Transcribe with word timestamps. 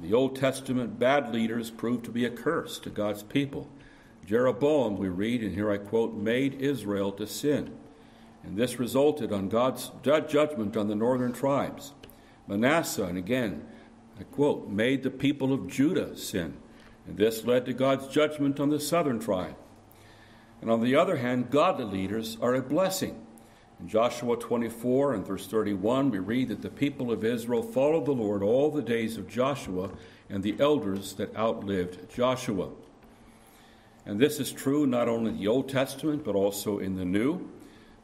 The 0.00 0.14
Old 0.14 0.36
Testament 0.36 0.98
bad 0.98 1.32
leaders 1.34 1.70
proved 1.70 2.04
to 2.04 2.10
be 2.10 2.24
a 2.24 2.30
curse 2.30 2.78
to 2.80 2.90
God's 2.90 3.22
people. 3.22 3.68
Jeroboam, 4.24 4.96
we 4.96 5.08
read, 5.08 5.42
and 5.42 5.54
here 5.54 5.70
I 5.70 5.78
quote, 5.78 6.14
made 6.14 6.60
Israel 6.60 7.10
to 7.12 7.26
sin. 7.26 7.76
And 8.44 8.56
this 8.56 8.78
resulted 8.78 9.32
on 9.32 9.48
God's 9.48 9.90
judgment 10.02 10.76
on 10.76 10.88
the 10.88 10.94
northern 10.94 11.32
tribes. 11.32 11.94
Manasseh, 12.46 13.04
and 13.04 13.18
again, 13.18 13.66
I 14.20 14.22
quote, 14.22 14.68
made 14.68 15.02
the 15.02 15.10
people 15.10 15.52
of 15.52 15.68
Judah 15.68 16.16
sin. 16.16 16.56
And 17.06 17.16
this 17.16 17.44
led 17.44 17.66
to 17.66 17.72
God's 17.72 18.06
judgment 18.08 18.60
on 18.60 18.70
the 18.70 18.80
southern 18.80 19.18
tribe. 19.18 19.56
And 20.60 20.70
on 20.70 20.82
the 20.82 20.94
other 20.94 21.16
hand, 21.16 21.50
godly 21.50 21.84
leaders 21.84 22.36
are 22.40 22.54
a 22.54 22.62
blessing. 22.62 23.24
In 23.80 23.88
Joshua 23.88 24.36
24 24.36 25.14
and 25.14 25.26
verse 25.26 25.46
31, 25.46 26.10
we 26.10 26.18
read 26.18 26.48
that 26.48 26.62
the 26.62 26.68
people 26.68 27.12
of 27.12 27.24
Israel 27.24 27.62
followed 27.62 28.06
the 28.06 28.12
Lord 28.12 28.42
all 28.42 28.70
the 28.70 28.82
days 28.82 29.16
of 29.16 29.28
Joshua 29.28 29.90
and 30.28 30.42
the 30.42 30.56
elders 30.58 31.14
that 31.14 31.36
outlived 31.36 32.10
Joshua. 32.12 32.70
And 34.04 34.18
this 34.18 34.40
is 34.40 34.50
true 34.50 34.84
not 34.86 35.08
only 35.08 35.30
in 35.30 35.38
the 35.38 35.46
Old 35.46 35.68
Testament, 35.68 36.24
but 36.24 36.34
also 36.34 36.78
in 36.78 36.96
the 36.96 37.04
New. 37.04 37.48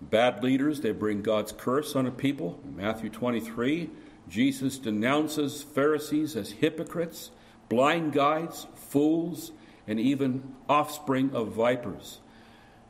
Bad 0.00 0.44
leaders, 0.44 0.80
they 0.80 0.92
bring 0.92 1.22
God's 1.22 1.50
curse 1.50 1.96
on 1.96 2.06
a 2.06 2.10
people. 2.10 2.60
In 2.62 2.76
Matthew 2.76 3.10
23, 3.10 3.90
Jesus 4.28 4.78
denounces 4.78 5.62
Pharisees 5.62 6.36
as 6.36 6.52
hypocrites, 6.52 7.30
blind 7.68 8.12
guides, 8.12 8.68
fools, 8.76 9.50
and 9.88 9.98
even 9.98 10.54
offspring 10.68 11.34
of 11.34 11.48
vipers. 11.52 12.20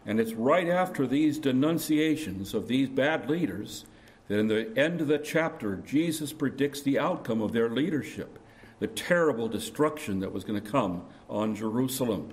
And 0.07 0.21
it's 0.21 0.33
right 0.33 0.69
after 0.69 1.07
these 1.07 1.39
denunciations 1.39 2.55
of 2.55 2.69
these 2.69 2.89
bad 2.89 3.29
leaders 3.29 3.85
that 4.29 4.39
in 4.39 4.49
the 4.49 4.73
end 4.77 5.01
of 5.01 5.09
the 5.09 5.19
chapter, 5.19 5.77
Jesus 5.77 6.33
predicts 6.33 6.83
the 6.83 6.99
outcome 6.99 7.41
of 7.41 7.53
their 7.53 7.71
leadership, 7.71 8.39
the 8.81 8.87
terrible 8.87 9.49
destruction 9.49 10.21
that 10.21 10.33
was 10.33 10.45
going 10.45 10.61
to 10.61 10.71
come 10.71 11.05
on 11.29 11.55
Jerusalem. 11.55 12.33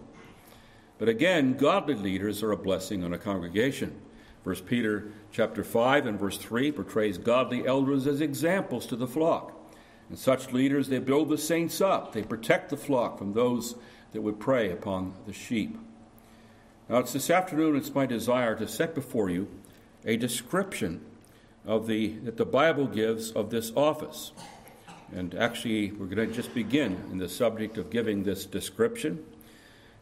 But 0.98 1.10
again, 1.10 1.58
godly 1.58 1.96
leaders 1.96 2.44
are 2.44 2.52
a 2.52 2.58
blessing 2.58 3.04
on 3.04 3.14
a 3.14 3.18
congregation. 3.18 4.00
First 4.44 4.66
Peter 4.66 5.12
chapter 5.32 5.64
5 5.64 6.06
and 6.06 6.20
verse 6.20 6.38
3 6.38 6.72
portrays 6.72 7.18
godly 7.18 7.68
elders 7.68 8.08
as 8.08 8.22
examples 8.22 8.86
to 8.88 8.96
the 8.96 9.08
flock. 9.08 9.54
And 10.10 10.18
such 10.20 10.52
leaders, 10.52 10.90
they 10.90 11.00
build 11.00 11.30
the 11.30 11.38
saints 11.38 11.80
up. 11.80 12.12
They 12.12 12.24
protect 12.24 12.70
the 12.70 12.78
flock 12.78 13.18
from 13.18 13.34
those 13.34 13.76
that 14.12 14.22
would 14.22 14.40
prey 14.40 14.72
upon 14.72 15.14
the 15.26 15.34
sheep. 15.34 15.78
Now, 16.92 16.98
it's 16.98 17.14
this 17.14 17.30
afternoon, 17.30 17.78
it's 17.78 17.96
my 17.96 18.06
desire 18.06 18.54
to 18.54 18.68
set 18.68 18.94
before 18.94 19.30
you 19.30 19.48
a 20.04 20.18
description 20.18 21.00
of 21.66 21.88
the, 21.88 22.10
that 22.26 22.36
the 22.36 22.44
Bible 22.44 22.86
gives 22.86 23.32
of 23.32 23.50
this 23.50 23.72
office. 23.78 24.34
And 25.16 25.34
actually, 25.34 25.94
we're 25.94 26.08
going 26.08 26.28
to 26.28 26.36
just 26.36 26.54
begin 26.54 27.02
in 27.10 27.18
the 27.18 27.30
subject 27.30 27.78
of 27.78 27.92
giving 27.92 28.24
this 28.24 28.46
description. 28.46 29.24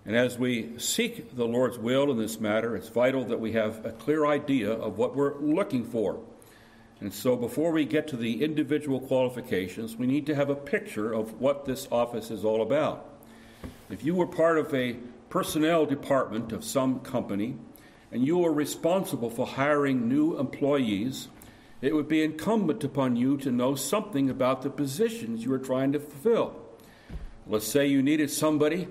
And 0.04 0.16
as 0.16 0.40
we 0.40 0.80
seek 0.80 1.36
the 1.36 1.46
Lord's 1.46 1.78
will 1.78 2.10
in 2.10 2.18
this 2.18 2.40
matter, 2.40 2.76
it's 2.76 2.90
vital 2.90 3.24
that 3.26 3.40
we 3.40 3.52
have 3.52 3.86
a 3.86 3.92
clear 3.92 4.26
idea 4.26 4.72
of 4.72 4.98
what 4.98 5.16
we're 5.16 5.38
looking 5.38 5.86
for. 5.86 6.20
And 7.02 7.14
so, 7.14 7.36
before 7.36 7.72
we 7.72 7.86
get 7.86 8.08
to 8.08 8.18
the 8.18 8.44
individual 8.44 9.00
qualifications, 9.00 9.96
we 9.96 10.08
need 10.08 10.26
to 10.26 10.34
have 10.34 10.50
a 10.50 10.56
picture 10.56 11.14
of 11.14 11.40
what 11.40 11.66
this 11.66 11.88
office 11.92 12.32
is 12.32 12.44
all 12.44 12.64
about. 12.64 13.06
If 13.92 14.04
you 14.04 14.16
were 14.16 14.26
part 14.26 14.58
of 14.58 14.74
a 14.74 14.98
personnel 15.30 15.86
department 15.86 16.52
of 16.52 16.64
some 16.64 17.00
company 17.00 17.56
and 18.12 18.26
you 18.26 18.44
are 18.44 18.52
responsible 18.52 19.30
for 19.30 19.46
hiring 19.46 20.10
new 20.10 20.38
employees, 20.40 21.28
it 21.82 21.94
would 21.94 22.08
be 22.08 22.24
incumbent 22.24 22.84
upon 22.84 23.16
you 23.16 23.38
to 23.38 23.52
know 23.52 23.76
something 23.76 24.30
about 24.30 24.64
the 24.64 24.70
positions 24.70 25.46
you 25.46 25.54
are 25.54 25.60
trying 25.60 25.92
to 25.94 26.00
fulfill. 26.00 26.56
Let's 27.48 27.68
say 27.68 27.88
you 27.88 28.02
needed 28.02 28.32
somebody 28.32 28.88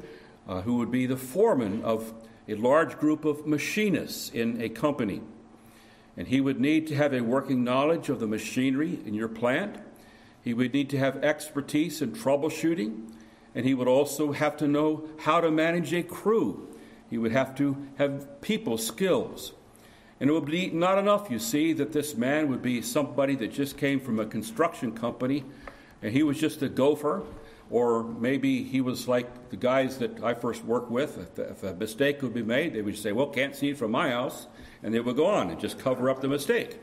uh, 0.48 0.62
who 0.62 0.76
would 0.76 0.90
be 0.90 1.06
the 1.06 1.16
foreman 1.16 1.82
of 1.82 2.14
a 2.48 2.54
large 2.54 2.98
group 2.98 3.24
of 3.24 3.46
machinists 3.46 4.30
in 4.30 4.60
a 4.62 4.68
company. 4.68 5.20
And 6.16 6.28
he 6.28 6.40
would 6.40 6.58
need 6.58 6.86
to 6.88 6.94
have 6.94 7.12
a 7.12 7.20
working 7.20 7.62
knowledge 7.62 8.08
of 8.08 8.20
the 8.20 8.26
machinery 8.26 9.00
in 9.04 9.14
your 9.14 9.28
plant. 9.28 9.76
He 10.42 10.54
would 10.54 10.72
need 10.72 10.90
to 10.90 10.98
have 10.98 11.22
expertise 11.22 12.00
in 12.00 12.12
troubleshooting 12.12 13.12
and 13.54 13.64
he 13.64 13.74
would 13.74 13.88
also 13.88 14.32
have 14.32 14.56
to 14.58 14.68
know 14.68 15.08
how 15.20 15.40
to 15.40 15.50
manage 15.50 15.92
a 15.92 16.02
crew. 16.02 16.68
He 17.10 17.18
would 17.18 17.32
have 17.32 17.54
to 17.56 17.76
have 17.96 18.40
people 18.40 18.78
skills. 18.78 19.52
And 20.20 20.28
it 20.28 20.32
would 20.32 20.46
be 20.46 20.70
not 20.70 20.98
enough, 20.98 21.30
you 21.30 21.38
see, 21.38 21.72
that 21.74 21.92
this 21.92 22.16
man 22.16 22.48
would 22.48 22.62
be 22.62 22.82
somebody 22.82 23.36
that 23.36 23.52
just 23.52 23.76
came 23.76 24.00
from 24.00 24.18
a 24.18 24.26
construction 24.26 24.92
company 24.92 25.44
and 26.02 26.12
he 26.12 26.22
was 26.22 26.38
just 26.38 26.62
a 26.62 26.68
gopher, 26.68 27.22
or 27.70 28.02
maybe 28.04 28.62
he 28.62 28.80
was 28.80 29.08
like 29.08 29.50
the 29.50 29.56
guys 29.56 29.98
that 29.98 30.22
I 30.22 30.34
first 30.34 30.64
worked 30.64 30.90
with. 30.90 31.18
If, 31.18 31.38
if 31.38 31.62
a 31.62 31.74
mistake 31.74 32.22
would 32.22 32.34
be 32.34 32.42
made, 32.42 32.72
they 32.74 32.82
would 32.82 32.96
say, 32.96 33.12
Well, 33.12 33.26
can't 33.26 33.54
see 33.54 33.70
it 33.70 33.78
from 33.78 33.90
my 33.90 34.10
house, 34.10 34.46
and 34.82 34.94
they 34.94 35.00
would 35.00 35.16
go 35.16 35.26
on 35.26 35.50
and 35.50 35.60
just 35.60 35.78
cover 35.78 36.08
up 36.08 36.20
the 36.20 36.28
mistake. 36.28 36.78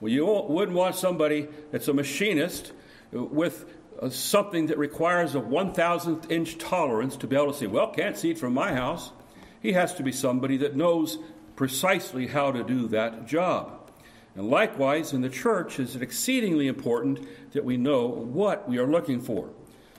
Well, 0.00 0.12
you 0.12 0.26
wouldn't 0.26 0.76
want 0.76 0.96
somebody 0.96 1.48
that's 1.70 1.88
a 1.88 1.94
machinist 1.94 2.72
with 3.12 3.66
Uh, 4.00 4.08
something 4.08 4.66
that 4.68 4.78
requires 4.78 5.34
a 5.34 5.40
1,000th 5.40 6.30
inch 6.30 6.56
tolerance 6.56 7.16
to 7.16 7.26
be 7.26 7.36
able 7.36 7.52
to 7.52 7.58
say, 7.58 7.66
well, 7.66 7.92
can't 7.92 8.16
see 8.16 8.30
it 8.30 8.38
from 8.38 8.54
my 8.54 8.72
house. 8.72 9.12
He 9.60 9.72
has 9.72 9.94
to 9.94 10.02
be 10.02 10.10
somebody 10.10 10.56
that 10.58 10.74
knows 10.74 11.18
precisely 11.54 12.26
how 12.26 12.50
to 12.50 12.64
do 12.64 12.88
that 12.88 13.26
job. 13.26 13.90
And 14.34 14.48
likewise, 14.48 15.12
in 15.12 15.20
the 15.20 15.28
church, 15.28 15.78
is 15.78 15.96
it 15.96 16.02
exceedingly 16.02 16.66
important 16.66 17.26
that 17.52 17.64
we 17.64 17.76
know 17.76 18.06
what 18.06 18.66
we 18.66 18.78
are 18.78 18.86
looking 18.86 19.20
for. 19.20 19.50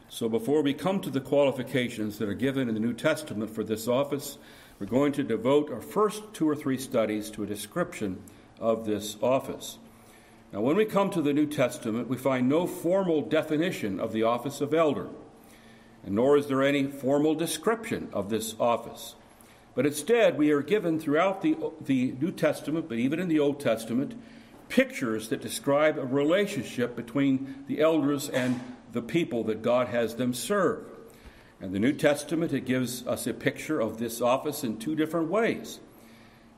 So 0.10 0.28
before 0.28 0.64
we 0.64 0.74
come 0.74 1.00
to 1.02 1.10
the 1.12 1.22
qualifications 1.22 2.18
that 2.18 2.28
are 2.28 2.34
given 2.34 2.68
in 2.68 2.74
the 2.74 2.80
New 2.80 2.94
Testament 2.94 3.52
for 3.52 3.64
this 3.64 3.88
office, 3.88 4.38
we're 4.80 4.88
going 4.88 5.12
to 5.14 5.24
devote 5.24 5.72
our 5.72 5.82
first 5.82 6.24
two 6.34 6.50
or 6.50 6.56
three 6.56 6.78
studies 6.78 7.30
to 7.32 7.44
a 7.44 7.48
description 7.48 8.22
of 8.60 8.86
this 8.86 9.16
office. 9.22 9.78
Now, 10.54 10.60
when 10.60 10.76
we 10.76 10.84
come 10.84 11.10
to 11.12 11.22
the 11.22 11.34
New 11.34 11.46
Testament, 11.46 12.10
we 12.10 12.18
find 12.18 12.50
no 12.50 12.68
formal 12.68 13.22
definition 13.22 14.02
of 14.02 14.12
the 14.12 14.24
office 14.24 14.60
of 14.60 14.74
elder, 14.74 15.08
and 16.04 16.16
nor 16.16 16.36
is 16.36 16.48
there 16.48 16.62
any 16.62 16.88
formal 16.88 17.36
description 17.36 18.10
of 18.12 18.30
this 18.30 18.56
office. 18.60 19.16
But 19.76 19.86
instead, 19.86 20.38
we 20.38 20.52
are 20.52 20.62
given 20.62 21.00
throughout 21.00 21.42
the, 21.42 21.56
the 21.80 22.14
New 22.20 22.32
Testament, 22.32 22.90
but 22.90 22.98
even 22.98 23.20
in 23.20 23.30
the 23.30 23.40
Old 23.40 23.62
Testament, 23.62 24.22
pictures 24.68 25.30
that 25.30 25.42
describe 25.42 25.98
a 25.98 26.06
relationship 26.06 26.98
between 26.98 27.64
the 27.68 27.80
elders 27.80 28.28
and 28.28 28.60
the 28.92 29.02
people 29.02 29.46
that 29.46 29.62
God 29.62 29.88
has 29.88 30.16
them 30.16 30.34
serve. 30.34 30.86
And 31.62 31.74
the 31.74 31.80
New 31.80 31.94
Testament, 31.94 32.52
it 32.52 32.66
gives 32.66 33.08
us 33.08 33.26
a 33.26 33.34
picture 33.34 33.80
of 33.80 34.00
this 34.00 34.20
office 34.20 34.66
in 34.66 34.80
two 34.80 34.96
different 34.96 35.30
ways. 35.30 35.80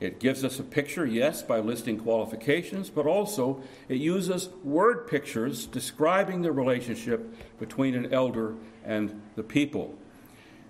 It 0.04 0.20
gives 0.20 0.44
us 0.44 0.60
a 0.60 0.64
picture, 0.64 1.06
yes, 1.06 1.42
by 1.42 1.60
listing 1.60 1.98
qualifications, 1.98 2.90
but 2.90 3.06
also 3.06 3.64
it 3.88 4.00
uses 4.00 4.50
word 4.62 5.08
pictures 5.08 5.66
describing 5.66 6.42
the 6.42 6.52
relationship 6.52 7.34
between 7.58 7.96
an 7.96 8.14
elder 8.14 8.56
and 8.84 9.22
the 9.38 9.44
people. 9.44 9.96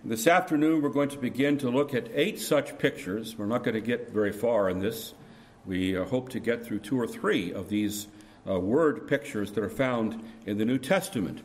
This 0.06 0.28
afternoon, 0.28 0.84
we're 0.84 0.90
going 0.90 1.10
to 1.10 1.18
begin 1.18 1.58
to 1.60 1.72
look 1.72 1.96
at 1.96 2.10
eight 2.14 2.40
such 2.40 2.78
pictures. 2.78 3.36
We're 3.36 3.48
not 3.48 3.64
going 3.64 3.74
to 3.74 3.82
get 3.82 4.12
very 4.12 4.32
far 4.32 4.70
in 4.70 4.80
this. 4.80 5.16
We 5.66 5.98
uh, 5.98 6.06
hope 6.06 6.30
to 6.30 6.40
get 6.40 6.64
through 6.64 6.80
two 6.80 7.00
or 7.00 7.08
three 7.08 7.52
of 7.52 7.70
these 7.70 8.08
uh, 8.48 8.60
word 8.60 9.08
pictures 9.08 9.52
that 9.54 9.64
are 9.64 9.70
found 9.70 10.24
in 10.46 10.60
the 10.60 10.66
New 10.66 10.78
Testament. 10.78 11.42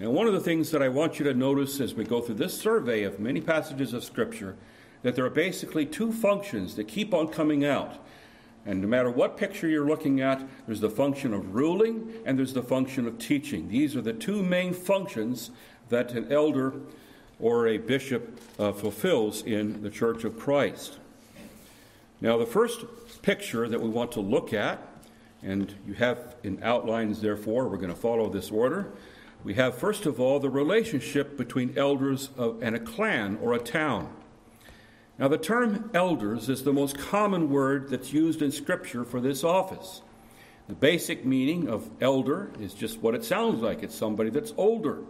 And 0.00 0.12
one 0.12 0.26
of 0.26 0.34
the 0.34 0.40
things 0.40 0.70
that 0.72 0.82
I 0.82 0.88
want 0.88 1.18
you 1.18 1.24
to 1.24 1.32
notice 1.32 1.80
as 1.80 1.94
we 1.94 2.04
go 2.04 2.20
through 2.20 2.34
this 2.34 2.60
survey 2.60 3.04
of 3.04 3.20
many 3.20 3.40
passages 3.40 3.94
of 3.94 4.04
Scripture 4.04 4.56
that 5.02 5.16
there 5.16 5.24
are 5.24 5.30
basically 5.30 5.86
two 5.86 6.12
functions 6.12 6.76
that 6.76 6.88
keep 6.88 7.12
on 7.12 7.28
coming 7.28 7.64
out. 7.64 7.98
And 8.64 8.80
no 8.80 8.86
matter 8.86 9.10
what 9.10 9.36
picture 9.36 9.68
you're 9.68 9.86
looking 9.86 10.20
at, 10.20 10.46
there's 10.66 10.80
the 10.80 10.90
function 10.90 11.34
of 11.34 11.54
ruling 11.54 12.12
and 12.24 12.38
there's 12.38 12.52
the 12.52 12.62
function 12.62 13.06
of 13.08 13.18
teaching. 13.18 13.68
These 13.68 13.96
are 13.96 14.00
the 14.00 14.12
two 14.12 14.42
main 14.42 14.72
functions 14.72 15.50
that 15.88 16.12
an 16.12 16.32
elder 16.32 16.74
or 17.40 17.66
a 17.66 17.78
bishop 17.78 18.40
uh, 18.58 18.72
fulfills 18.72 19.42
in 19.42 19.82
the 19.82 19.90
Church 19.90 20.22
of 20.22 20.38
Christ. 20.38 20.98
Now, 22.20 22.38
the 22.38 22.46
first 22.46 22.84
picture 23.22 23.68
that 23.68 23.80
we 23.80 23.88
want 23.88 24.12
to 24.12 24.20
look 24.20 24.52
at, 24.52 24.80
and 25.42 25.74
you 25.84 25.94
have 25.94 26.36
in 26.44 26.62
outlines, 26.62 27.20
therefore, 27.20 27.66
we're 27.66 27.78
going 27.78 27.92
to 27.92 27.96
follow 27.96 28.28
this 28.28 28.52
order. 28.52 28.92
We 29.42 29.54
have, 29.54 29.76
first 29.76 30.06
of 30.06 30.20
all, 30.20 30.38
the 30.38 30.48
relationship 30.48 31.36
between 31.36 31.76
elders 31.76 32.30
of, 32.36 32.62
and 32.62 32.76
a 32.76 32.78
clan 32.78 33.40
or 33.42 33.54
a 33.54 33.58
town. 33.58 34.14
Now, 35.18 35.28
the 35.28 35.38
term 35.38 35.90
elders 35.92 36.48
is 36.48 36.64
the 36.64 36.72
most 36.72 36.98
common 36.98 37.50
word 37.50 37.90
that's 37.90 38.12
used 38.12 38.42
in 38.42 38.50
Scripture 38.50 39.04
for 39.04 39.20
this 39.20 39.44
office. 39.44 40.02
The 40.68 40.74
basic 40.74 41.24
meaning 41.24 41.68
of 41.68 41.90
elder 42.00 42.50
is 42.58 42.72
just 42.72 43.00
what 43.00 43.14
it 43.14 43.24
sounds 43.24 43.60
like 43.60 43.82
it's 43.82 43.94
somebody 43.94 44.30
that's 44.30 44.54
older. 44.56 45.00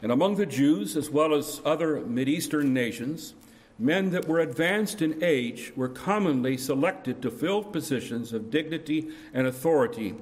And 0.00 0.10
among 0.10 0.36
the 0.36 0.46
Jews, 0.46 0.96
as 0.96 1.10
well 1.10 1.34
as 1.34 1.60
other 1.64 2.00
Mideastern 2.00 2.72
nations, 2.72 3.34
men 3.78 4.10
that 4.10 4.28
were 4.28 4.40
advanced 4.40 5.02
in 5.02 5.22
age 5.22 5.72
were 5.76 5.88
commonly 5.88 6.56
selected 6.56 7.20
to 7.22 7.30
fill 7.30 7.62
positions 7.62 8.32
of 8.32 8.50
dignity 8.50 9.10
and 9.34 9.46
authority 9.46 10.14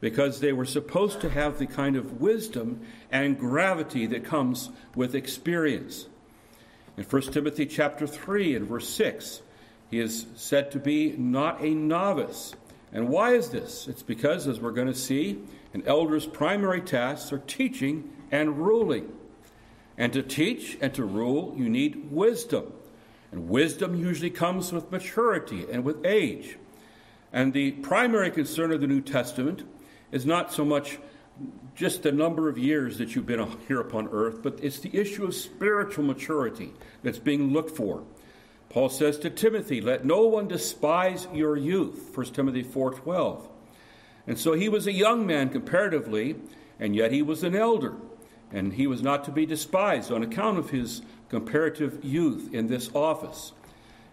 because 0.00 0.40
they 0.40 0.52
were 0.52 0.64
supposed 0.64 1.20
to 1.20 1.30
have 1.30 1.58
the 1.58 1.66
kind 1.66 1.94
of 1.94 2.20
wisdom 2.20 2.80
and 3.12 3.38
gravity 3.38 4.06
that 4.06 4.24
comes 4.24 4.70
with 4.94 5.14
experience. 5.14 6.06
In 7.00 7.06
1 7.06 7.22
Timothy 7.32 7.64
chapter 7.64 8.06
3 8.06 8.56
and 8.56 8.68
verse 8.68 8.86
6, 8.90 9.40
he 9.90 10.00
is 10.00 10.26
said 10.36 10.70
to 10.72 10.78
be 10.78 11.14
not 11.16 11.64
a 11.64 11.70
novice. 11.70 12.54
And 12.92 13.08
why 13.08 13.32
is 13.32 13.48
this? 13.48 13.88
It's 13.88 14.02
because, 14.02 14.46
as 14.46 14.60
we're 14.60 14.72
going 14.72 14.86
to 14.86 14.94
see, 14.94 15.38
an 15.72 15.82
elder's 15.86 16.26
primary 16.26 16.82
tasks 16.82 17.32
are 17.32 17.38
teaching 17.38 18.10
and 18.30 18.58
ruling. 18.58 19.10
And 19.96 20.12
to 20.12 20.22
teach 20.22 20.76
and 20.82 20.92
to 20.92 21.06
rule, 21.06 21.54
you 21.56 21.70
need 21.70 22.12
wisdom. 22.12 22.70
And 23.32 23.48
wisdom 23.48 23.94
usually 23.94 24.28
comes 24.28 24.70
with 24.70 24.92
maturity 24.92 25.64
and 25.72 25.84
with 25.84 26.04
age. 26.04 26.58
And 27.32 27.54
the 27.54 27.70
primary 27.70 28.30
concern 28.30 28.72
of 28.72 28.82
the 28.82 28.86
New 28.86 29.00
Testament 29.00 29.62
is 30.12 30.26
not 30.26 30.52
so 30.52 30.66
much 30.66 30.98
just 31.74 32.02
the 32.02 32.12
number 32.12 32.48
of 32.48 32.58
years 32.58 32.98
that 32.98 33.14
you've 33.14 33.26
been 33.26 33.46
here 33.68 33.80
upon 33.80 34.08
earth, 34.12 34.42
but 34.42 34.58
it's 34.62 34.80
the 34.80 34.96
issue 34.96 35.24
of 35.24 35.34
spiritual 35.34 36.04
maturity 36.04 36.72
that's 37.02 37.18
being 37.18 37.52
looked 37.52 37.76
for. 37.76 38.04
Paul 38.68 38.88
says 38.88 39.18
to 39.20 39.30
Timothy, 39.30 39.80
"Let 39.80 40.04
no 40.04 40.26
one 40.26 40.46
despise 40.46 41.26
your 41.34 41.56
youth." 41.56 42.12
1 42.14 42.34
Timothy 42.34 42.62
4:12. 42.62 43.48
And 44.26 44.38
so 44.38 44.52
he 44.52 44.68
was 44.68 44.86
a 44.86 44.92
young 44.92 45.26
man 45.26 45.48
comparatively, 45.48 46.36
and 46.78 46.94
yet 46.94 47.10
he 47.10 47.22
was 47.22 47.42
an 47.42 47.56
elder, 47.56 47.94
and 48.52 48.74
he 48.74 48.86
was 48.86 49.02
not 49.02 49.24
to 49.24 49.32
be 49.32 49.44
despised 49.44 50.12
on 50.12 50.22
account 50.22 50.58
of 50.58 50.70
his 50.70 51.02
comparative 51.28 52.04
youth 52.04 52.52
in 52.52 52.68
this 52.68 52.90
office. 52.94 53.52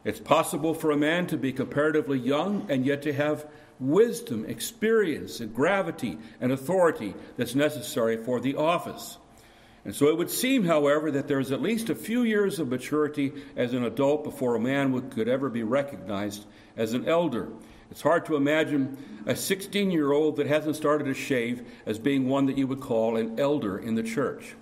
It's 0.04 0.20
possible 0.20 0.74
for 0.74 0.90
a 0.92 0.98
man 0.98 1.28
to 1.28 1.38
be 1.38 1.52
comparatively 1.52 2.18
young 2.18 2.66
and 2.70 2.86
yet 2.86 3.02
to 3.02 3.14
have 3.14 3.46
wisdom, 3.80 4.46
experience, 4.46 5.40
and 5.40 5.54
gravity 5.54 6.18
and 6.42 6.52
authority 6.52 7.14
that's 7.36 7.56
necessary 7.56 8.18
for 8.18 8.40
the 8.40 8.56
office. 8.56 9.18
And 9.86 9.96
so 9.96 10.08
it 10.08 10.18
would 10.18 10.30
seem, 10.30 10.66
however, 10.66 11.12
that 11.12 11.28
there's 11.28 11.52
at 11.52 11.62
least 11.62 11.90
a 11.90 11.96
few 11.96 12.24
years 12.24 12.60
of 12.60 12.68
maturity 12.68 13.32
as 13.56 13.74
an 13.74 13.86
adult 13.86 14.24
before 14.24 14.56
a 14.56 14.60
man 14.60 14.92
would, 14.92 15.12
could 15.12 15.30
ever 15.30 15.50
be 15.50 15.64
recognized 15.64 16.46
as 16.76 16.94
an 16.94 17.08
elder. 17.08 17.50
It's 17.90 18.02
hard 18.02 18.26
to 18.26 18.36
imagine 18.36 18.98
a 19.26 19.36
16 19.36 19.92
year 19.92 20.12
old 20.12 20.36
that 20.38 20.48
hasn't 20.48 20.76
started 20.76 21.06
to 21.06 21.14
shave 21.14 21.66
as 21.86 22.00
being 22.00 22.28
one 22.28 22.48
that 22.48 22.58
you 22.58 22.68
would 22.68 22.82
call 22.82 23.16
an 23.16 23.40
elder 23.40 23.78
in 23.78 23.96
the 23.96 24.04
church. 24.04 24.56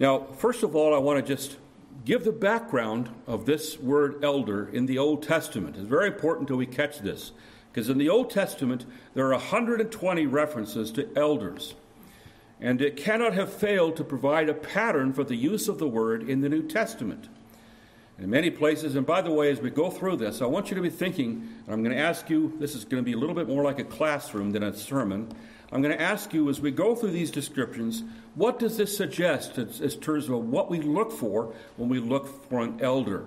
Now, 0.00 0.26
first 0.38 0.62
of 0.62 0.74
all, 0.74 0.94
I 0.94 0.98
want 0.98 1.24
to 1.24 1.34
just 1.34 1.56
give 2.04 2.24
the 2.24 2.32
background 2.32 3.10
of 3.26 3.46
this 3.46 3.78
word 3.78 4.24
elder 4.24 4.68
in 4.68 4.86
the 4.86 4.98
Old 4.98 5.22
Testament. 5.22 5.76
It's 5.76 5.86
very 5.86 6.08
important 6.08 6.48
that 6.48 6.56
we 6.56 6.66
catch 6.66 7.00
this, 7.00 7.32
because 7.72 7.88
in 7.88 7.98
the 7.98 8.08
Old 8.08 8.30
Testament, 8.30 8.86
there 9.14 9.26
are 9.26 9.32
120 9.32 10.26
references 10.26 10.90
to 10.92 11.08
elders. 11.16 11.74
And 12.60 12.82
it 12.82 12.96
cannot 12.96 13.32
have 13.34 13.52
failed 13.52 13.96
to 13.96 14.04
provide 14.04 14.48
a 14.48 14.54
pattern 14.54 15.12
for 15.12 15.24
the 15.24 15.36
use 15.36 15.68
of 15.68 15.78
the 15.78 15.88
word 15.88 16.28
in 16.28 16.40
the 16.40 16.48
New 16.48 16.62
Testament. 16.62 17.28
In 18.18 18.28
many 18.28 18.50
places, 18.50 18.96
and 18.96 19.06
by 19.06 19.22
the 19.22 19.32
way, 19.32 19.50
as 19.50 19.60
we 19.60 19.70
go 19.70 19.88
through 19.88 20.16
this, 20.16 20.42
I 20.42 20.46
want 20.46 20.68
you 20.68 20.76
to 20.76 20.82
be 20.82 20.90
thinking, 20.90 21.48
and 21.64 21.74
I'm 21.74 21.82
going 21.82 21.96
to 21.96 22.02
ask 22.02 22.28
you, 22.28 22.54
this 22.58 22.74
is 22.74 22.84
going 22.84 23.02
to 23.02 23.04
be 23.04 23.14
a 23.14 23.16
little 23.16 23.34
bit 23.34 23.48
more 23.48 23.64
like 23.64 23.78
a 23.78 23.84
classroom 23.84 24.50
than 24.50 24.62
a 24.62 24.76
sermon. 24.76 25.32
I'm 25.72 25.82
going 25.82 25.96
to 25.96 26.02
ask 26.02 26.34
you 26.34 26.48
as 26.48 26.60
we 26.60 26.72
go 26.72 26.96
through 26.96 27.12
these 27.12 27.30
descriptions, 27.30 28.02
what 28.34 28.58
does 28.58 28.76
this 28.76 28.96
suggest 28.96 29.56
in 29.56 29.68
terms 29.68 30.28
of 30.28 30.48
what 30.48 30.68
we 30.68 30.80
look 30.80 31.12
for 31.12 31.54
when 31.76 31.88
we 31.88 32.00
look 32.00 32.48
for 32.48 32.60
an 32.60 32.80
elder? 32.80 33.26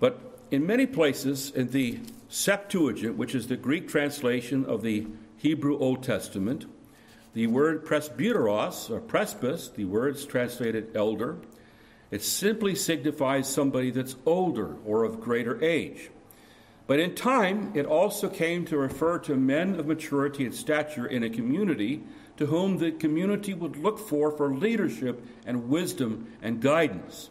But 0.00 0.18
in 0.50 0.66
many 0.66 0.86
places, 0.86 1.50
in 1.50 1.68
the 1.68 2.00
Septuagint, 2.30 3.16
which 3.16 3.34
is 3.34 3.48
the 3.48 3.56
Greek 3.56 3.88
translation 3.88 4.64
of 4.64 4.82
the 4.82 5.06
Hebrew 5.36 5.78
Old 5.78 6.02
Testament, 6.02 6.64
the 7.34 7.46
word 7.46 7.84
presbyteros 7.84 8.90
or 8.90 9.00
presbys, 9.00 9.74
the 9.74 9.84
word's 9.84 10.24
translated 10.24 10.96
elder, 10.96 11.36
it 12.10 12.22
simply 12.22 12.74
signifies 12.74 13.46
somebody 13.46 13.90
that's 13.90 14.16
older 14.24 14.76
or 14.86 15.04
of 15.04 15.20
greater 15.20 15.62
age. 15.62 16.10
But 16.88 17.00
in 17.00 17.14
time, 17.14 17.72
it 17.74 17.84
also 17.84 18.30
came 18.30 18.64
to 18.64 18.78
refer 18.78 19.18
to 19.18 19.36
men 19.36 19.78
of 19.78 19.86
maturity 19.86 20.46
and 20.46 20.54
stature 20.54 21.06
in 21.06 21.22
a 21.22 21.28
community 21.28 22.02
to 22.38 22.46
whom 22.46 22.78
the 22.78 22.92
community 22.92 23.52
would 23.52 23.76
look 23.76 23.98
for 23.98 24.32
for 24.32 24.54
leadership 24.54 25.22
and 25.44 25.68
wisdom 25.68 26.32
and 26.40 26.62
guidance. 26.62 27.28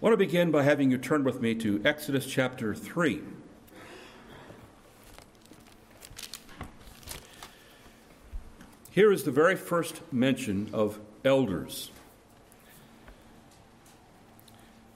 I 0.00 0.04
want 0.04 0.12
to 0.12 0.16
begin 0.16 0.52
by 0.52 0.62
having 0.62 0.92
you 0.92 0.98
turn 0.98 1.24
with 1.24 1.40
me 1.40 1.56
to 1.56 1.82
Exodus 1.84 2.24
chapter 2.24 2.72
3. 2.72 3.20
Here 8.92 9.10
is 9.10 9.24
the 9.24 9.32
very 9.32 9.56
first 9.56 10.02
mention 10.12 10.70
of 10.72 11.00
elders. 11.24 11.90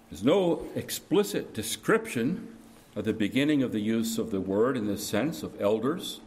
There's 0.09 0.23
no 0.23 0.69
explicit 0.77 1.53
description 1.53 2.56
of 2.97 3.05
the 3.05 3.13
beginning 3.13 3.63
of 3.63 3.73
the 3.73 3.81
use 3.81 4.17
of 4.17 4.31
the 4.31 4.41
word 4.41 4.77
in 4.77 4.87
the 4.87 4.97
sense 4.97 5.43
of 5.43 5.61
elders, 5.61 6.21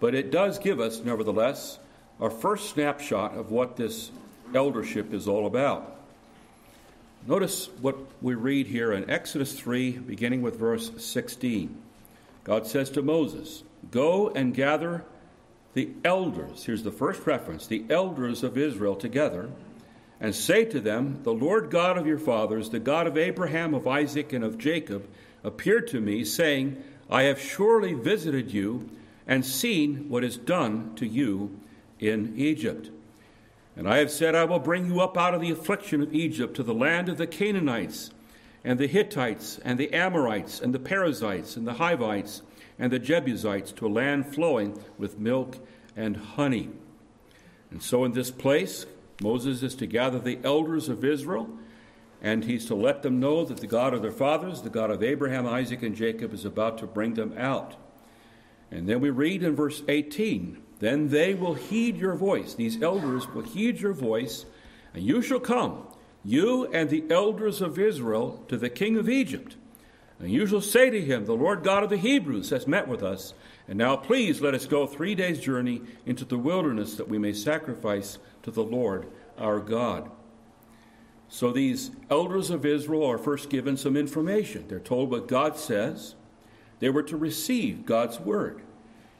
but 0.00 0.14
it 0.14 0.32
does 0.32 0.58
give 0.58 0.80
us, 0.80 1.00
nevertheless, 1.04 1.78
a 2.18 2.30
first 2.30 2.70
snapshot 2.70 3.36
of 3.36 3.50
what 3.50 3.76
this 3.76 4.10
eldership 4.54 5.12
is 5.12 5.28
all 5.28 5.46
about. 5.46 5.96
Notice 7.26 7.68
what 7.82 7.96
we 8.22 8.34
read 8.34 8.68
here 8.68 8.92
in 8.92 9.08
Exodus 9.10 9.52
3, 9.58 9.98
beginning 9.98 10.40
with 10.40 10.58
verse 10.58 10.90
16. 10.96 11.76
God 12.42 12.66
says 12.66 12.88
to 12.90 13.02
Moses, 13.02 13.62
Go 13.90 14.30
and 14.30 14.54
gather 14.54 15.04
the 15.74 15.90
elders, 16.04 16.64
here's 16.64 16.82
the 16.82 16.90
first 16.90 17.26
reference, 17.26 17.66
the 17.66 17.84
elders 17.90 18.42
of 18.42 18.56
Israel 18.56 18.96
together, 18.96 19.50
and 20.20 20.34
say 20.34 20.64
to 20.64 20.80
them, 20.80 21.20
The 21.24 21.32
Lord 21.32 21.70
God 21.70 21.98
of 21.98 22.06
your 22.06 22.18
fathers, 22.18 22.70
the 22.70 22.80
God 22.80 23.06
of 23.06 23.18
Abraham, 23.18 23.74
of 23.74 23.86
Isaac, 23.86 24.32
and 24.32 24.42
of 24.42 24.56
Jacob, 24.56 25.06
appeared 25.44 25.86
to 25.88 26.00
me, 26.00 26.24
saying, 26.24 26.82
I 27.10 27.22
have 27.22 27.40
surely 27.40 27.94
visited 27.94 28.52
you 28.52 28.90
and 29.26 29.44
seen 29.44 30.08
what 30.08 30.24
is 30.24 30.36
done 30.36 30.94
to 30.96 31.06
you 31.06 31.58
in 31.98 32.34
Egypt. 32.36 32.90
And 33.76 33.88
I 33.88 33.98
have 33.98 34.10
said, 34.10 34.34
I 34.34 34.44
will 34.44 34.58
bring 34.58 34.86
you 34.86 35.00
up 35.00 35.16
out 35.16 35.34
of 35.34 35.40
the 35.40 35.50
affliction 35.50 36.02
of 36.02 36.14
Egypt 36.14 36.56
to 36.56 36.62
the 36.62 36.74
land 36.74 37.08
of 37.08 37.16
the 37.16 37.26
Canaanites, 37.26 38.10
and 38.64 38.78
the 38.78 38.88
Hittites, 38.88 39.58
and 39.64 39.78
the 39.78 39.92
Amorites, 39.92 40.60
and 40.60 40.74
the 40.74 40.80
Perizzites, 40.80 41.56
and 41.56 41.66
the 41.66 41.74
Hivites, 41.74 42.42
and 42.78 42.90
the 42.90 42.98
Jebusites, 42.98 43.70
to 43.72 43.86
a 43.86 43.88
land 43.88 44.34
flowing 44.34 44.82
with 44.98 45.18
milk 45.18 45.58
and 45.96 46.16
honey. 46.16 46.70
And 47.70 47.82
so 47.82 48.04
in 48.04 48.12
this 48.12 48.30
place, 48.30 48.86
Moses 49.22 49.62
is 49.62 49.74
to 49.76 49.86
gather 49.86 50.18
the 50.18 50.38
elders 50.42 50.88
of 50.88 51.04
Israel, 51.04 51.48
and 52.20 52.44
he's 52.44 52.66
to 52.66 52.74
let 52.74 53.02
them 53.02 53.20
know 53.20 53.44
that 53.44 53.58
the 53.58 53.66
God 53.66 53.94
of 53.94 54.02
their 54.02 54.12
fathers, 54.12 54.62
the 54.62 54.70
God 54.70 54.90
of 54.90 55.02
Abraham, 55.02 55.46
Isaac, 55.46 55.82
and 55.82 55.94
Jacob, 55.94 56.32
is 56.32 56.44
about 56.44 56.78
to 56.78 56.86
bring 56.86 57.14
them 57.14 57.34
out. 57.38 57.76
And 58.70 58.88
then 58.88 59.00
we 59.00 59.10
read 59.10 59.42
in 59.42 59.54
verse 59.54 59.82
18 59.88 60.60
Then 60.80 61.08
they 61.08 61.34
will 61.34 61.54
heed 61.54 61.96
your 61.96 62.14
voice. 62.14 62.54
These 62.54 62.82
elders 62.82 63.28
will 63.28 63.42
heed 63.42 63.80
your 63.80 63.92
voice, 63.92 64.46
and 64.92 65.02
you 65.02 65.22
shall 65.22 65.40
come, 65.40 65.86
you 66.24 66.66
and 66.72 66.90
the 66.90 67.04
elders 67.10 67.60
of 67.60 67.78
Israel, 67.78 68.44
to 68.48 68.56
the 68.56 68.70
king 68.70 68.96
of 68.96 69.08
Egypt. 69.08 69.56
And 70.20 70.32
you 70.32 70.46
shall 70.46 70.60
say 70.60 70.90
to 70.90 71.00
him, 71.00 71.24
The 71.24 71.34
Lord 71.34 71.62
God 71.62 71.84
of 71.84 71.90
the 71.90 71.96
Hebrews 71.96 72.50
has 72.50 72.66
met 72.66 72.88
with 72.88 73.02
us. 73.02 73.34
And 73.68 73.78
now 73.78 73.96
please 73.96 74.40
let 74.40 74.54
us 74.54 74.66
go 74.66 74.86
three 74.86 75.14
days' 75.14 75.40
journey 75.40 75.82
into 76.06 76.24
the 76.24 76.38
wilderness 76.38 76.96
that 76.96 77.08
we 77.08 77.18
may 77.18 77.32
sacrifice 77.32 78.18
to 78.42 78.50
the 78.50 78.64
Lord 78.64 79.06
our 79.38 79.60
God. 79.60 80.10
So 81.28 81.52
these 81.52 81.90
elders 82.10 82.50
of 82.50 82.64
Israel 82.64 83.04
are 83.04 83.18
first 83.18 83.50
given 83.50 83.76
some 83.76 83.96
information. 83.96 84.64
They're 84.68 84.80
told 84.80 85.10
what 85.10 85.28
God 85.28 85.56
says. 85.56 86.14
They 86.80 86.90
were 86.90 87.02
to 87.04 87.16
receive 87.16 87.84
God's 87.84 88.18
word. 88.18 88.62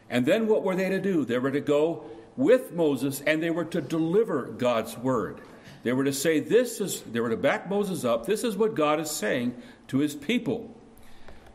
And 0.09 0.25
then 0.25 0.47
what 0.47 0.63
were 0.63 0.75
they 0.75 0.89
to 0.89 1.01
do? 1.01 1.25
They 1.25 1.39
were 1.39 1.51
to 1.51 1.61
go 1.61 2.05
with 2.37 2.73
Moses 2.73 3.21
and 3.21 3.43
they 3.43 3.51
were 3.51 3.65
to 3.67 3.81
deliver 3.81 4.45
God's 4.45 4.97
word. 4.97 5.41
They 5.83 5.93
were 5.93 6.05
to 6.05 6.13
say, 6.13 6.41
This 6.41 6.81
is, 6.81 7.03
they 7.03 7.21
were 7.21 7.31
to 7.31 7.37
back 7.37 7.69
Moses 7.69 8.05
up. 8.05 8.27
This 8.27 8.43
is 8.43 8.57
what 8.57 8.75
God 8.75 9.01
is 9.01 9.11
saying 9.11 9.55
to 9.89 9.99
his 9.99 10.15
people. 10.15 10.75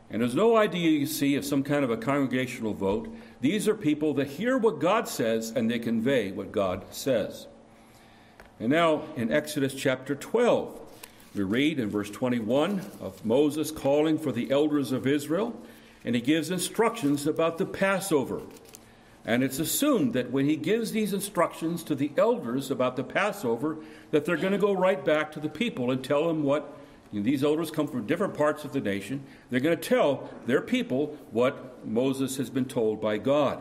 And 0.10 0.22
there's 0.22 0.36
no 0.36 0.56
idea 0.56 0.92
you 0.92 1.08
see 1.08 1.36
of 1.36 1.44
some 1.44 1.64
kind 1.64 1.84
of 1.84 1.90
a 1.90 1.98
congregational 1.98 2.74
vote. 2.74 3.14
These 3.42 3.68
are 3.68 3.74
people 3.74 4.14
that 4.16 4.28
hear 4.28 4.58
what 4.58 4.80
God 4.80 5.08
says 5.08 5.50
and 5.50 5.70
they 5.70 5.80
convey 5.80 6.32
what 6.32 6.52
God 6.52 6.86
says. 6.92 7.48
And 8.60 8.70
now 8.70 9.04
in 9.16 9.32
Exodus 9.32 9.74
chapter 9.74 10.16
12, 10.16 10.80
we 11.36 11.44
read 11.44 11.80
in 11.80 11.90
verse 11.90 12.10
21 12.10 12.82
of 13.02 13.26
Moses 13.26 13.72
calling 13.72 14.20
for 14.20 14.32
the 14.32 14.52
elders 14.52 14.92
of 14.92 15.08
Israel, 15.08 15.60
and 16.06 16.14
he 16.14 16.22
gives 16.22 16.52
instructions 16.52 17.26
about 17.26 17.58
the 17.58 17.66
Passover. 17.66 18.42
And 19.26 19.44
it's 19.44 19.60
assumed 19.60 20.14
that 20.14 20.32
when 20.32 20.46
he 20.46 20.56
gives 20.56 20.92
these 20.92 21.14
instructions 21.14 21.84
to 21.84 21.96
the 21.96 22.12
elders 22.18 22.70
about 22.70 22.96
the 22.96 23.04
Passover, 23.04 23.78
that 24.12 24.26
they're 24.26 24.38
going 24.38 24.52
to 24.52 24.60
go 24.60 24.74
right 24.74 25.04
back 25.04 25.32
to 25.32 25.40
the 25.40 25.50
people 25.50 25.92
and 25.92 26.04
tell 26.04 26.28
them 26.28 26.44
what 26.44 26.78
you 27.12 27.20
know, 27.20 27.24
these 27.24 27.44
elders 27.44 27.72
come 27.72 27.88
from 27.88 28.06
different 28.06 28.34
parts 28.34 28.66
of 28.66 28.74
the 28.74 28.82
nation. 28.82 29.24
They're 29.50 29.60
going 29.60 29.78
to 29.78 29.90
tell 29.90 30.30
their 30.46 30.62
people 30.62 31.18
what 31.32 31.88
Moses 31.88 32.38
has 32.38 32.50
been 32.50 32.66
told 32.66 33.00
by 33.02 33.18
God. 33.18 33.60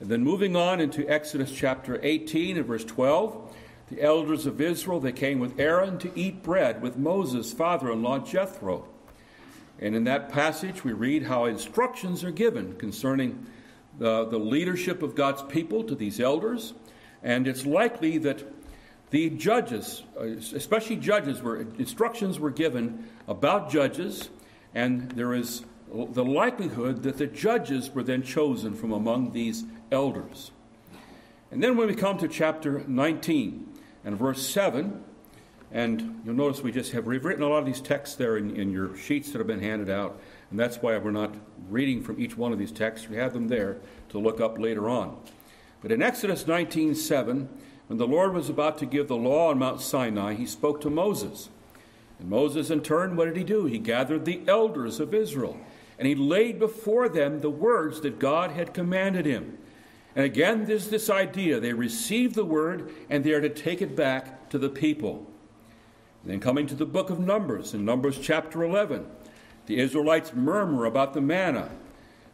And 0.00 0.08
then 0.08 0.22
moving 0.22 0.54
on 0.54 0.80
into 0.80 1.08
Exodus 1.08 1.50
chapter 1.50 1.98
18 2.02 2.56
and 2.56 2.66
verse 2.66 2.84
12, 2.84 3.47
the 3.90 4.02
elders 4.02 4.46
of 4.46 4.60
Israel, 4.60 5.00
they 5.00 5.12
came 5.12 5.38
with 5.38 5.58
Aaron 5.58 5.98
to 5.98 6.10
eat 6.18 6.42
bread 6.42 6.82
with 6.82 6.96
Moses' 6.96 7.52
father 7.52 7.90
in 7.90 8.02
law 8.02 8.18
Jethro. 8.18 8.86
And 9.80 9.94
in 9.94 10.04
that 10.04 10.28
passage, 10.28 10.84
we 10.84 10.92
read 10.92 11.24
how 11.24 11.44
instructions 11.44 12.24
are 12.24 12.30
given 12.30 12.76
concerning 12.76 13.46
the, 13.98 14.24
the 14.26 14.38
leadership 14.38 15.02
of 15.02 15.14
God's 15.14 15.42
people 15.42 15.84
to 15.84 15.94
these 15.94 16.20
elders. 16.20 16.74
And 17.22 17.46
it's 17.46 17.64
likely 17.64 18.18
that 18.18 18.44
the 19.10 19.30
judges, 19.30 20.02
uh, 20.20 20.24
especially 20.24 20.96
judges, 20.96 21.40
were 21.40 21.60
instructions 21.78 22.38
were 22.38 22.50
given 22.50 23.08
about 23.26 23.70
judges, 23.70 24.28
and 24.74 25.10
there 25.12 25.32
is 25.32 25.64
the 25.90 26.24
likelihood 26.24 27.02
that 27.04 27.16
the 27.16 27.26
judges 27.26 27.90
were 27.90 28.02
then 28.02 28.22
chosen 28.22 28.74
from 28.74 28.92
among 28.92 29.32
these 29.32 29.64
elders. 29.90 30.50
And 31.50 31.62
then 31.62 31.78
when 31.78 31.88
we 31.88 31.94
come 31.94 32.18
to 32.18 32.28
chapter 32.28 32.84
19 32.86 33.77
and 34.04 34.16
verse 34.16 34.46
7, 34.46 35.04
and 35.70 36.20
you'll 36.24 36.34
notice 36.34 36.62
we 36.62 36.72
just 36.72 36.92
have 36.92 37.06
we've 37.06 37.24
written 37.24 37.42
a 37.42 37.48
lot 37.48 37.58
of 37.58 37.66
these 37.66 37.80
texts 37.80 38.16
there 38.16 38.36
in, 38.36 38.56
in 38.56 38.70
your 38.70 38.96
sheets 38.96 39.30
that 39.32 39.38
have 39.38 39.46
been 39.46 39.62
handed 39.62 39.90
out, 39.90 40.18
and 40.50 40.58
that's 40.58 40.78
why 40.78 40.96
we're 40.96 41.10
not 41.10 41.34
reading 41.68 42.02
from 42.02 42.20
each 42.20 42.36
one 42.36 42.52
of 42.52 42.58
these 42.58 42.72
texts. 42.72 43.08
We 43.08 43.16
have 43.16 43.34
them 43.34 43.48
there 43.48 43.78
to 44.10 44.18
look 44.18 44.40
up 44.40 44.58
later 44.58 44.88
on. 44.88 45.18
But 45.82 45.92
in 45.92 46.02
Exodus 46.02 46.44
19:7, 46.44 47.48
when 47.88 47.98
the 47.98 48.06
Lord 48.06 48.32
was 48.34 48.48
about 48.48 48.78
to 48.78 48.86
give 48.86 49.08
the 49.08 49.16
law 49.16 49.50
on 49.50 49.58
Mount 49.58 49.80
Sinai, 49.80 50.34
he 50.34 50.46
spoke 50.46 50.80
to 50.82 50.90
Moses. 50.90 51.48
And 52.18 52.28
Moses, 52.28 52.70
in 52.70 52.82
turn, 52.82 53.16
what 53.16 53.26
did 53.26 53.36
he 53.36 53.44
do? 53.44 53.66
He 53.66 53.78
gathered 53.78 54.24
the 54.24 54.42
elders 54.46 55.00
of 55.00 55.14
Israel, 55.14 55.58
and 55.98 56.08
he 56.08 56.14
laid 56.14 56.58
before 56.58 57.08
them 57.08 57.40
the 57.40 57.50
words 57.50 58.00
that 58.00 58.18
God 58.18 58.50
had 58.50 58.74
commanded 58.74 59.24
him. 59.24 59.58
And 60.18 60.24
again, 60.24 60.64
there's 60.64 60.88
this 60.88 61.10
idea 61.10 61.60
they 61.60 61.72
receive 61.72 62.34
the 62.34 62.44
word 62.44 62.92
and 63.08 63.22
they 63.22 63.30
are 63.30 63.40
to 63.40 63.48
take 63.48 63.80
it 63.80 63.94
back 63.94 64.50
to 64.50 64.58
the 64.58 64.68
people. 64.68 65.24
And 66.24 66.32
then 66.32 66.40
coming 66.40 66.66
to 66.66 66.74
the 66.74 66.84
book 66.84 67.08
of 67.08 67.20
Numbers, 67.20 67.72
in 67.72 67.84
Numbers 67.84 68.18
chapter 68.18 68.64
11, 68.64 69.06
the 69.66 69.78
Israelites 69.78 70.32
murmur 70.34 70.86
about 70.86 71.14
the 71.14 71.20
manna. 71.20 71.70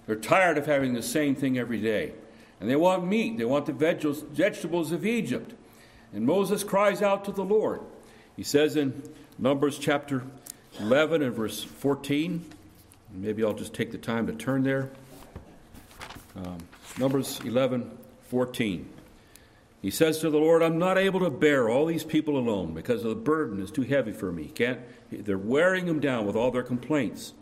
They're 0.07 0.17
tired 0.17 0.57
of 0.57 0.65
having 0.65 0.95
the 0.95 1.03
same 1.03 1.35
thing 1.35 1.59
every 1.59 1.79
day. 1.79 2.15
And 2.59 2.71
they 2.71 2.77
want 2.77 3.05
meat, 3.05 3.37
they 3.37 3.45
want 3.45 3.67
the 3.67 3.75
vegetables 3.75 4.91
of 4.91 5.05
Egypt. 5.05 5.53
And 6.15 6.25
Moses 6.25 6.65
cries 6.65 7.03
out 7.03 7.23
to 7.27 7.33
the 7.33 7.45
Lord. 7.45 7.83
He 8.35 8.45
says 8.45 8.77
in 8.77 9.03
Numbers 9.39 9.79
chapter 9.79 10.25
11 10.81 11.21
and 11.21 11.35
verse 11.35 11.63
14, 11.63 12.47
maybe 13.13 13.45
I'll 13.45 13.53
just 13.53 13.75
take 13.75 13.93
the 13.93 13.99
time 13.99 14.27
to 14.27 14.33
turn 14.33 14.63
there. 14.63 14.91
Um, 16.35 16.57
Numbers 16.99 17.41
11, 17.45 17.91
14. 18.31 18.89
He 19.83 19.91
says 19.91 20.21
to 20.21 20.31
the 20.31 20.39
Lord, 20.39 20.63
I'm 20.63 20.79
not 20.79 20.97
able 20.97 21.21
to 21.21 21.31
bear 21.31 21.69
all 21.69 21.87
these 21.87 22.05
people 22.05 22.39
alone 22.39 22.73
because 22.73 23.03
the 23.03 23.15
burden 23.15 23.61
is 23.61 23.71
too 23.71 23.83
heavy 23.83 24.13
for 24.13 24.33
me. 24.33 24.45
Can't, 24.55 24.81
they're 25.11 25.37
wearing 25.37 25.87
him 25.87 26.01
down 26.01 26.25
with 26.25 26.37
all 26.37 26.51
their 26.51 26.63
complaints. 26.63 27.35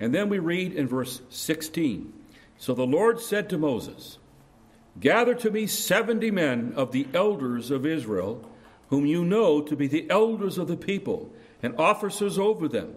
And 0.00 0.14
then 0.14 0.28
we 0.28 0.38
read 0.38 0.72
in 0.72 0.88
verse 0.88 1.20
16 1.28 2.12
So 2.56 2.74
the 2.74 2.86
Lord 2.86 3.20
said 3.20 3.48
to 3.50 3.58
Moses, 3.58 4.18
Gather 4.98 5.34
to 5.34 5.50
me 5.50 5.66
seventy 5.66 6.30
men 6.30 6.72
of 6.74 6.90
the 6.90 7.06
elders 7.14 7.70
of 7.70 7.86
Israel, 7.86 8.44
whom 8.88 9.06
you 9.06 9.24
know 9.24 9.60
to 9.60 9.76
be 9.76 9.86
the 9.86 10.10
elders 10.10 10.58
of 10.58 10.66
the 10.66 10.76
people, 10.76 11.30
and 11.62 11.78
officers 11.78 12.38
over 12.38 12.66
them, 12.66 12.94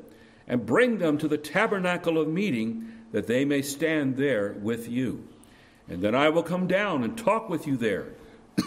and 0.48 0.66
bring 0.66 0.98
them 0.98 1.18
to 1.20 1.28
the 1.28 1.38
tabernacle 1.38 2.18
of 2.18 2.28
meeting, 2.28 2.92
that 3.12 3.28
they 3.28 3.46
may 3.46 3.62
stand 3.62 4.18
there 4.18 4.54
with 4.54 4.88
you. 4.88 5.28
And 5.92 6.02
then 6.02 6.16
I 6.16 6.30
will 6.30 6.44
come 6.44 6.68
down 6.68 7.04
and 7.04 7.18
talk 7.18 7.50
with 7.50 7.68
you 7.68 7.76
there 7.76 8.08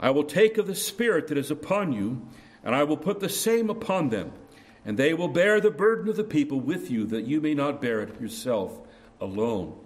I 0.00 0.10
will 0.10 0.24
take 0.24 0.58
of 0.58 0.66
the 0.66 0.74
Spirit 0.74 1.28
that 1.28 1.38
is 1.38 1.50
upon 1.50 1.92
you, 1.92 2.26
and 2.64 2.74
I 2.74 2.82
will 2.82 2.96
put 2.96 3.20
the 3.20 3.28
same 3.28 3.70
upon 3.70 4.08
them, 4.08 4.32
and 4.84 4.98
they 4.98 5.14
will 5.14 5.28
bear 5.28 5.60
the 5.60 5.70
burden 5.70 6.08
of 6.08 6.16
the 6.16 6.24
people 6.24 6.58
with 6.58 6.90
you, 6.90 7.06
that 7.06 7.24
you 7.24 7.40
may 7.40 7.54
not 7.54 7.80
bear 7.80 8.00
it 8.00 8.20
yourself 8.20 8.80
alone. 9.20 9.78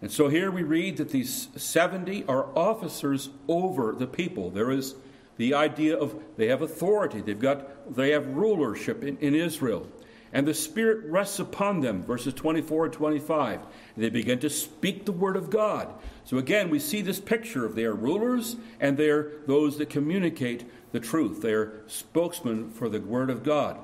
And 0.00 0.10
so 0.10 0.28
here 0.28 0.50
we 0.50 0.64
read 0.64 0.96
that 0.96 1.10
these 1.10 1.48
70 1.54 2.24
are 2.24 2.46
officers 2.58 3.30
over 3.46 3.92
the 3.92 4.08
people. 4.08 4.50
There 4.50 4.72
is 4.72 4.96
the 5.36 5.54
idea 5.54 5.96
of 5.96 6.20
they 6.36 6.48
have 6.48 6.60
authority, 6.60 7.20
they've 7.20 7.38
got 7.38 7.94
they 7.94 8.10
have 8.10 8.26
rulership 8.26 9.04
in, 9.04 9.16
in 9.18 9.34
Israel. 9.36 9.86
And 10.32 10.46
the 10.46 10.54
Spirit 10.54 11.04
rests 11.10 11.38
upon 11.38 11.80
them, 11.80 12.02
verses 12.02 12.32
24 12.32 12.86
and 12.86 12.94
25. 12.94 13.60
And 13.94 14.04
they 14.04 14.08
begin 14.08 14.38
to 14.40 14.50
speak 14.50 15.04
the 15.04 15.12
Word 15.12 15.36
of 15.36 15.50
God. 15.50 15.92
So 16.24 16.38
again, 16.38 16.70
we 16.70 16.78
see 16.78 17.02
this 17.02 17.20
picture 17.20 17.66
of 17.66 17.74
they 17.74 17.84
are 17.84 17.94
rulers 17.94 18.56
and 18.80 18.96
they 18.96 19.10
are 19.10 19.32
those 19.46 19.76
that 19.78 19.90
communicate 19.90 20.64
the 20.92 21.00
truth. 21.00 21.42
They 21.42 21.52
are 21.52 21.82
spokesmen 21.86 22.70
for 22.70 22.88
the 22.88 23.00
Word 23.00 23.28
of 23.28 23.42
God. 23.42 23.78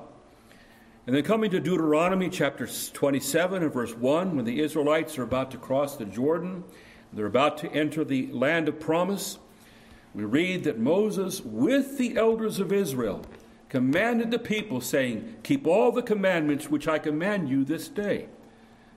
And 1.05 1.15
then 1.15 1.23
coming 1.23 1.51
to 1.51 1.59
Deuteronomy 1.59 2.29
chapter 2.29 2.67
27 2.67 3.63
and 3.63 3.73
verse 3.73 3.95
1, 3.95 4.35
when 4.35 4.45
the 4.45 4.59
Israelites 4.59 5.17
are 5.17 5.23
about 5.23 5.51
to 5.51 5.57
cross 5.57 5.95
the 5.95 6.05
Jordan, 6.05 6.63
they're 7.13 7.25
about 7.25 7.57
to 7.59 7.71
enter 7.71 8.03
the 8.03 8.31
land 8.31 8.67
of 8.67 8.79
promise, 8.79 9.39
we 10.13 10.23
read 10.23 10.63
that 10.63 10.79
Moses, 10.79 11.41
with 11.41 11.97
the 11.97 12.17
elders 12.17 12.59
of 12.59 12.71
Israel, 12.71 13.23
commanded 13.69 14.31
the 14.31 14.39
people, 14.39 14.81
saying, 14.81 15.37
Keep 15.43 15.65
all 15.65 15.91
the 15.91 16.01
commandments 16.01 16.69
which 16.69 16.87
I 16.87 16.99
command 16.99 17.49
you 17.49 17.63
this 17.63 17.87
day. 17.87 18.27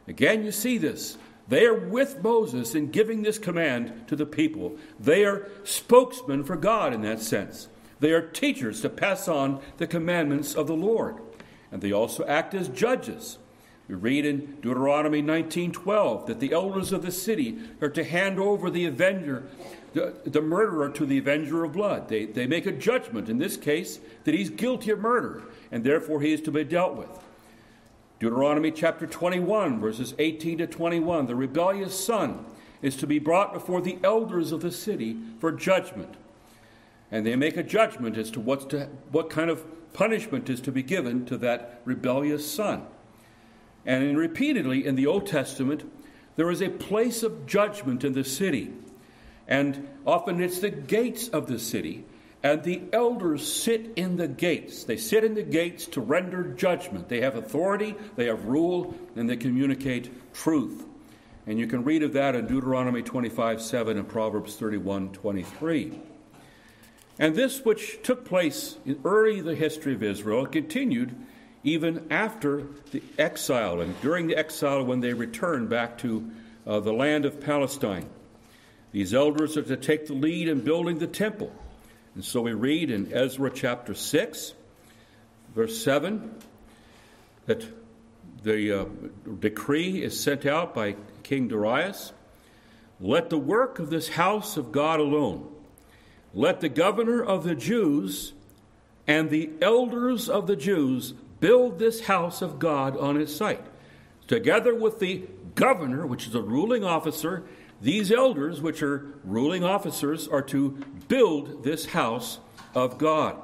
Again, 0.08 0.44
you 0.44 0.50
see 0.50 0.78
this. 0.78 1.18
They 1.48 1.64
are 1.66 1.74
with 1.74 2.22
Moses 2.22 2.74
in 2.74 2.90
giving 2.90 3.22
this 3.22 3.38
command 3.38 4.08
to 4.08 4.16
the 4.16 4.26
people. 4.26 4.76
They 4.98 5.24
are 5.24 5.48
spokesmen 5.64 6.44
for 6.44 6.56
God 6.56 6.94
in 6.94 7.02
that 7.02 7.20
sense. 7.20 7.68
They 8.00 8.12
are 8.12 8.22
teachers 8.22 8.80
to 8.80 8.88
pass 8.88 9.28
on 9.28 9.60
the 9.76 9.86
commandments 9.86 10.54
of 10.54 10.66
the 10.66 10.74
Lord. 10.74 11.16
And 11.70 11.82
they 11.82 11.92
also 11.92 12.24
act 12.26 12.54
as 12.54 12.68
judges. 12.68 13.38
We 13.88 13.94
read 13.96 14.24
in 14.24 14.56
Deuteronomy 14.60 15.22
19:12 15.22 16.26
that 16.26 16.40
the 16.40 16.52
elders 16.52 16.92
of 16.92 17.02
the 17.02 17.10
city 17.10 17.58
are 17.80 17.90
to 17.90 18.04
hand 18.04 18.38
over 18.38 18.70
the 18.70 18.86
avenger, 18.86 19.44
the, 19.92 20.42
murderer 20.42 20.88
to 20.90 21.06
the 21.06 21.18
avenger 21.18 21.64
of 21.64 21.72
blood. 21.72 22.08
They, 22.08 22.24
they 22.26 22.46
make 22.46 22.66
a 22.66 22.72
judgment, 22.72 23.28
in 23.28 23.38
this 23.38 23.56
case, 23.56 24.00
that 24.24 24.34
he's 24.34 24.50
guilty 24.50 24.90
of 24.90 25.00
murder, 25.00 25.42
and 25.70 25.84
therefore 25.84 26.20
he 26.20 26.32
is 26.32 26.40
to 26.42 26.50
be 26.50 26.64
dealt 26.64 26.96
with. 26.96 27.10
Deuteronomy 28.18 28.70
chapter 28.70 29.06
21, 29.06 29.80
verses 29.80 30.14
18 30.18 30.58
to 30.58 30.66
21. 30.66 31.26
The 31.26 31.34
rebellious 31.34 31.98
son 31.98 32.44
is 32.80 32.96
to 32.96 33.06
be 33.06 33.18
brought 33.18 33.52
before 33.52 33.80
the 33.80 33.98
elders 34.04 34.52
of 34.52 34.60
the 34.60 34.70
city 34.70 35.16
for 35.40 35.50
judgment. 35.52 36.14
And 37.10 37.26
they 37.26 37.36
make 37.36 37.56
a 37.56 37.62
judgment 37.62 38.16
as 38.16 38.30
to, 38.32 38.40
what's 38.40 38.64
to 38.66 38.88
what 39.10 39.28
kind 39.28 39.50
of 39.50 39.64
punishment 39.92 40.48
is 40.48 40.60
to 40.62 40.72
be 40.72 40.82
given 40.82 41.26
to 41.26 41.36
that 41.38 41.80
rebellious 41.84 42.50
son. 42.50 42.86
And 43.84 44.04
in, 44.04 44.16
repeatedly 44.16 44.86
in 44.86 44.94
the 44.94 45.06
Old 45.06 45.26
Testament, 45.26 45.90
there 46.36 46.50
is 46.50 46.62
a 46.62 46.70
place 46.70 47.22
of 47.22 47.46
judgment 47.46 48.04
in 48.04 48.12
the 48.12 48.24
city. 48.24 48.72
And 49.48 49.88
often 50.06 50.40
it's 50.40 50.60
the 50.60 50.70
gates 50.70 51.28
of 51.28 51.46
the 51.46 51.58
city 51.58 52.04
and 52.42 52.62
the 52.62 52.82
elders 52.92 53.50
sit 53.50 53.92
in 53.96 54.16
the 54.16 54.26
gates. 54.26 54.84
They 54.84 54.96
sit 54.96 55.22
in 55.22 55.34
the 55.34 55.42
gates 55.42 55.86
to 55.88 56.00
render 56.00 56.42
judgment. 56.42 57.08
They 57.08 57.20
have 57.20 57.36
authority, 57.36 57.94
they 58.16 58.26
have 58.26 58.46
rule, 58.46 58.94
and 59.14 59.30
they 59.30 59.36
communicate 59.36 60.34
truth. 60.34 60.84
And 61.46 61.58
you 61.58 61.66
can 61.66 61.84
read 61.84 62.02
of 62.02 62.12
that 62.14 62.34
in 62.34 62.46
Deuteronomy 62.46 63.02
25 63.02 63.62
7 63.62 63.96
and 63.96 64.08
Proverbs 64.08 64.56
31 64.56 65.10
23. 65.10 66.00
And 67.18 67.34
this, 67.36 67.64
which 67.64 68.02
took 68.02 68.24
place 68.24 68.76
in 68.84 68.98
early 69.04 69.40
the 69.40 69.54
history 69.54 69.94
of 69.94 70.02
Israel, 70.02 70.46
continued 70.46 71.14
even 71.62 72.06
after 72.10 72.66
the 72.90 73.02
exile 73.18 73.80
and 73.80 74.00
during 74.00 74.26
the 74.26 74.36
exile 74.36 74.82
when 74.82 75.00
they 75.00 75.12
returned 75.12 75.68
back 75.68 75.98
to 75.98 76.28
uh, 76.66 76.80
the 76.80 76.92
land 76.92 77.24
of 77.24 77.40
Palestine. 77.40 78.08
These 78.92 79.14
elders 79.14 79.56
are 79.56 79.62
to 79.62 79.76
take 79.76 80.06
the 80.06 80.14
lead 80.14 80.48
in 80.48 80.60
building 80.60 80.98
the 80.98 81.06
temple. 81.06 81.52
And 82.14 82.24
so 82.24 82.42
we 82.42 82.52
read 82.52 82.90
in 82.90 83.12
Ezra 83.12 83.50
chapter 83.50 83.94
6, 83.94 84.52
verse 85.54 85.82
7, 85.82 86.34
that 87.46 87.64
the 88.42 88.82
uh, 88.82 88.84
decree 89.40 90.02
is 90.02 90.18
sent 90.18 90.44
out 90.44 90.74
by 90.74 90.96
King 91.22 91.48
Darius 91.48 92.12
Let 93.00 93.30
the 93.30 93.38
work 93.38 93.78
of 93.78 93.88
this 93.88 94.10
house 94.10 94.58
of 94.58 94.72
God 94.72 95.00
alone, 95.00 95.50
let 96.34 96.60
the 96.60 96.68
governor 96.68 97.22
of 97.22 97.44
the 97.44 97.54
Jews 97.54 98.34
and 99.06 99.30
the 99.30 99.50
elders 99.60 100.28
of 100.28 100.46
the 100.46 100.56
Jews 100.56 101.12
build 101.40 101.78
this 101.78 102.02
house 102.02 102.42
of 102.42 102.58
God 102.58 102.96
on 102.96 103.20
its 103.20 103.34
site, 103.34 103.64
together 104.28 104.74
with 104.74 105.00
the 105.00 105.24
governor, 105.54 106.06
which 106.06 106.26
is 106.26 106.34
a 106.34 106.42
ruling 106.42 106.84
officer, 106.84 107.42
these 107.82 108.12
elders, 108.12 108.60
which 108.60 108.80
are 108.80 109.06
ruling 109.24 109.64
officers, 109.64 110.28
are 110.28 110.42
to 110.42 110.70
build 111.08 111.64
this 111.64 111.86
house 111.86 112.38
of 112.76 112.96
God. 112.96 113.36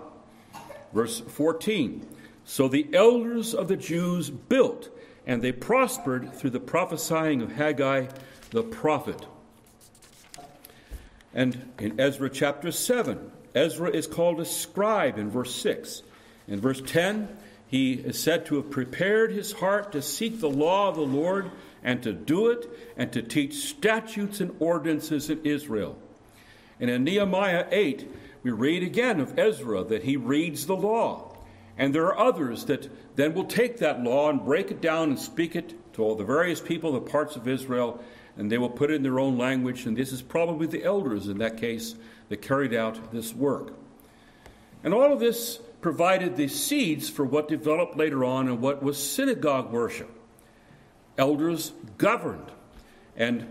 Verse 0.92 1.18
14 1.20 2.06
So 2.44 2.68
the 2.68 2.86
elders 2.94 3.52
of 3.52 3.66
the 3.66 3.76
Jews 3.76 4.30
built, 4.30 4.90
and 5.26 5.42
they 5.42 5.50
prospered 5.50 6.32
through 6.32 6.50
the 6.50 6.60
prophesying 6.60 7.42
of 7.42 7.52
Haggai 7.52 8.06
the 8.50 8.62
prophet. 8.62 9.26
And 11.34 11.72
in 11.80 12.00
Ezra 12.00 12.30
chapter 12.30 12.70
7, 12.70 13.32
Ezra 13.56 13.90
is 13.90 14.06
called 14.06 14.40
a 14.40 14.44
scribe 14.44 15.18
in 15.18 15.30
verse 15.30 15.54
6. 15.56 16.02
In 16.46 16.60
verse 16.60 16.80
10, 16.80 17.28
he 17.66 17.94
is 17.94 18.18
said 18.22 18.46
to 18.46 18.56
have 18.56 18.70
prepared 18.70 19.32
his 19.32 19.52
heart 19.52 19.92
to 19.92 20.00
seek 20.00 20.40
the 20.40 20.48
law 20.48 20.88
of 20.88 20.94
the 20.94 21.02
Lord 21.02 21.50
and 21.82 22.02
to 22.02 22.12
do 22.12 22.48
it 22.48 22.68
and 22.96 23.12
to 23.12 23.22
teach 23.22 23.54
statutes 23.54 24.40
and 24.40 24.54
ordinances 24.58 25.30
in 25.30 25.44
Israel. 25.44 25.96
And 26.80 26.90
in 26.90 27.04
Nehemiah 27.04 27.66
8, 27.70 28.10
we 28.42 28.50
read 28.50 28.82
again 28.82 29.20
of 29.20 29.38
Ezra 29.38 29.84
that 29.84 30.04
he 30.04 30.16
reads 30.16 30.66
the 30.66 30.76
law. 30.76 31.36
And 31.76 31.94
there 31.94 32.06
are 32.06 32.18
others 32.18 32.64
that 32.66 32.88
then 33.16 33.34
will 33.34 33.44
take 33.44 33.78
that 33.78 34.02
law 34.02 34.30
and 34.30 34.44
break 34.44 34.70
it 34.70 34.80
down 34.80 35.10
and 35.10 35.18
speak 35.18 35.54
it 35.54 35.74
to 35.94 36.02
all 36.02 36.14
the 36.14 36.24
various 36.24 36.60
people, 36.60 36.92
the 36.92 37.00
parts 37.00 37.36
of 37.36 37.48
Israel, 37.48 38.02
and 38.36 38.50
they 38.50 38.58
will 38.58 38.70
put 38.70 38.90
it 38.90 38.94
in 38.94 39.02
their 39.02 39.20
own 39.20 39.38
language. 39.38 39.86
And 39.86 39.96
this 39.96 40.12
is 40.12 40.22
probably 40.22 40.66
the 40.66 40.84
elders 40.84 41.28
in 41.28 41.38
that 41.38 41.56
case 41.56 41.94
that 42.28 42.42
carried 42.42 42.74
out 42.74 43.12
this 43.12 43.34
work. 43.34 43.72
And 44.84 44.94
all 44.94 45.12
of 45.12 45.20
this 45.20 45.60
provided 45.80 46.36
the 46.36 46.48
seeds 46.48 47.08
for 47.08 47.24
what 47.24 47.48
developed 47.48 47.96
later 47.96 48.24
on 48.24 48.48
and 48.48 48.60
what 48.60 48.82
was 48.82 48.98
synagogue 48.98 49.72
worship. 49.72 50.10
Elders 51.18 51.72
governed, 51.98 52.50
and 53.16 53.46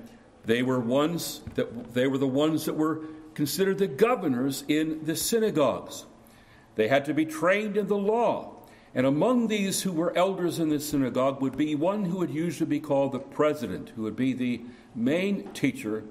they 0.45 0.63
were 0.63 0.79
ones 0.79 1.41
that 1.55 1.93
they 1.93 2.07
were 2.07 2.17
the 2.17 2.25
ones 2.25 2.65
that 2.65 2.75
were 2.75 3.01
considered 3.36 3.77
the 3.77 3.88
governors 3.88 4.63
in 4.67 5.05
the 5.05 5.15
synagogues. 5.15 6.05
They 6.75 6.88
had 6.88 7.05
to 7.05 7.13
be 7.13 7.25
trained 7.25 7.77
in 7.77 7.88
the 7.88 7.97
law. 7.97 8.53
And 8.95 9.05
among 9.05 9.47
these 9.47 9.83
who 9.83 9.91
were 9.91 10.17
elders 10.17 10.57
in 10.57 10.69
the 10.69 10.79
synagogue 10.79 11.41
would 11.41 11.57
be 11.57 11.75
one 11.75 12.05
who 12.05 12.17
would 12.17 12.31
usually 12.31 12.69
be 12.69 12.79
called 12.79 13.12
the 13.12 13.19
president, 13.19 13.89
who 13.89 14.03
would 14.03 14.15
be 14.15 14.33
the 14.33 14.62
main 14.95 15.50
teacher, 15.50 16.03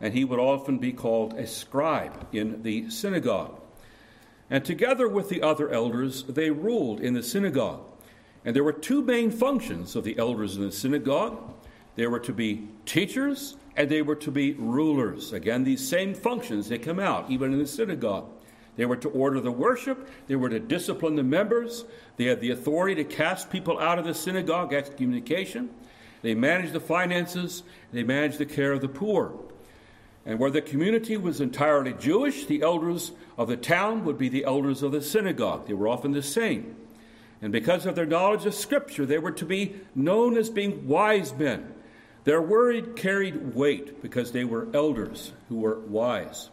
and 0.00 0.14
he 0.14 0.24
would 0.24 0.38
often 0.38 0.78
be 0.78 0.92
called 0.92 1.32
a 1.34 1.46
scribe 1.46 2.28
in 2.32 2.62
the 2.62 2.90
synagogue. 2.90 3.60
And 4.50 4.64
together 4.64 5.08
with 5.08 5.30
the 5.30 5.42
other 5.42 5.70
elders, 5.70 6.24
they 6.24 6.50
ruled 6.50 7.00
in 7.00 7.14
the 7.14 7.22
synagogue. 7.22 7.91
And 8.44 8.56
there 8.56 8.64
were 8.64 8.72
two 8.72 9.02
main 9.02 9.30
functions 9.30 9.94
of 9.94 10.04
the 10.04 10.18
elders 10.18 10.56
in 10.56 10.62
the 10.62 10.72
synagogue 10.72 11.54
they 11.94 12.06
were 12.06 12.20
to 12.20 12.32
be 12.32 12.68
teachers 12.86 13.56
and 13.76 13.88
they 13.88 14.02
were 14.02 14.16
to 14.16 14.30
be 14.30 14.54
rulers. 14.54 15.32
Again, 15.32 15.64
these 15.64 15.86
same 15.86 16.14
functions, 16.14 16.68
they 16.68 16.78
come 16.78 16.98
out 16.98 17.30
even 17.30 17.52
in 17.52 17.58
the 17.58 17.66
synagogue. 17.66 18.28
They 18.76 18.86
were 18.86 18.96
to 18.96 19.10
order 19.10 19.40
the 19.40 19.52
worship, 19.52 20.08
they 20.26 20.36
were 20.36 20.48
to 20.48 20.58
discipline 20.58 21.16
the 21.16 21.22
members, 21.22 21.84
they 22.16 22.24
had 22.24 22.40
the 22.40 22.50
authority 22.50 22.94
to 23.02 23.04
cast 23.04 23.50
people 23.50 23.78
out 23.78 23.98
of 23.98 24.06
the 24.06 24.14
synagogue, 24.14 24.72
excommunication. 24.72 25.68
They 26.22 26.34
managed 26.34 26.72
the 26.72 26.80
finances, 26.80 27.64
they 27.92 28.02
managed 28.02 28.38
the 28.38 28.46
care 28.46 28.72
of 28.72 28.80
the 28.80 28.88
poor. 28.88 29.38
And 30.24 30.38
where 30.38 30.50
the 30.50 30.62
community 30.62 31.16
was 31.16 31.40
entirely 31.40 31.92
Jewish, 31.94 32.46
the 32.46 32.62
elders 32.62 33.12
of 33.36 33.48
the 33.48 33.56
town 33.56 34.04
would 34.04 34.16
be 34.16 34.28
the 34.30 34.44
elders 34.44 34.82
of 34.82 34.92
the 34.92 35.02
synagogue. 35.02 35.66
They 35.66 35.74
were 35.74 35.88
often 35.88 36.12
the 36.12 36.22
same. 36.22 36.76
And 37.42 37.52
because 37.52 37.84
of 37.86 37.96
their 37.96 38.06
knowledge 38.06 38.46
of 38.46 38.54
Scripture, 38.54 39.04
they 39.04 39.18
were 39.18 39.32
to 39.32 39.44
be 39.44 39.76
known 39.94 40.36
as 40.36 40.48
being 40.48 40.86
wise 40.86 41.34
men. 41.34 41.74
Their 42.24 42.40
word 42.40 42.94
carried 42.96 43.54
weight 43.54 44.00
because 44.00 44.30
they 44.30 44.44
were 44.44 44.68
elders 44.72 45.32
who 45.48 45.56
were 45.56 45.80
wise. 45.80 46.50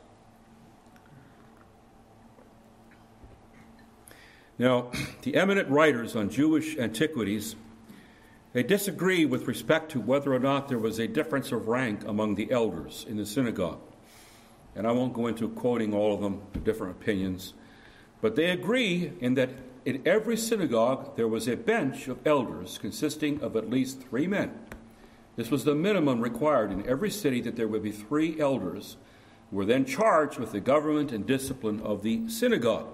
Now, 4.58 4.92
the 5.22 5.36
eminent 5.36 5.70
writers 5.70 6.16
on 6.16 6.30
Jewish 6.30 6.76
antiquities 6.78 7.56
they 8.52 8.64
disagree 8.64 9.26
with 9.26 9.48
respect 9.48 9.92
to 9.92 10.00
whether 10.00 10.34
or 10.34 10.40
not 10.40 10.70
there 10.70 10.80
was 10.80 10.98
a 10.98 11.08
difference 11.08 11.52
of 11.52 11.68
rank 11.68 12.04
among 12.08 12.34
the 12.34 12.52
elders 12.52 13.06
in 13.08 13.18
the 13.18 13.26
synagogue. 13.26 13.80
And 14.76 14.88
I 14.88 14.92
won't 14.92 15.14
go 15.14 15.28
into 15.28 15.50
quoting 15.50 15.94
all 15.94 16.16
of 16.16 16.22
them, 16.22 16.42
different 16.64 16.96
opinions, 16.96 17.54
but 18.22 18.36
they 18.36 18.50
agree 18.50 19.14
in 19.20 19.36
that 19.36 19.79
in 19.90 20.08
every 20.08 20.38
synagogue 20.38 21.16
there 21.16 21.28
was 21.28 21.48
a 21.48 21.58
bench 21.58 22.08
of 22.08 22.20
elders 22.26 22.78
consisting 22.78 23.42
of 23.42 23.56
at 23.56 23.70
least 23.70 24.02
three 24.02 24.28
men. 24.28 24.52
This 25.36 25.50
was 25.50 25.64
the 25.64 25.74
minimum 25.74 26.22
required 26.22 26.72
in 26.72 26.88
every 26.88 27.10
city 27.10 27.42
that 27.42 27.56
there 27.56 27.68
would 27.68 27.82
be 27.82 27.92
three 27.92 28.40
elders 28.40 28.98
who 29.50 29.58
were 29.58 29.66
then 29.66 29.86
charged 29.86 30.38
with 30.38 30.52
the 30.52 30.60
government 30.60 31.12
and 31.12 31.26
discipline 31.26 31.80
of 31.82 32.04
the 32.04 32.30
synagogue. 32.30 32.88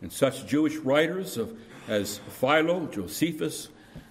And 0.00 0.12
such 0.12 0.46
Jewish 0.46 0.76
writers 0.76 1.36
of, 1.36 1.58
as 1.88 2.18
Philo, 2.18 2.86
Josephus, 2.86 3.70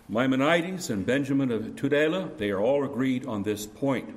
Maimonides, 0.10 0.90
and 0.90 1.06
Benjamin 1.06 1.52
of 1.52 1.62
Tudela, 1.76 2.38
they 2.38 2.50
are 2.50 2.60
all 2.60 2.84
agreed 2.84 3.26
on 3.26 3.44
this 3.44 3.66
point. 3.66 4.10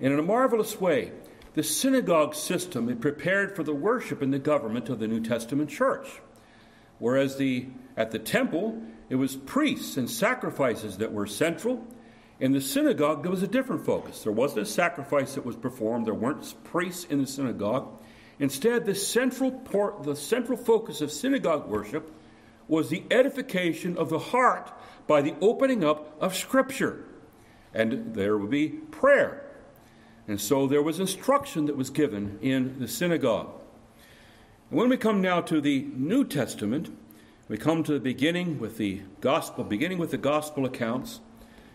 And 0.00 0.12
in 0.12 0.18
a 0.18 0.22
marvelous 0.22 0.80
way, 0.80 1.12
the 1.58 1.64
synagogue 1.64 2.36
system 2.36 2.88
is 2.88 2.94
prepared 3.00 3.56
for 3.56 3.64
the 3.64 3.74
worship 3.74 4.22
and 4.22 4.32
the 4.32 4.38
government 4.38 4.88
of 4.88 5.00
the 5.00 5.08
New 5.08 5.20
Testament 5.20 5.68
church. 5.68 6.06
Whereas 7.00 7.36
the, 7.36 7.66
at 7.96 8.12
the 8.12 8.20
temple, 8.20 8.80
it 9.08 9.16
was 9.16 9.34
priests 9.34 9.96
and 9.96 10.08
sacrifices 10.08 10.98
that 10.98 11.12
were 11.12 11.26
central. 11.26 11.84
In 12.38 12.52
the 12.52 12.60
synagogue, 12.60 13.24
there 13.24 13.32
was 13.32 13.42
a 13.42 13.48
different 13.48 13.84
focus. 13.84 14.22
There 14.22 14.30
wasn't 14.30 14.60
a 14.60 14.70
sacrifice 14.70 15.34
that 15.34 15.44
was 15.44 15.56
performed, 15.56 16.06
there 16.06 16.14
weren't 16.14 16.54
priests 16.62 17.02
in 17.10 17.20
the 17.20 17.26
synagogue. 17.26 17.88
Instead, 18.38 18.86
the 18.86 18.94
central, 18.94 19.50
port, 19.50 20.04
the 20.04 20.14
central 20.14 20.56
focus 20.56 21.00
of 21.00 21.10
synagogue 21.10 21.66
worship 21.66 22.08
was 22.68 22.88
the 22.88 23.02
edification 23.10 23.98
of 23.98 24.10
the 24.10 24.20
heart 24.20 24.70
by 25.08 25.22
the 25.22 25.34
opening 25.40 25.82
up 25.82 26.22
of 26.22 26.36
Scripture. 26.36 27.04
And 27.74 28.14
there 28.14 28.38
would 28.38 28.50
be 28.50 28.68
prayer. 28.68 29.47
And 30.28 30.38
so 30.38 30.66
there 30.66 30.82
was 30.82 31.00
instruction 31.00 31.66
that 31.66 31.76
was 31.76 31.88
given 31.88 32.38
in 32.42 32.78
the 32.78 32.86
synagogue. 32.86 33.50
And 34.70 34.78
when 34.78 34.90
we 34.90 34.98
come 34.98 35.22
now 35.22 35.40
to 35.40 35.60
the 35.60 35.86
New 35.96 36.24
Testament, 36.24 36.94
we 37.48 37.56
come 37.56 37.82
to 37.84 37.94
the 37.94 38.00
beginning 38.00 38.58
with 38.58 38.76
the 38.76 39.00
gospel, 39.22 39.64
beginning 39.64 39.96
with 39.96 40.10
the 40.10 40.18
gospel 40.18 40.66
accounts. 40.66 41.20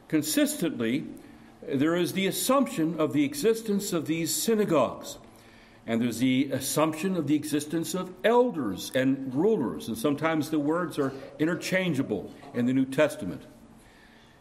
Consistently, 0.08 1.08
there 1.68 1.96
is 1.96 2.14
the 2.14 2.28
assumption 2.28 3.00
of 3.00 3.12
the 3.12 3.26
existence 3.26 3.92
of 3.92 4.06
these 4.06 4.34
synagogues. 4.34 5.18
And 5.88 6.02
there's 6.02 6.20
the 6.20 6.50
assumption 6.52 7.18
of 7.18 7.26
the 7.28 7.36
existence 7.36 7.96
of 7.96 8.14
elders 8.24 8.92
and 8.94 9.34
rulers, 9.34 9.88
and 9.88 9.98
sometimes 9.98 10.50
the 10.50 10.60
words 10.60 10.98
are 11.00 11.12
interchangeable 11.40 12.32
in 12.54 12.68
the 12.68 12.74
New 12.74 12.86
Testament. 12.86 13.42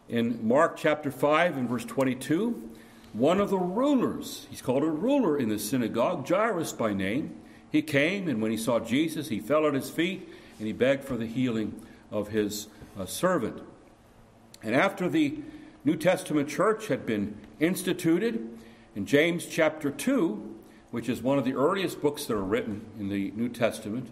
In 0.09 0.46
Mark 0.46 0.77
chapter 0.77 1.11
5 1.11 1.57
and 1.57 1.68
verse 1.68 1.85
22, 1.85 2.70
one 3.12 3.40
of 3.40 3.51
the 3.51 3.59
rulers, 3.59 4.46
he's 4.51 4.62
called 4.62 4.83
a 4.83 4.90
ruler 4.90 5.37
in 5.38 5.48
the 5.48 5.59
synagogue, 5.59 6.27
Jairus 6.29 6.72
by 6.72 6.92
name, 6.92 7.35
he 7.70 7.83
came, 7.83 8.29
and 8.29 8.40
when 8.40 8.51
he 8.51 8.57
saw 8.57 8.81
Jesus, 8.81 9.29
he 9.29 9.40
fell 9.40 9.66
at 9.66 9.75
his 9.75 9.90
feet 9.90 10.29
and 10.59 10.66
he 10.66 10.72
begged 10.72 11.05
for 11.05 11.16
the 11.16 11.27
healing 11.27 11.81
of 12.11 12.29
his 12.29 12.68
uh, 12.98 13.07
servant. 13.07 13.62
And 14.62 14.75
after 14.75 15.09
the 15.09 15.38
New 15.85 15.96
Testament 15.96 16.48
church 16.48 16.88
had 16.88 17.05
been 17.05 17.37
instituted, 17.59 18.48
in 18.94 19.07
James 19.07 19.46
chapter 19.46 19.90
2, 19.90 20.55
which 20.90 21.09
is 21.09 21.22
one 21.22 21.38
of 21.38 21.44
the 21.44 21.55
earliest 21.55 22.03
books 22.03 22.27
that 22.27 22.35
are 22.35 22.44
written 22.44 22.85
in 22.98 23.09
the 23.09 23.33
New 23.35 23.48
Testament. 23.48 24.09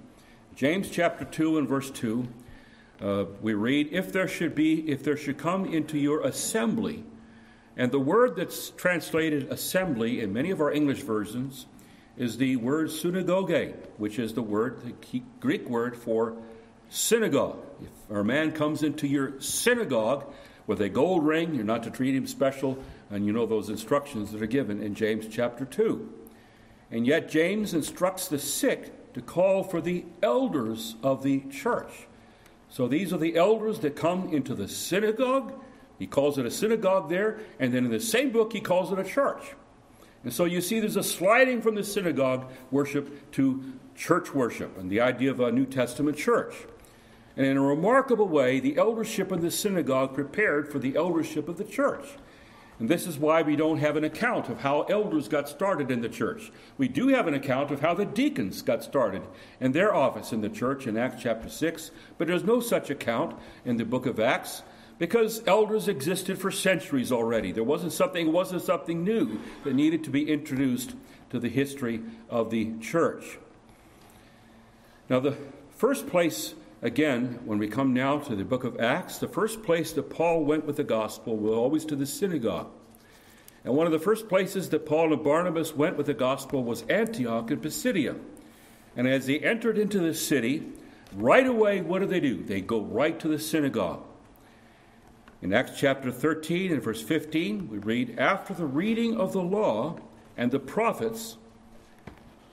James 0.57 0.89
chapter 0.91 1.25
2 1.25 1.59
and 1.59 1.69
verse 1.69 1.91
2, 1.91 2.27
uh, 3.03 3.25
we 3.43 3.53
read, 3.53 3.89
If 3.93 4.13
there 4.13 4.27
should 4.27 4.55
be, 4.55 4.91
if 4.91 5.03
there 5.05 5.17
should 5.17 5.37
come 5.37 5.67
into 5.67 5.99
your 5.99 6.23
assembly, 6.23 7.05
and 7.81 7.91
the 7.91 7.99
word 7.99 8.37
that's 8.37 8.69
translated 8.69 9.51
assembly 9.51 10.21
in 10.21 10.35
many 10.35 10.51
of 10.51 10.61
our 10.61 10.71
English 10.71 11.01
versions 11.01 11.65
is 12.19 12.37
the 12.37 12.57
word 12.57 12.91
synagogue, 12.91 13.73
which 13.97 14.19
is 14.19 14.35
the 14.35 14.43
word, 14.43 14.83
the 14.83 15.23
Greek 15.41 15.67
word 15.67 15.97
for 15.97 16.37
synagogue. 16.91 17.57
If 17.81 18.15
a 18.15 18.23
man 18.23 18.53
comes 18.53 18.83
into 18.83 19.07
your 19.07 19.41
synagogue 19.41 20.31
with 20.67 20.83
a 20.83 20.91
gold 20.91 21.25
ring, 21.25 21.55
you're 21.55 21.65
not 21.65 21.83
to 21.85 21.91
treat 21.91 22.15
him 22.15 22.27
special, 22.27 22.77
and 23.09 23.25
you 23.25 23.33
know 23.33 23.47
those 23.47 23.71
instructions 23.71 24.31
that 24.33 24.43
are 24.43 24.47
given 24.47 24.83
in 24.83 24.95
James 24.95 25.27
chapter 25.27 25.65
2. 25.65 26.07
And 26.91 27.07
yet, 27.07 27.31
James 27.31 27.73
instructs 27.73 28.29
the 28.29 28.39
sick 28.39 29.15
to 29.15 29.23
call 29.23 29.65
for 29.65 29.81
the 29.81 30.05
elders 30.23 30.97
of 31.03 31.23
the 31.23 31.41
church. 31.51 32.09
So 32.69 32.89
these 32.89 33.15
are 33.15 33.19
the 33.19 33.37
elders 33.37 33.79
that 33.79 33.97
come 33.97 34.35
into 34.35 34.55
the 34.55 34.69
synagogue. 34.69 35.55
He 36.01 36.07
calls 36.07 36.39
it 36.39 36.47
a 36.47 36.51
synagogue 36.51 37.11
there, 37.11 37.41
and 37.59 37.75
then 37.75 37.85
in 37.85 37.91
the 37.91 38.01
same 38.01 38.31
book, 38.31 38.55
he 38.55 38.61
calls 38.61 38.91
it 38.91 38.99
a 38.99 39.05
church. 39.05 39.55
And 40.25 40.33
so 40.33 40.47
you 40.47 40.63
see, 40.63 40.81
there's 40.81 40.97
a 40.97 41.03
sliding 41.03 41.61
from 41.61 41.75
the 41.75 41.85
synagogue 41.85 42.51
worship 42.71 43.31
to 43.33 43.63
church 43.95 44.35
worship 44.35 44.79
and 44.79 44.91
the 44.91 45.03
idea 45.03 45.31
of 45.31 45.41
a 45.41 45.53
New 45.53 45.67
Testament 45.67 46.17
church. 46.17 46.55
And 47.37 47.45
in 47.47 47.59
a 47.59 47.63
remarkable 47.63 48.29
way, 48.29 48.61
the 48.61 48.79
eldership 48.79 49.31
of 49.31 49.43
the 49.43 49.51
synagogue 49.51 50.15
prepared 50.15 50.73
for 50.73 50.79
the 50.79 50.97
eldership 50.97 51.51
of 51.51 51.59
the 51.59 51.65
church. 51.65 52.07
And 52.79 52.89
this 52.89 53.07
is 53.07 53.19
why 53.19 53.43
we 53.43 53.57
don't 53.57 53.77
have 53.77 53.97
an 53.97 54.05
account 54.05 54.49
of 54.49 54.61
how 54.61 54.85
elders 54.85 55.29
got 55.29 55.51
started 55.51 55.91
in 55.91 56.01
the 56.01 56.09
church. 56.09 56.51
We 56.79 56.89
do 56.89 57.09
have 57.09 57.27
an 57.27 57.35
account 57.35 57.71
of 57.71 57.81
how 57.81 57.93
the 57.93 58.07
deacons 58.07 58.63
got 58.63 58.83
started 58.83 59.23
in 59.61 59.73
their 59.73 59.95
office 59.95 60.33
in 60.33 60.41
the 60.41 60.49
church 60.49 60.87
in 60.87 60.97
Acts 60.97 61.23
chapter 61.23 61.51
6, 61.51 61.91
but 62.17 62.27
there's 62.27 62.43
no 62.43 62.59
such 62.59 62.89
account 62.89 63.39
in 63.67 63.77
the 63.77 63.85
book 63.85 64.07
of 64.07 64.19
Acts. 64.19 64.63
Because 65.01 65.43
elders 65.47 65.89
existed 65.89 66.39
for 66.39 66.51
centuries 66.51 67.11
already. 67.11 67.53
There 67.53 67.65
wasn't 67.65 67.95
something, 67.95 68.27
it 68.27 68.31
wasn't 68.31 68.61
something 68.61 69.03
new 69.03 69.41
that 69.65 69.75
needed 69.75 70.05
to 70.05 70.11
be 70.11 70.31
introduced 70.31 70.95
to 71.31 71.41
the 71.41 71.49
history 71.49 72.03
of 72.29 72.51
the 72.51 72.79
church. 72.81 73.39
Now, 75.09 75.19
the 75.19 75.39
first 75.71 76.07
place, 76.07 76.55
again, 76.83 77.41
when 77.47 77.59
we 77.59 77.67
come 77.67 77.95
now 77.95 78.19
to 78.19 78.37
the 78.37 78.45
book 78.45 78.63
of 78.63 78.79
Acts, 78.79 79.17
the 79.17 79.27
first 79.27 79.63
place 79.63 79.91
that 79.93 80.11
Paul 80.11 80.45
went 80.45 80.67
with 80.67 80.77
the 80.77 80.85
gospel 80.85 81.35
was 81.35 81.57
always 81.57 81.87
to 81.87 81.97
the 81.97 82.05
synagogue. 82.05 82.69
And 83.65 83.75
one 83.75 83.87
of 83.87 83.93
the 83.93 83.99
first 83.99 84.29
places 84.29 84.69
that 84.69 84.85
Paul 84.85 85.15
and 85.15 85.25
Barnabas 85.25 85.75
went 85.75 85.97
with 85.97 86.07
the 86.07 86.15
gospel 86.15 86.63
was 86.63 86.83
Antioch 86.91 87.51
in 87.51 87.61
Pisidia. 87.61 88.17
And 88.97 89.09
as 89.09 89.25
they 89.25 89.39
entered 89.39 89.79
into 89.79 89.99
the 89.99 90.13
city, 90.13 90.67
right 91.15 91.47
away, 91.47 91.81
what 91.81 92.01
do 92.01 92.07
they 92.07 92.21
do? 92.21 92.43
They 92.43 92.61
go 92.61 92.83
right 92.83 93.19
to 93.21 93.29
the 93.29 93.39
synagogue. 93.39 94.05
In 95.43 95.55
Acts 95.55 95.79
chapter 95.79 96.13
13 96.13 96.71
and 96.71 96.83
verse 96.83 97.01
15, 97.01 97.71
we 97.71 97.79
read 97.79 98.19
After 98.19 98.53
the 98.53 98.67
reading 98.67 99.17
of 99.17 99.33
the 99.33 99.43
law 99.43 99.97
and 100.37 100.51
the 100.51 100.59
prophets, 100.59 101.39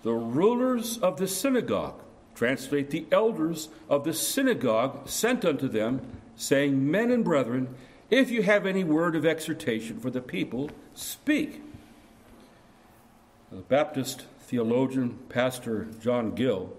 the 0.03 0.13
rulers 0.13 0.97
of 0.99 1.17
the 1.17 1.27
synagogue, 1.27 2.01
translate 2.33 2.89
the 2.91 3.05
elders 3.11 3.67
of 3.89 4.05
the 4.05 4.13
synagogue, 4.13 5.09
sent 5.09 5.43
unto 5.43 5.67
them, 5.67 5.99
saying, 6.37 6.89
Men 6.89 7.11
and 7.11 7.25
brethren, 7.25 7.75
if 8.09 8.31
you 8.31 8.41
have 8.43 8.65
any 8.65 8.85
word 8.85 9.17
of 9.17 9.25
exhortation 9.25 9.99
for 9.99 10.09
the 10.09 10.21
people, 10.21 10.69
speak. 10.93 11.61
The 13.51 13.57
Baptist 13.57 14.27
theologian, 14.39 15.19
Pastor 15.27 15.87
John 16.01 16.35
Gill, 16.35 16.71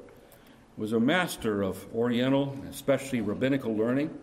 was 0.79 0.93
a 0.93 1.01
master 1.01 1.63
of 1.63 1.85
Oriental, 1.95 2.57
especially 2.71 3.21
rabbinical 3.21 3.77
learning. 3.77 4.17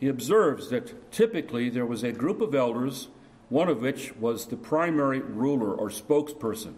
He 0.00 0.08
observes 0.08 0.70
that 0.70 1.12
typically 1.12 1.68
there 1.68 1.84
was 1.84 2.02
a 2.02 2.10
group 2.10 2.40
of 2.40 2.54
elders, 2.54 3.08
one 3.50 3.68
of 3.68 3.82
which 3.82 4.16
was 4.16 4.46
the 4.46 4.56
primary 4.56 5.20
ruler 5.20 5.74
or 5.74 5.90
spokesperson. 5.90 6.72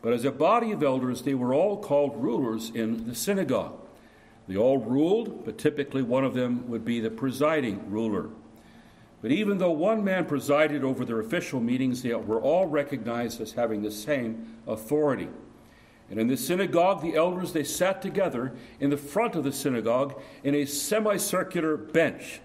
But 0.00 0.14
as 0.14 0.24
a 0.24 0.30
body 0.30 0.72
of 0.72 0.82
elders, 0.82 1.22
they 1.22 1.34
were 1.34 1.52
all 1.52 1.76
called 1.76 2.16
rulers 2.16 2.70
in 2.74 3.06
the 3.06 3.14
synagogue. 3.14 3.78
They 4.46 4.56
all 4.56 4.78
ruled, 4.78 5.44
but 5.44 5.58
typically 5.58 6.00
one 6.00 6.24
of 6.24 6.32
them 6.32 6.66
would 6.70 6.86
be 6.86 7.00
the 7.00 7.10
presiding 7.10 7.90
ruler. 7.90 8.30
But 9.20 9.30
even 9.30 9.58
though 9.58 9.72
one 9.72 10.02
man 10.02 10.24
presided 10.24 10.82
over 10.82 11.04
their 11.04 11.20
official 11.20 11.60
meetings, 11.60 12.02
they 12.02 12.14
were 12.14 12.40
all 12.40 12.64
recognized 12.64 13.42
as 13.42 13.52
having 13.52 13.82
the 13.82 13.90
same 13.90 14.56
authority. 14.66 15.28
And 16.10 16.18
in 16.18 16.28
the 16.28 16.36
synagogue, 16.36 17.02
the 17.02 17.16
elders 17.16 17.52
they 17.52 17.64
sat 17.64 18.00
together 18.00 18.54
in 18.80 18.90
the 18.90 18.96
front 18.96 19.34
of 19.34 19.44
the 19.44 19.52
synagogue 19.52 20.20
in 20.42 20.54
a 20.54 20.64
semicircular 20.64 21.76
bench 21.76 22.40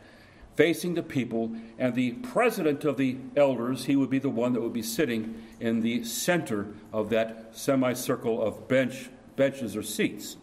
facing 0.55 0.93
the 0.93 1.03
people, 1.03 1.55
and 1.79 1.95
the 1.95 2.11
president 2.11 2.83
of 2.83 2.97
the 2.97 3.17
elders, 3.35 3.85
he 3.85 3.95
would 3.95 4.09
be 4.09 4.19
the 4.19 4.29
one 4.29 4.53
that 4.53 4.61
would 4.61 4.73
be 4.73 4.83
sitting 4.83 5.41
in 5.59 5.81
the 5.81 6.03
center 6.03 6.67
of 6.91 7.09
that 7.09 7.49
semicircle 7.53 8.41
of 8.41 8.67
bench 8.67 9.09
benches 9.35 9.75
or 9.75 9.81
seats. 9.81 10.37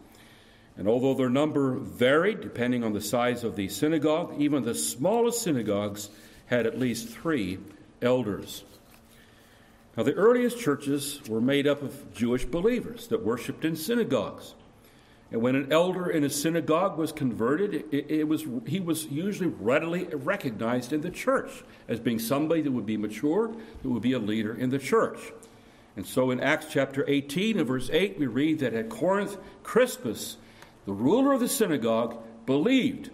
And 0.76 0.88
although 0.88 1.14
their 1.14 1.30
number 1.30 1.76
varied 1.76 2.40
depending 2.40 2.83
on 2.83 2.92
the 2.92 3.00
size 3.00 3.44
of 3.44 3.54
the 3.54 3.68
synagogue, 3.68 4.35
even 4.38 4.64
the 4.64 4.74
smallest 4.74 5.42
synagogues 5.42 6.11
had 6.46 6.66
at 6.66 6.78
least 6.78 7.09
three 7.09 7.59
elders. 8.02 8.64
Now, 10.00 10.04
the 10.04 10.14
earliest 10.14 10.58
churches 10.58 11.20
were 11.28 11.42
made 11.42 11.66
up 11.66 11.82
of 11.82 12.14
Jewish 12.14 12.46
believers 12.46 13.08
that 13.08 13.22
worshiped 13.22 13.66
in 13.66 13.76
synagogues. 13.76 14.54
And 15.30 15.42
when 15.42 15.54
an 15.54 15.70
elder 15.70 16.08
in 16.08 16.24
a 16.24 16.30
synagogue 16.30 16.96
was 16.96 17.12
converted, 17.12 17.84
it, 17.92 18.10
it, 18.10 18.26
was, 18.26 18.46
he 18.66 18.80
was 18.80 19.04
usually 19.08 19.50
readily 19.60 20.04
recognized 20.04 20.94
in 20.94 21.02
the 21.02 21.10
church 21.10 21.50
as 21.86 22.00
being 22.00 22.18
somebody 22.18 22.62
that 22.62 22.72
would 22.72 22.86
be 22.86 22.96
mature, 22.96 23.54
that 23.82 23.88
would 23.90 24.00
be 24.00 24.14
a 24.14 24.18
leader 24.18 24.54
in 24.54 24.70
the 24.70 24.78
church. 24.78 25.18
And 25.96 26.06
so 26.06 26.30
in 26.30 26.40
Acts 26.40 26.68
chapter 26.70 27.04
18 27.06 27.58
and 27.58 27.68
verse 27.68 27.90
8, 27.92 28.18
we 28.18 28.26
read 28.26 28.60
that 28.60 28.72
at 28.72 28.88
Corinth, 28.88 29.36
Crispus 29.62 30.38
the 30.86 30.94
ruler 30.94 31.34
of 31.34 31.40
the 31.40 31.48
synagogue 31.48 32.16
believed, 32.46 33.10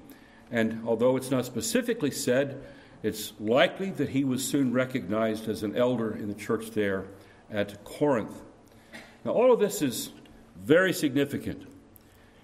and 0.52 0.82
although 0.86 1.16
it's 1.16 1.32
not 1.32 1.46
specifically 1.46 2.12
said, 2.12 2.62
it's 3.02 3.32
likely 3.38 3.90
that 3.90 4.10
he 4.10 4.24
was 4.24 4.44
soon 4.44 4.72
recognized 4.72 5.48
as 5.48 5.62
an 5.62 5.76
elder 5.76 6.12
in 6.14 6.28
the 6.28 6.34
church 6.34 6.70
there 6.70 7.06
at 7.50 7.84
Corinth. 7.84 8.42
Now, 9.24 9.32
all 9.32 9.52
of 9.52 9.60
this 9.60 9.82
is 9.82 10.10
very 10.56 10.92
significant. 10.92 11.66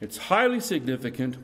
It's 0.01 0.17
highly 0.17 0.61
significant 0.61 1.39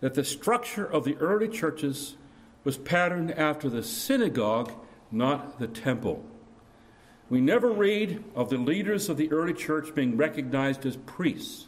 that 0.00 0.14
the 0.14 0.24
structure 0.24 0.84
of 0.84 1.04
the 1.04 1.16
early 1.16 1.48
churches 1.48 2.16
was 2.64 2.76
patterned 2.76 3.32
after 3.32 3.68
the 3.68 3.82
synagogue, 3.82 4.72
not 5.10 5.58
the 5.58 5.66
temple. 5.66 6.24
We 7.28 7.40
never 7.40 7.70
read 7.70 8.22
of 8.34 8.50
the 8.50 8.58
leaders 8.58 9.08
of 9.08 9.16
the 9.16 9.32
early 9.32 9.54
church 9.54 9.94
being 9.94 10.16
recognized 10.16 10.84
as 10.84 10.96
priests 10.96 11.66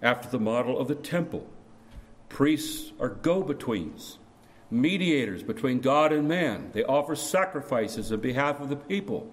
after 0.00 0.28
the 0.28 0.38
model 0.38 0.78
of 0.78 0.88
the 0.88 0.94
temple. 0.94 1.46
Priests 2.28 2.92
are 3.00 3.08
go 3.08 3.42
betweens, 3.42 4.18
mediators 4.70 5.42
between 5.42 5.80
God 5.80 6.12
and 6.12 6.28
man. 6.28 6.70
They 6.72 6.84
offer 6.84 7.16
sacrifices 7.16 8.12
on 8.12 8.20
behalf 8.20 8.60
of 8.60 8.68
the 8.68 8.76
people. 8.76 9.30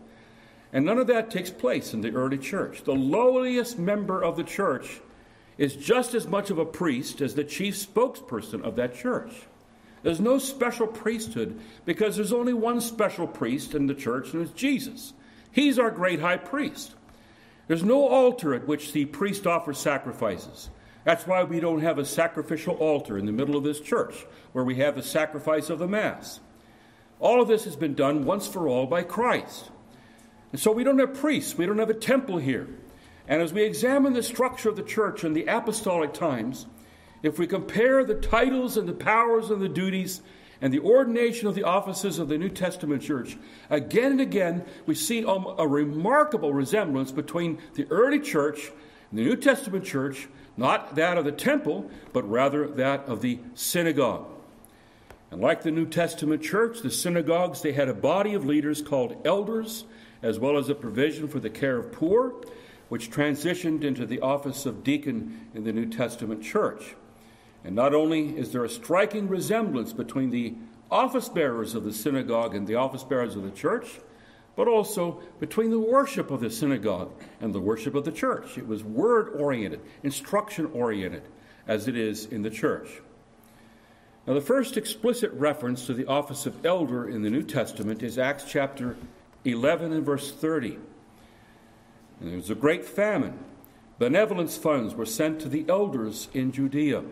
And 0.73 0.85
none 0.85 0.97
of 0.97 1.07
that 1.07 1.31
takes 1.31 1.49
place 1.49 1.93
in 1.93 2.01
the 2.01 2.11
early 2.11 2.37
church. 2.37 2.83
The 2.83 2.93
lowliest 2.93 3.79
member 3.79 4.23
of 4.23 4.35
the 4.35 4.43
church 4.43 4.99
is 5.57 5.75
just 5.75 6.13
as 6.13 6.27
much 6.27 6.49
of 6.49 6.57
a 6.57 6.65
priest 6.65 7.21
as 7.21 7.35
the 7.35 7.43
chief 7.43 7.75
spokesperson 7.75 8.61
of 8.61 8.75
that 8.75 8.95
church. 8.95 9.31
There's 10.03 10.19
no 10.19 10.37
special 10.37 10.87
priesthood 10.87 11.59
because 11.85 12.15
there's 12.15 12.33
only 12.33 12.53
one 12.53 12.81
special 12.81 13.27
priest 13.27 13.73
in 13.73 13.87
the 13.87 13.95
church, 13.95 14.33
and 14.33 14.43
it's 14.43 14.51
Jesus. 14.51 15.13
He's 15.51 15.79
our 15.79 15.89
great 15.89 16.19
high 16.19 16.37
priest. 16.37 16.93
There's 17.67 17.83
no 17.83 18.07
altar 18.07 18.53
at 18.53 18.67
which 18.67 18.93
the 18.93 19.05
priest 19.05 19.47
offers 19.47 19.79
sacrifices. 19.79 20.69
That's 21.07 21.25
why 21.25 21.45
we 21.45 21.61
don't 21.61 21.79
have 21.83 21.99
a 21.99 22.03
sacrificial 22.03 22.75
altar 22.75 23.17
in 23.17 23.25
the 23.25 23.31
middle 23.31 23.55
of 23.55 23.63
this 23.63 23.79
church 23.79 24.25
where 24.51 24.65
we 24.65 24.75
have 24.75 24.95
the 24.95 25.01
sacrifice 25.01 25.69
of 25.69 25.79
the 25.79 25.87
Mass. 25.87 26.41
All 27.21 27.41
of 27.41 27.47
this 27.47 27.63
has 27.63 27.77
been 27.77 27.93
done 27.93 28.25
once 28.25 28.45
for 28.45 28.67
all 28.67 28.87
by 28.87 29.03
Christ. 29.03 29.71
And 30.51 30.59
so 30.59 30.69
we 30.69 30.83
don't 30.83 30.99
have 30.99 31.13
priests, 31.13 31.57
we 31.57 31.65
don't 31.65 31.77
have 31.77 31.89
a 31.89 31.93
temple 31.93 32.39
here. 32.39 32.67
And 33.25 33.41
as 33.41 33.53
we 33.53 33.63
examine 33.63 34.11
the 34.11 34.21
structure 34.21 34.67
of 34.67 34.75
the 34.75 34.83
church 34.83 35.23
in 35.23 35.31
the 35.31 35.45
apostolic 35.45 36.13
times, 36.13 36.65
if 37.23 37.39
we 37.39 37.47
compare 37.47 38.03
the 38.03 38.15
titles 38.15 38.75
and 38.75 38.85
the 38.85 38.93
powers 38.93 39.49
and 39.49 39.61
the 39.61 39.69
duties 39.69 40.21
and 40.59 40.73
the 40.73 40.81
ordination 40.81 41.47
of 41.47 41.55
the 41.55 41.63
offices 41.63 42.19
of 42.19 42.27
the 42.27 42.37
New 42.37 42.49
Testament 42.49 43.01
church, 43.01 43.37
again 43.69 44.11
and 44.11 44.19
again 44.19 44.65
we 44.85 44.93
see 44.93 45.23
a 45.23 45.65
remarkable 45.65 46.51
resemblance 46.51 47.13
between 47.13 47.59
the 47.75 47.87
early 47.89 48.19
church 48.19 48.73
and 49.09 49.19
the 49.19 49.23
New 49.23 49.37
Testament 49.37 49.85
church, 49.85 50.27
not 50.57 50.95
that 50.95 51.17
of 51.17 51.25
the 51.25 51.31
temple, 51.31 51.89
but 52.11 52.29
rather 52.29 52.67
that 52.67 53.05
of 53.05 53.21
the 53.21 53.39
synagogue. 53.53 54.25
And 55.29 55.41
like 55.41 55.61
the 55.61 55.71
New 55.71 55.85
Testament 55.85 56.41
church, 56.41 56.81
the 56.81 56.91
synagogues, 56.91 57.61
they 57.61 57.73
had 57.73 57.89
a 57.89 57.93
body 57.93 58.33
of 58.33 58.45
leaders 58.45 58.81
called 58.81 59.21
elders, 59.25 59.85
as 60.21 60.39
well 60.39 60.57
as 60.57 60.69
a 60.69 60.75
provision 60.75 61.27
for 61.27 61.39
the 61.39 61.49
care 61.49 61.77
of 61.77 61.91
poor, 61.91 62.33
which 62.89 63.11
transitioned 63.11 63.83
into 63.83 64.05
the 64.05 64.21
office 64.21 64.65
of 64.65 64.83
deacon 64.83 65.47
in 65.53 65.63
the 65.63 65.73
New 65.73 65.85
Testament 65.85 66.41
church. 66.41 66.95
And 67.63 67.75
not 67.75 67.93
only 67.93 68.37
is 68.37 68.51
there 68.51 68.63
a 68.63 68.69
striking 68.69 69.27
resemblance 69.27 69.91
between 69.91 70.29
the 70.29 70.55
office 70.89 71.27
bearers 71.27 71.75
of 71.75 71.83
the 71.83 71.91
synagogue 71.91 72.55
and 72.55 72.65
the 72.65 72.75
office 72.75 73.03
bearers 73.03 73.35
of 73.35 73.43
the 73.43 73.51
church, 73.51 73.99
but 74.57 74.67
also 74.67 75.21
between 75.39 75.69
the 75.69 75.79
worship 75.79 76.31
of 76.31 76.41
the 76.41 76.49
synagogue 76.49 77.11
and 77.39 77.53
the 77.53 77.59
worship 77.59 77.93
of 77.93 78.03
the 78.03 78.11
church. 78.11 78.57
It 78.57 78.67
was 78.67 78.83
word 78.83 79.29
oriented, 79.39 79.79
instruction 80.01 80.65
oriented, 80.73 81.21
as 81.67 81.87
it 81.87 81.95
is 81.95 82.25
in 82.25 82.41
the 82.41 82.49
church. 82.49 82.89
Now, 84.25 84.33
the 84.33 84.41
first 84.41 84.75
explicit 84.75 85.31
reference 85.33 85.85
to 85.85 85.93
the 85.93 86.07
office 86.07 86.47
of 86.47 86.65
elder 86.65 87.07
in 87.07 87.21
the 87.21 87.29
New 87.29 87.43
Testament 87.43 88.01
is 88.01 88.17
Acts 88.17 88.45
chapter 88.49 88.97
11 89.45 89.93
and 89.93 90.03
verse 90.03 90.31
30. 90.31 90.79
And 92.19 92.29
there 92.29 92.35
was 92.35 92.49
a 92.49 92.55
great 92.55 92.83
famine. 92.83 93.37
Benevolence 93.99 94.57
funds 94.57 94.95
were 94.95 95.05
sent 95.05 95.39
to 95.41 95.49
the 95.49 95.65
elders 95.69 96.29
in 96.33 96.51
Judea. 96.51 97.03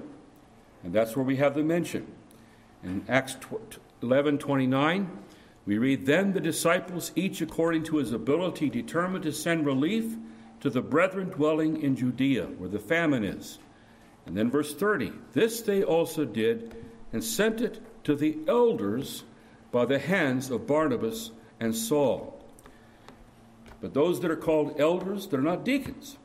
And 0.84 0.94
that's 0.94 1.16
where 1.16 1.24
we 1.24 1.36
have 1.36 1.54
the 1.54 1.64
mention. 1.64 2.08
In 2.84 3.06
Acts 3.08 3.38
11 4.02 4.40
29, 4.40 5.10
we 5.66 5.78
read, 5.78 6.06
Then 6.06 6.34
the 6.34 6.40
disciples, 6.40 7.12
each 7.16 7.42
according 7.42 7.84
to 7.86 7.98
his 7.98 8.12
ability, 8.12 8.70
determined 8.70 9.24
to 9.24 9.32
send 9.32 9.66
relief 9.66 10.16
to 10.62 10.70
the 10.70 10.82
brethren 10.82 11.30
dwelling 11.30 11.82
in 11.82 11.96
Judea, 11.96 12.46
where 12.46 12.70
the 12.70 12.80
famine 12.80 13.24
is. 13.24 13.60
And 14.26 14.38
then 14.38 14.50
verse 14.50 14.74
30, 14.74 15.12
This 15.34 15.62
they 15.62 15.84
also 15.84 16.26
did, 16.26 16.76
and 17.12 17.24
sent 17.24 17.62
it 17.62 17.82
to 18.04 18.16
the 18.16 18.38
elders 18.48 19.24
by 19.72 19.86
the 19.86 20.00
hands 20.00 20.50
of 20.52 20.68
Barnabas 20.68 21.32
and 21.60 21.76
Saul. 21.76 22.44
But 23.82 23.94
those 23.94 24.20
that 24.22 24.32
are 24.32 24.36
called 24.36 24.80
elders, 24.80 25.28
they're 25.28 25.42
not 25.42 25.66
deacons. 25.66 26.18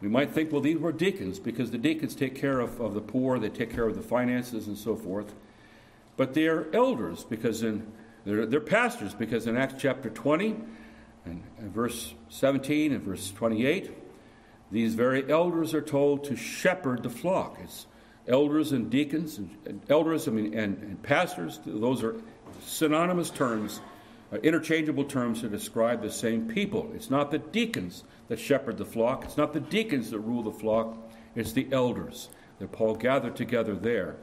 We 0.00 0.08
might 0.08 0.32
think, 0.32 0.52
well, 0.52 0.60
these 0.60 0.78
were 0.78 0.92
deacons 0.92 1.38
because 1.38 1.70
the 1.70 1.78
deacons 1.78 2.14
take 2.14 2.34
care 2.34 2.60
of, 2.60 2.80
of 2.80 2.94
the 2.94 3.00
poor, 3.00 3.38
they 3.38 3.48
take 3.48 3.72
care 3.72 3.86
of 3.86 3.96
the 3.96 4.02
finances 4.02 4.66
and 4.66 4.76
so 4.76 4.96
forth. 4.96 5.34
but 6.16 6.34
they 6.34 6.46
are 6.46 6.68
elders 6.72 7.24
because 7.24 7.62
in 7.62 7.90
they're, 8.24 8.46
they're 8.46 8.60
pastors 8.60 9.14
because 9.14 9.46
in 9.46 9.56
Acts 9.56 9.74
chapter 9.78 10.10
20 10.10 10.56
and, 11.26 11.42
and 11.58 11.72
verse 11.72 12.14
17 12.30 12.92
and 12.92 13.02
verse 13.02 13.30
28, 13.32 13.90
these 14.70 14.94
very 14.94 15.30
elders 15.30 15.74
are 15.74 15.82
told 15.82 16.24
to 16.24 16.36
shepherd 16.36 17.02
the 17.02 17.10
flock. 17.10 17.58
It's 17.62 17.86
elders 18.26 18.72
and 18.72 18.90
deacons, 18.90 19.38
and, 19.38 19.56
and 19.66 19.80
elders, 19.88 20.26
I 20.26 20.30
mean, 20.30 20.54
and, 20.58 20.78
and, 20.78 21.02
pastors. 21.02 21.60
Those 21.64 22.02
are 22.02 22.16
synonymous 22.62 23.30
terms, 23.30 23.80
uh, 24.32 24.36
interchangeable 24.36 25.04
terms 25.04 25.42
to 25.42 25.48
describe 25.48 26.02
the 26.02 26.10
same 26.10 26.48
people. 26.48 26.90
It's 26.94 27.10
not 27.10 27.30
the 27.30 27.38
deacons 27.38 28.04
that 28.28 28.38
shepherd 28.38 28.78
the 28.78 28.84
flock. 28.84 29.24
It's 29.24 29.36
not 29.36 29.52
the 29.52 29.60
deacons 29.60 30.10
that 30.10 30.20
rule 30.20 30.42
the 30.42 30.52
flock. 30.52 30.96
It's 31.34 31.52
the 31.52 31.68
elders 31.70 32.30
that 32.58 32.72
Paul 32.72 32.94
gathered 32.94 33.36
together 33.36 33.74
there 33.74 34.16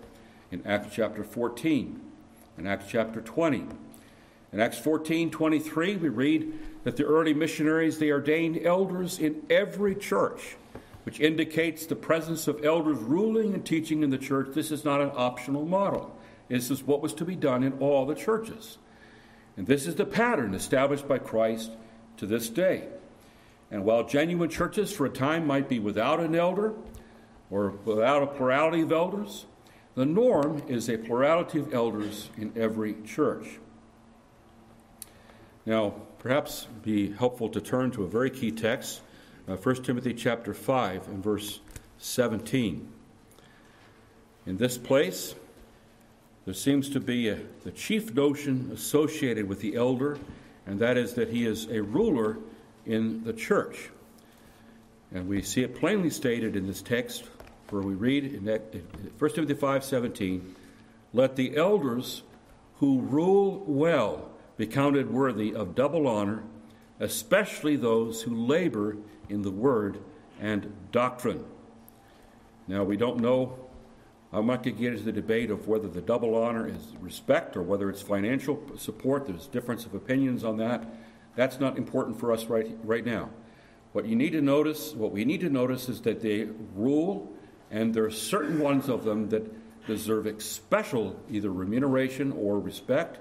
in 0.50 0.66
Acts 0.66 0.96
chapter 0.96 1.24
14, 1.24 2.02
in 2.58 2.68
Acts 2.68 2.86
chapter 2.90 3.22
20. 3.22 3.68
In 4.54 4.60
Acts 4.60 4.80
14, 4.80 5.32
23, 5.32 5.96
we 5.96 6.10
read 6.10 6.54
that 6.84 6.98
the 6.98 7.06
early 7.06 7.34
missionaries, 7.34 8.00
they 8.00 8.12
ordained 8.12 8.60
elders 8.66 9.18
in 9.18 9.44
every 9.50 9.96
church, 9.96 10.58
which 11.04 11.22
indicates 11.22 11.86
the 11.86 11.96
presence 11.96 12.48
of 12.48 12.66
elders 12.66 12.98
ruling 12.98 13.54
and 13.54 13.66
teaching 13.66 14.04
in 14.04 14.10
the 14.10 14.18
church. 14.18 14.50
This 14.54 14.72
is 14.72 14.84
not 14.84 15.00
an 15.00 15.12
optional 15.16 15.66
model. 15.66 16.14
This 16.50 16.70
is 16.70 16.84
what 16.84 17.02
was 17.02 17.14
to 17.14 17.26
be 17.26 17.36
done 17.36 17.64
in 17.64 17.74
all 17.80 18.06
the 18.06 18.16
churches. 18.16 18.78
And 19.56 19.68
this 19.68 19.88
is 19.88 19.96
the 19.96 20.06
pattern 20.06 20.54
established 20.54 21.08
by 21.08 21.20
Christ 21.20 21.72
to 22.18 22.26
this 22.26 22.50
day. 22.50 22.88
And 23.70 23.86
while 23.86 24.04
genuine 24.04 24.50
churches 24.50 24.92
for 24.92 25.06
a 25.06 25.10
time 25.10 25.48
might 25.48 25.70
be 25.70 25.80
without 25.80 26.20
an 26.20 26.36
elder 26.36 26.74
or 27.50 27.70
without 27.86 28.22
a 28.22 28.28
plurality 28.28 28.82
of 28.82 28.92
elders, 28.92 29.46
the 29.96 30.06
norm 30.06 30.62
is 30.68 30.90
a 30.90 30.98
plurality 30.98 31.60
of 31.60 31.74
elders 31.74 32.30
in 32.38 32.52
every 32.58 32.96
church. 33.06 33.60
Now, 35.66 35.94
perhaps 36.18 36.68
be 36.82 37.12
helpful 37.12 37.48
to 37.50 37.62
turn 37.62 37.92
to 37.92 38.04
a 38.04 38.08
very 38.08 38.32
key 38.32 38.52
text, 38.52 39.02
uh, 39.48 39.56
1 39.58 39.84
Timothy 39.84 40.14
chapter 40.14 40.56
5 40.56 41.08
and 41.08 41.24
verse 41.24 41.60
17. 42.00 42.92
In 44.48 44.58
this 44.58 44.80
place, 44.80 45.36
there 46.46 46.56
seems 46.56 46.90
to 46.90 47.00
be 47.00 47.30
a, 47.30 47.38
the 47.64 47.70
chief 47.70 48.16
notion 48.16 48.72
associated 48.74 49.48
with 49.48 49.60
the 49.60 49.76
elder, 49.76 50.18
and 50.66 50.80
that 50.80 50.98
is 50.98 51.14
that 51.14 51.30
he 51.30 51.46
is 51.46 51.70
a 51.70 51.84
ruler 51.84 52.40
in 52.88 53.24
the 53.24 53.34
church. 53.34 53.92
And 55.14 55.28
we 55.28 55.44
see 55.44 55.62
it 55.62 55.76
plainly 55.76 56.10
stated 56.10 56.56
in 56.56 56.66
this 56.66 56.82
text 56.82 57.26
where 57.70 57.84
we 57.84 57.94
read 57.94 58.26
in 58.26 58.46
1 58.46 59.36
Timothy 59.36 59.54
5:17, 59.54 60.56
"Let 61.14 61.36
the 61.36 61.56
elders 61.56 62.24
who 62.80 63.02
rule 63.02 63.64
well 63.68 64.31
be 64.62 64.74
counted 64.74 65.12
worthy 65.12 65.54
of 65.54 65.76
double 65.76 66.08
honor, 66.08 66.44
especially 67.00 67.76
those 67.76 68.24
who 68.24 68.36
labor 68.36 68.98
in 69.30 69.42
the 69.42 69.52
word 69.52 70.00
and 70.40 70.72
doctrine." 70.92 71.44
Now 72.68 72.84
we 72.84 72.98
don't 72.98 73.20
know 73.20 73.62
I'm 74.34 74.46
not 74.46 74.64
going 74.64 74.78
to 74.78 74.82
get 74.82 74.94
into 74.94 75.04
the 75.04 75.12
debate 75.12 75.52
of 75.52 75.68
whether 75.68 75.90
the 75.90 76.00
double 76.00 76.36
honor 76.36 76.66
is 76.66 76.96
respect 77.02 77.58
or 77.58 77.62
whether 77.62 77.90
it's 77.90 78.02
financial 78.02 78.62
support. 78.78 79.26
There's 79.28 79.48
difference 79.48 79.86
of 79.86 79.94
opinions 79.94 80.46
on 80.46 80.58
that. 80.58 80.86
That's 81.36 81.60
not 81.60 81.78
important 81.78 82.18
for 82.18 82.32
us 82.32 82.46
right, 82.46 82.78
right 82.84 83.06
now. 83.06 83.30
What 83.92 84.06
you 84.06 84.16
need 84.16 84.32
to 84.32 84.42
notice, 84.42 84.94
what 84.94 85.12
we 85.12 85.26
need 85.26 85.42
to 85.42 85.50
notice 85.50 85.90
is 85.90 86.00
that 86.02 86.22
they 86.22 86.48
rule, 86.76 87.30
and 87.70 87.94
there 87.94 88.06
are 88.06 88.12
certain 88.12 88.60
ones 88.60 88.88
of 88.88 89.04
them 89.04 89.28
that 89.30 89.52
deserve 89.86 90.42
special 90.42 91.20
either 91.30 91.52
remuneration 91.52 92.32
or 92.32 92.58
respect 92.58 93.20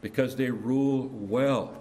because 0.00 0.36
they 0.36 0.50
rule 0.50 1.08
well. 1.12 1.74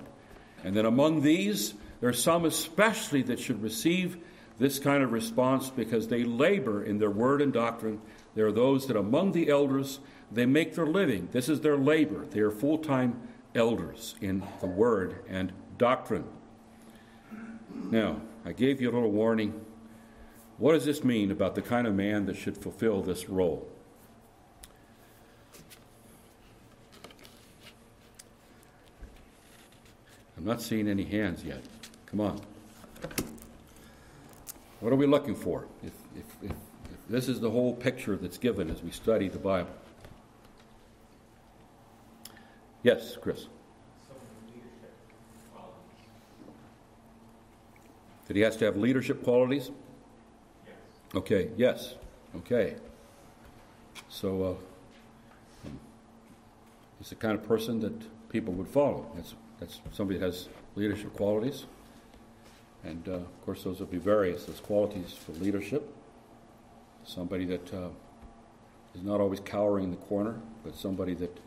And 0.64 0.76
then 0.76 0.86
among 0.86 1.22
these, 1.22 1.74
there 2.02 2.10
are 2.10 2.14
some 2.14 2.46
especially 2.46 3.22
that 3.24 3.40
should 3.40 3.62
receive 3.62 4.18
this 4.58 4.78
kind 4.78 5.04
of 5.04 5.12
response 5.12 5.70
because 5.70 6.08
they 6.08 6.24
labor 6.24 6.84
in 6.84 7.00
their 7.00 7.10
word 7.10 7.42
and 7.42 7.54
doctrine. 7.54 8.02
There 8.36 8.48
are 8.48 8.52
those 8.52 8.88
that 8.88 8.98
among 8.98 9.32
the 9.32 9.50
elders, 9.50 10.00
they 10.32 10.46
make 10.46 10.76
their 10.76 10.86
living. 10.86 11.30
This 11.32 11.50
is 11.50 11.62
their 11.62 11.78
labor. 11.78 12.26
They 12.26 12.42
are 12.42 12.52
full 12.52 12.78
time 12.78 13.22
elders 13.56 14.16
in 14.22 14.44
the 14.60 14.68
word 14.68 15.24
and 15.28 15.54
doctrine. 15.78 16.26
Now, 17.74 18.22
I 18.46 18.52
gave 18.52 18.82
you 18.82 18.90
a 18.90 18.94
little 18.94 19.12
warning. 19.12 19.66
What 20.58 20.74
does 20.74 20.86
this 20.86 21.04
mean 21.04 21.32
about 21.32 21.56
the 21.56 21.62
kind 21.62 21.88
of 21.88 21.96
man 21.96 22.26
that 22.26 22.36
should 22.36 22.58
fulfill 22.58 23.02
this 23.02 23.30
role? 23.30 23.69
I'm 30.40 30.46
not 30.46 30.62
seeing 30.62 30.88
any 30.88 31.04
hands 31.04 31.44
yet. 31.44 31.62
Come 32.06 32.22
on. 32.22 32.40
What 34.80 34.94
are 34.94 34.96
we 34.96 35.06
looking 35.06 35.36
for? 35.36 35.66
If, 35.84 35.92
if, 36.16 36.24
if, 36.42 36.52
if 36.52 37.08
this 37.10 37.28
is 37.28 37.42
the 37.42 37.50
whole 37.50 37.76
picture 37.76 38.16
that's 38.16 38.38
given 38.38 38.70
as 38.70 38.82
we 38.82 38.90
study 38.92 39.28
the 39.28 39.38
Bible. 39.38 39.74
Yes, 42.84 43.18
Chris. 43.20 43.48
That 48.28 48.38
he 48.38 48.42
has 48.44 48.56
to 48.58 48.66
have 48.66 48.78
leadership 48.78 49.24
qualities? 49.24 49.72
Yes. 50.66 50.76
Okay, 51.16 51.50
yes. 51.58 51.96
Okay. 52.38 52.76
So, 54.08 54.58
uh, 55.66 55.70
he's 57.00 57.10
the 57.10 57.16
kind 57.16 57.38
of 57.38 57.46
person 57.46 57.82
that 57.82 58.30
people 58.30 58.54
would 58.54 58.70
follow. 58.70 59.12
That's, 59.16 59.34
that's 59.60 59.82
somebody 59.92 60.20
that 60.20 60.26
has 60.26 60.50
leadership 60.76 61.14
qualities. 61.14 61.66
And 62.84 63.08
uh, 63.08 63.14
of 63.14 63.46
course, 63.46 63.64
those 63.64 63.80
will 63.80 63.88
be 63.88 63.98
various 63.98 64.48
as 64.48 64.60
qualities 64.60 65.14
for 65.14 65.34
leadership. 65.34 65.94
Somebody 67.04 67.46
that 67.46 67.74
uh, 67.74 67.90
is 68.96 69.04
not 69.04 69.20
always 69.20 69.40
cowering 69.42 69.86
in 69.86 69.92
the 69.92 69.98
corner, 69.98 70.40
but 70.64 70.76
somebody 70.76 71.14
that 71.16 71.38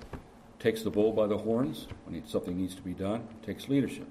takes 0.59 0.83
the 0.83 0.91
bull 0.91 1.13
by 1.13 1.27
the 1.27 1.39
horns 1.39 1.87
when 2.05 2.25
something 2.27 2.57
needs 2.57 2.75
to 2.75 2.83
be 2.83 2.93
done, 2.93 3.27
takes 3.45 3.69
leadership. 3.69 4.07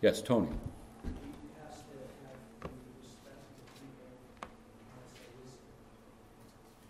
Yes, 0.00 0.20
Tony. 0.20 0.48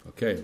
Okay. 0.08 0.42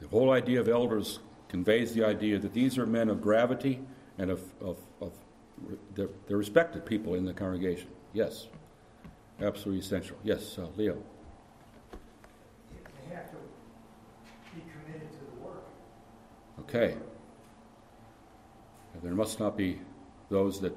The 0.00 0.06
whole 0.08 0.30
idea 0.30 0.60
of 0.60 0.68
elders 0.68 1.18
conveys 1.48 1.92
the 1.92 2.04
idea 2.04 2.38
that 2.38 2.54
these 2.54 2.78
are 2.78 2.86
men 2.86 3.08
of 3.08 3.20
gravity 3.20 3.80
and 4.18 4.30
of, 4.30 4.40
of, 4.60 4.76
of 5.00 5.12
they're, 5.94 6.08
they're, 6.26 6.36
respected 6.36 6.84
people 6.84 7.14
in 7.14 7.24
the 7.24 7.32
congregation. 7.32 7.88
Yes. 8.12 8.48
Absolutely 9.40 9.80
essential. 9.80 10.16
Yes, 10.22 10.58
uh, 10.58 10.66
Leo. 10.76 11.02
They 11.92 13.14
have 13.14 13.30
to 13.30 13.36
be 14.54 14.62
committed 14.62 15.10
to 15.12 15.18
the 15.18 15.46
work. 15.46 15.64
Okay. 16.60 16.96
There 19.02 19.14
must 19.14 19.38
not 19.38 19.56
be 19.56 19.80
those 20.28 20.60
that 20.60 20.76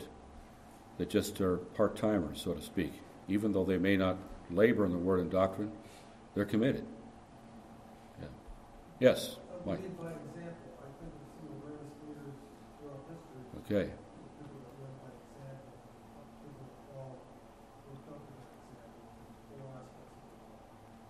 that 0.97 1.09
just 1.09 1.41
are 1.41 1.57
part 1.57 1.95
timers, 1.95 2.39
so 2.39 2.53
to 2.53 2.61
speak. 2.61 2.93
Even 3.27 3.51
though 3.53 3.65
they 3.65 3.77
may 3.77 3.97
not 3.97 4.17
labor 4.51 4.85
in 4.85 4.91
the 4.91 4.97
word 4.97 5.19
and 5.19 5.31
doctrine, 5.31 5.71
they're 6.35 6.45
committed. 6.45 6.85
Yeah. 8.19 8.27
Yes, 8.99 9.37
Mike. 9.65 9.79
Okay. 13.71 13.89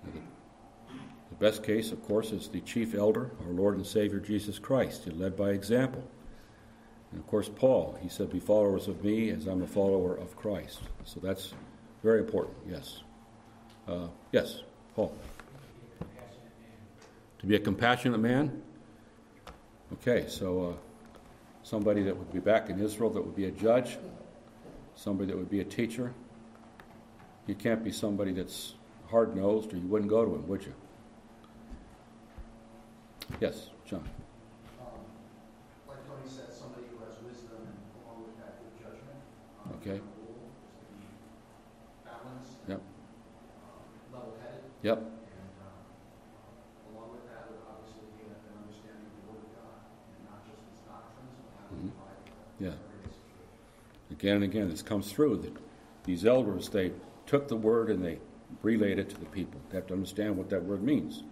The 0.04 1.36
best 1.39 1.63
case, 1.63 1.91
of 1.91 2.04
course, 2.04 2.32
is 2.32 2.50
the 2.50 2.62
chief 2.62 2.93
elder, 2.93 3.32
our 3.47 3.52
Lord 3.52 3.78
and 3.78 3.88
Savior 3.88 4.19
Jesus 4.19 4.60
Christ. 4.60 5.06
He 5.06 5.12
led 5.12 5.36
by 5.36 5.50
example. 5.50 6.04
And 7.12 7.19
of 7.19 7.26
course, 7.26 7.50
Paul, 7.50 7.97
he 8.00 8.10
said, 8.10 8.30
Be 8.30 8.39
followers 8.39 8.88
of 8.88 9.04
me 9.04 9.32
as 9.32 9.47
I'm 9.47 9.63
a 9.63 9.67
follower 9.67 10.15
of 10.15 10.36
Christ. 10.36 10.82
So 11.04 11.19
that's 11.19 11.56
very 12.04 12.19
important, 12.19 12.58
yes. 12.69 13.02
Uh, 13.88 14.08
yes, 14.32 14.62
Paul. 14.93 15.15
To 17.39 17.47
be 17.47 17.56
a 17.56 17.60
compassionate 17.60 18.19
man? 18.19 18.62
Okay, 19.93 20.28
so 20.28 20.69
uh, 20.69 20.90
somebody 21.71 22.03
that 22.03 22.17
would 22.17 22.34
be 22.34 22.39
back 22.39 22.69
in 22.69 22.81
Israel 22.81 23.10
that 23.10 23.21
would 23.21 23.34
be 23.34 23.45
a 23.45 23.51
judge, 23.51 23.97
somebody 24.93 25.31
that 25.31 25.38
would 25.38 25.49
be 25.49 25.62
a 25.62 25.63
teacher. 25.63 26.13
You 27.47 27.55
can't 27.55 27.81
be 27.81 27.93
somebody 27.93 28.34
that's 28.34 28.73
hard 29.10 29.38
nosed 29.38 29.71
or 29.73 29.77
you 29.77 29.88
wouldn't 29.88 30.10
go 30.10 30.25
to 30.25 30.36
him, 30.36 30.45
would 30.49 30.63
you? 30.65 30.73
Yes, 33.39 33.69
John. 33.86 34.03
Okay. 39.79 40.01
Balanced. 42.03 42.51
Yep. 42.67 42.81
Level 44.13 44.38
headed. 44.43 44.62
Yep. 44.84 44.97
And 44.97 44.99
uh, 44.99 45.05
along 45.05 45.05
with 45.05 45.12
that 45.12 45.20
would 45.20 45.20
obviously 45.20 45.20
be 45.20 45.20
an 45.20 45.20
understanding 45.20 45.20
again 54.12 54.36
and 54.36 54.43
again, 54.43 54.69
this 54.69 54.82
comes 54.82 55.12
through 55.12 55.38
that 55.38 55.54
these 56.04 56.26
elders, 56.26 56.69
they 56.69 56.91
took 57.26 57.47
the 57.47 57.56
word 57.56 57.89
and 57.89 58.04
they 58.04 58.19
relayed 58.62 59.00
it 59.00 59.10
to 59.10 59.17
the 59.17 59.26
people. 59.26 59.62
They 59.69 59.78
have 59.78 59.88
to 59.88 59.93
understand 59.93 60.38
what 60.38 60.50
that 60.50 60.63
word 60.63 60.84
means. 60.84 61.24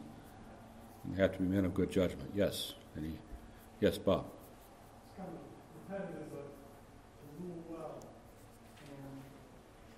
And 1.03 1.15
they 1.15 1.21
have 1.21 1.33
to 1.33 1.39
be 1.39 1.45
men 1.45 1.65
of 1.65 1.73
good 1.73 1.91
judgment. 1.91 2.31
Yes. 2.35 2.73
And 2.95 3.05
he, 3.05 3.13
yes, 3.79 3.97
Bob. 3.97 4.25
It's 5.09 5.17
kind 5.17 5.29
of 5.29 5.39
repetitive, 5.89 6.29
but 6.31 6.47
to 6.47 7.25
rule 7.41 7.63
well. 7.69 7.97
And 8.85 9.19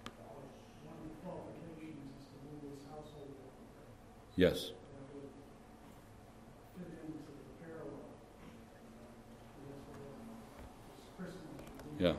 uh, 0.08 0.40
one 0.88 0.96
of 0.96 1.04
the 1.04 1.16
qualifications 1.20 2.16
is 2.16 2.26
to 2.32 2.38
rule 2.48 2.72
his 2.74 2.84
household. 2.88 3.36
Yes. 4.36 4.72
That 4.72 5.06
would 5.12 5.28
fit 6.80 6.96
into 7.06 7.28
the 7.28 7.46
parallel. 7.60 8.08
And 9.60 9.68
that's 9.68 9.84
what 9.92 10.00
this 10.96 11.12
Christmas 11.20 11.60
should 11.60 11.84
be 11.86 11.91
Yeah. 12.02 12.14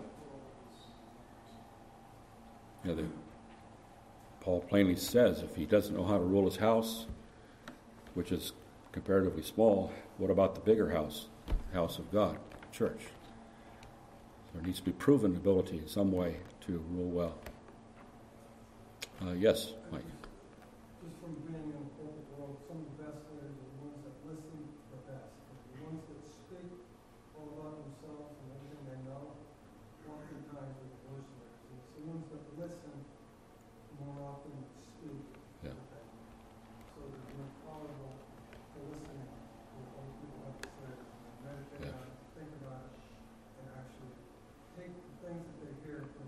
Yeah, 2.84 2.94
the, 2.94 3.04
Paul 4.40 4.60
plainly 4.60 4.94
says 4.94 5.40
if 5.42 5.56
he 5.56 5.66
doesn't 5.66 5.96
know 5.96 6.04
how 6.04 6.18
to 6.18 6.24
rule 6.24 6.44
his 6.44 6.56
house, 6.56 7.06
which 8.14 8.30
is 8.30 8.52
comparatively 8.92 9.42
small, 9.42 9.92
what 10.18 10.30
about 10.30 10.54
the 10.54 10.60
bigger 10.60 10.90
house, 10.90 11.26
house 11.72 11.98
of 11.98 12.12
God, 12.12 12.38
church? 12.70 13.00
There 14.54 14.62
needs 14.62 14.78
to 14.78 14.84
be 14.84 14.92
proven 14.92 15.34
ability 15.34 15.78
in 15.78 15.88
some 15.88 16.12
way 16.12 16.36
to 16.66 16.84
rule 16.92 17.10
well. 17.10 17.34
Uh, 19.20 19.32
yes, 19.32 19.72
Mike. 19.90 20.02
just 21.02 21.18
from 21.18 21.34
being 21.42 21.58
in 21.58 21.74
the 21.74 21.90
corporate 21.98 22.30
world, 22.38 22.54
some 22.68 22.78
of 22.78 22.86
the 22.86 23.02
best 23.02 23.18
leaders 23.34 23.50
are 23.50 23.66
the 23.66 23.82
ones 23.82 23.98
that 24.06 24.14
listen 24.30 24.58
the 24.94 25.00
best. 25.10 25.34
The 25.74 25.82
ones 25.90 26.02
that 26.06 26.22
speak 26.30 26.70
all 27.34 27.50
about 27.58 27.82
themselves 27.82 28.30
and 28.30 28.46
everything 28.54 28.82
they 28.90 29.00
know, 29.10 29.30
oftentimes 30.10 30.74
are 30.74 30.90
the 30.90 31.00
worst 31.06 31.30
leaders. 31.38 31.54
And 31.70 31.78
it's 31.78 31.90
the 31.96 32.02
ones 32.10 32.24
that 32.34 32.42
listen 32.58 32.94
more 34.02 34.18
often 34.26 34.50
than 34.58 34.66
speak. 34.82 35.22
Yeah. 35.62 35.78
So 36.98 37.00
that 37.06 37.22
you're 37.30 37.52
tolerable 37.62 38.10
to 38.18 38.78
listening 38.90 39.30
to 39.30 39.38
what 39.78 40.02
other 40.02 40.12
people 40.18 40.40
have 40.50 40.58
to 40.58 40.70
say, 40.82 40.92
and 40.98 41.38
meditate 41.46 41.82
Yeah. 41.86 41.94
on 41.94 42.10
it, 42.10 42.18
think 42.34 42.50
about 42.58 42.82
it, 42.90 42.94
and 43.62 43.66
actually 43.78 44.12
take 44.74 44.90
the 44.98 45.14
things 45.22 45.42
that 45.46 45.56
they 45.62 45.72
hear 45.86 46.02
from 46.18 46.26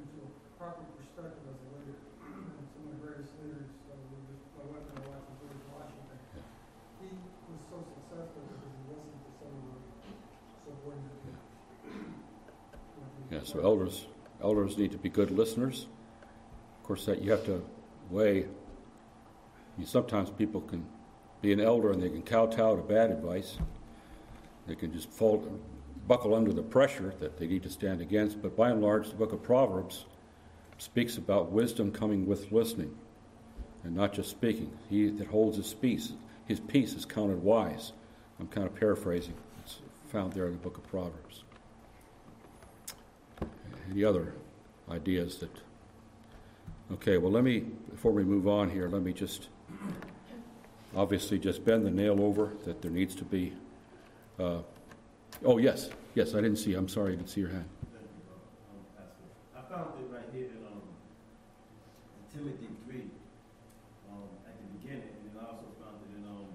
into 0.00 0.22
a 0.24 0.30
proper 0.56 0.86
perspective 0.96 1.44
as 1.50 1.58
a 1.60 1.68
leader. 1.76 1.98
And 2.24 2.64
some 2.72 2.88
of 2.88 2.90
the 2.94 3.00
greatest 3.04 3.34
leaders, 3.42 3.68
uh, 3.90 3.98
were 4.00 4.22
just, 4.32 4.46
my 4.54 4.64
wife 4.70 4.86
and 4.86 4.96
I 4.96 5.02
watched 5.12 5.28
George 5.44 5.60
Washington. 5.76 6.18
Yeah. 6.40 6.46
He 7.04 7.08
was 7.10 7.60
so 7.68 7.76
successful 7.84 8.40
because 8.48 8.70
he 8.70 8.82
listened 8.86 9.18
to 9.28 9.32
some 9.44 9.50
of 9.50 9.64
the 9.66 9.80
subordinate 10.62 11.20
leaders. 11.20 11.50
Elders, 13.62 14.06
elders 14.42 14.76
need 14.78 14.92
to 14.92 14.98
be 14.98 15.08
good 15.08 15.30
listeners. 15.30 15.86
Of 16.80 16.86
course, 16.86 17.06
that 17.06 17.22
you 17.22 17.30
have 17.30 17.44
to 17.46 17.62
weigh. 18.10 18.46
You 19.78 19.86
sometimes 19.86 20.30
people 20.30 20.60
can 20.60 20.84
be 21.40 21.52
an 21.52 21.60
elder 21.60 21.92
and 21.92 22.02
they 22.02 22.10
can 22.10 22.22
kowtow 22.22 22.76
to 22.76 22.82
bad 22.82 23.10
advice. 23.10 23.58
They 24.66 24.74
can 24.74 24.92
just 24.92 25.08
buckle 26.06 26.34
under 26.34 26.52
the 26.52 26.62
pressure 26.62 27.14
that 27.20 27.38
they 27.38 27.46
need 27.46 27.62
to 27.62 27.70
stand 27.70 28.00
against. 28.00 28.42
But 28.42 28.56
by 28.56 28.70
and 28.70 28.82
large, 28.82 29.08
the 29.08 29.16
book 29.16 29.32
of 29.32 29.42
Proverbs 29.42 30.06
speaks 30.78 31.16
about 31.16 31.52
wisdom 31.52 31.92
coming 31.92 32.26
with 32.26 32.50
listening, 32.52 32.96
and 33.84 33.94
not 33.94 34.12
just 34.12 34.30
speaking. 34.30 34.70
He 34.88 35.10
that 35.10 35.28
holds 35.28 35.56
his 35.56 35.72
peace, 35.74 36.12
his 36.46 36.60
peace 36.60 36.94
is 36.94 37.04
counted 37.04 37.42
wise. 37.42 37.92
I'm 38.38 38.48
kind 38.48 38.66
of 38.66 38.74
paraphrasing. 38.74 39.34
It's 39.62 39.80
found 40.08 40.32
there 40.32 40.46
in 40.46 40.52
the 40.52 40.58
book 40.58 40.78
of 40.78 40.86
Proverbs. 40.88 41.44
Any 43.90 44.04
other 44.04 44.34
ideas 44.88 45.38
that? 45.38 45.50
Okay, 46.92 47.18
well, 47.18 47.32
let 47.32 47.44
me, 47.44 47.60
before 47.90 48.12
we 48.12 48.22
move 48.24 48.46
on 48.48 48.70
here, 48.70 48.88
let 48.88 49.02
me 49.02 49.12
just 49.12 49.48
obviously 50.94 51.38
just 51.38 51.64
bend 51.64 51.86
the 51.86 51.90
nail 51.90 52.20
over 52.22 52.52
that 52.64 52.82
there 52.82 52.90
needs 52.90 53.14
to 53.16 53.24
be. 53.24 53.52
Uh, 54.38 54.58
oh, 55.44 55.58
yes, 55.58 55.90
yes, 56.14 56.34
I 56.34 56.40
didn't 56.40 56.56
see, 56.56 56.74
I'm 56.74 56.88
sorry, 56.88 57.12
I 57.12 57.16
didn't 57.16 57.30
see 57.30 57.40
your 57.40 57.50
hand. 57.50 57.68
I 59.56 59.62
found 59.70 59.90
it 59.98 60.06
right 60.12 60.26
here 60.34 60.50
in, 60.50 60.66
um, 60.66 60.82
Timothy 62.34 62.66
three, 62.86 63.06
um, 64.10 64.26
at 64.46 64.54
the 64.58 64.66
beginning, 64.78 65.14
and 65.14 65.30
then 65.30 65.38
I 65.38 65.46
also 65.46 65.70
found 65.78 66.02
it 66.10 66.18
in, 66.18 66.26
um, 66.26 66.50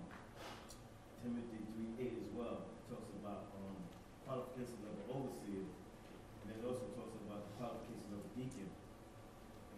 Timothy 1.23 1.63
three 1.71 1.91
eight 2.03 2.15
as 2.19 2.31
well. 2.35 2.59
It 2.63 2.91
talks 2.91 3.11
about, 3.23 3.55
um, 3.55 3.75
qualifications 4.27 4.83
of 4.83 4.99
the 4.99 5.05
overseer, 5.15 5.63
and 5.63 6.59
it 6.59 6.59
also 6.67 6.83
talks 6.99 7.15
about 7.23 7.47
the 7.47 7.51
qualifications 7.55 8.11
of 8.11 8.19
the 8.19 8.31
deacon. 8.35 8.67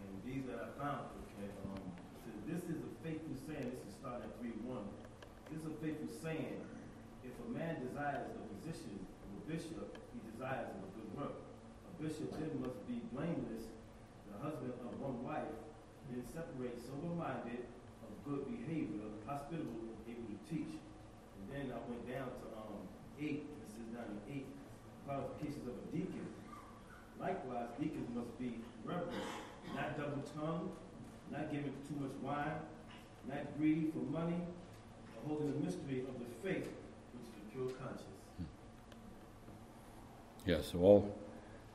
And 0.02 0.10
these 0.26 0.50
that 0.50 0.58
I 0.66 0.70
found, 0.82 1.14
okay, 1.30 1.54
um, 1.70 1.78
it 1.78 2.20
says, 2.26 2.42
this 2.50 2.64
is 2.74 2.82
a 2.82 2.92
faithful 3.06 3.38
saying, 3.46 3.70
this 3.70 3.86
is 3.86 3.94
starting 4.02 4.26
at 4.26 4.34
three 4.42 4.58
one. 4.66 4.88
This 5.52 5.62
is 5.62 5.68
a 5.70 5.76
faithful 5.78 6.10
saying, 6.26 6.58
if 7.22 7.36
a 7.38 7.48
man 7.54 7.86
desires 7.86 8.34
a 8.34 8.44
position 8.58 8.98
of 8.98 9.30
a 9.38 9.42
bishop, 9.58 9.90
he 10.14 10.22
desires 10.30 10.70
of 10.70 10.86
a 10.86 10.90
good 10.94 11.10
work. 11.18 11.36
A 11.90 11.92
bishop 11.98 12.30
then 12.38 12.54
must 12.62 12.78
be 12.86 13.02
blameless, 13.10 13.74
the 14.30 14.38
husband 14.38 14.70
of 14.86 14.94
one 15.02 15.18
wife, 15.26 15.50
then 16.14 16.22
separate 16.30 16.78
sober-minded, 16.78 17.66
of 18.06 18.12
good 18.22 18.46
behavior, 18.46 19.10
hospitable, 19.26 19.98
able 20.06 20.30
to 20.30 20.38
teach. 20.46 20.78
And 20.78 21.46
then 21.50 21.66
I 21.74 21.82
went 21.90 22.06
down 22.06 22.30
to 22.30 22.46
um, 22.54 22.86
eight, 23.18 23.50
this 23.66 23.82
is 23.82 23.90
down 23.98 24.14
to 24.14 24.18
eight, 24.30 24.46
qualifications 25.10 25.66
of 25.66 25.74
a 25.74 25.86
deacon. 25.90 26.30
Likewise, 27.18 27.74
deacons 27.82 28.14
must 28.14 28.30
be 28.38 28.62
reverent, 28.86 29.26
not 29.74 29.98
double-tongued, 29.98 30.70
not 31.34 31.50
giving 31.50 31.74
too 31.90 31.98
much 31.98 32.14
wine, 32.22 32.62
not 33.26 33.42
greedy 33.58 33.90
for 33.90 34.06
money, 34.14 34.38
holding 35.26 35.50
the 35.50 35.58
mystery 35.66 36.06
of 36.06 36.14
the 36.22 36.30
faith, 36.46 36.70
which 37.18 37.26
is 37.26 37.34
the 37.34 37.44
pure 37.50 37.74
conscience. 37.82 38.17
Yeah, 40.48 40.62
so 40.62 40.80
all, 40.80 41.16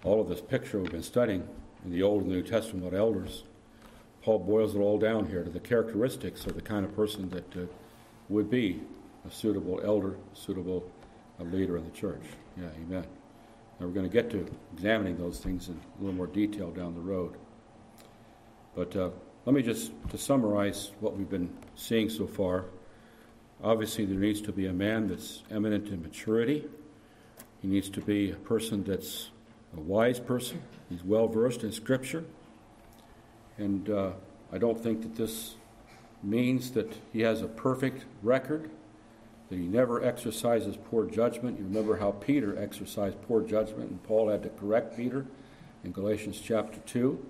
all 0.03 0.23
of 0.23 0.31
this 0.31 0.41
picture 0.41 0.79
we've 0.79 0.91
been 0.91 1.03
studying 1.03 1.47
in 1.85 1.93
the 1.93 2.03
Old 2.03 2.23
and 2.23 2.33
New 2.33 2.41
Testament 2.41 2.87
about 2.87 2.99
elders, 2.99 3.45
Paul 4.23 4.39
boils 4.39 4.75
it 4.75 4.79
all 4.79 4.99
down 4.99 5.27
here 5.27 5.45
to 5.45 5.51
the 5.51 5.61
characteristics 5.61 6.47
of 6.47 6.55
the 6.55 6.63
kind 6.63 6.87
of 6.87 6.97
person 6.97 7.29
that 7.29 7.55
uh, 7.55 7.67
would 8.31 8.49
be 8.49 8.81
a 9.29 9.31
suitable 9.31 9.79
elder, 9.85 10.17
suitable 10.33 10.91
uh, 11.39 11.45
leader 11.45 11.77
in 11.77 11.85
the 11.85 11.91
church. 11.91 12.23
Yeah, 12.57 12.69
amen. 12.83 13.05
And 13.79 13.89
we're 13.89 13.95
going 13.95 14.09
to 14.09 14.13
get 14.13 14.31
to 14.31 14.47
examining 14.73 15.19
those 15.19 15.39
things 15.39 15.69
in 15.69 15.75
a 15.75 16.03
little 16.03 16.17
more 16.17 16.27
detail 16.27 16.71
down 16.71 16.95
the 16.95 17.01
road. 17.01 17.37
But 18.75 18.97
uh, 18.97 19.11
let 19.45 19.55
me 19.55 19.61
just 19.61 19.93
to 20.09 20.17
summarize 20.17 20.93
what 21.01 21.15
we've 21.15 21.29
been 21.29 21.55
seeing 21.75 22.09
so 22.09 22.27
far. 22.27 22.65
Obviously, 23.63 24.07
there 24.07 24.19
needs 24.19 24.41
to 24.41 24.53
be 24.53 24.65
a 24.65 24.73
man 24.73 25.09
that's 25.09 25.43
eminent 25.51 25.89
in 25.89 26.01
maturity. 26.01 26.65
He 27.63 27.69
needs 27.69 27.89
to 27.91 28.01
be 28.01 28.33
a 28.33 28.37
person 28.37 28.83
that's 28.83 29.31
a 29.77 29.81
wise 29.81 30.19
person. 30.19 30.61
He's 30.91 31.05
well 31.05 31.29
versed 31.29 31.63
in 31.63 31.71
Scripture. 31.71 32.25
And 33.57 33.89
uh, 33.89 34.11
I 34.53 34.59
don't 34.59 34.79
think 34.83 35.03
that 35.03 35.15
this 35.15 35.55
means 36.23 36.73
that 36.73 36.93
he 37.13 37.21
has 37.21 37.41
a 37.41 37.47
perfect 37.47 38.05
record, 38.23 38.69
that 39.49 39.57
he 39.57 39.67
never 39.67 40.05
exercises 40.05 40.77
poor 40.91 41.07
judgment. 41.07 41.59
You 41.59 41.65
remember 41.65 41.97
how 41.97 42.13
Peter 42.13 42.61
exercised 42.61 43.23
poor 43.23 43.43
judgment, 43.43 43.91
and 43.91 44.03
Paul 44.03 44.29
had 44.29 44.43
to 44.43 44.49
correct 44.49 44.97
Peter 44.97 45.25
in 45.85 45.93
Galatians 45.93 46.41
chapter 46.43 46.81
2. 46.81 47.25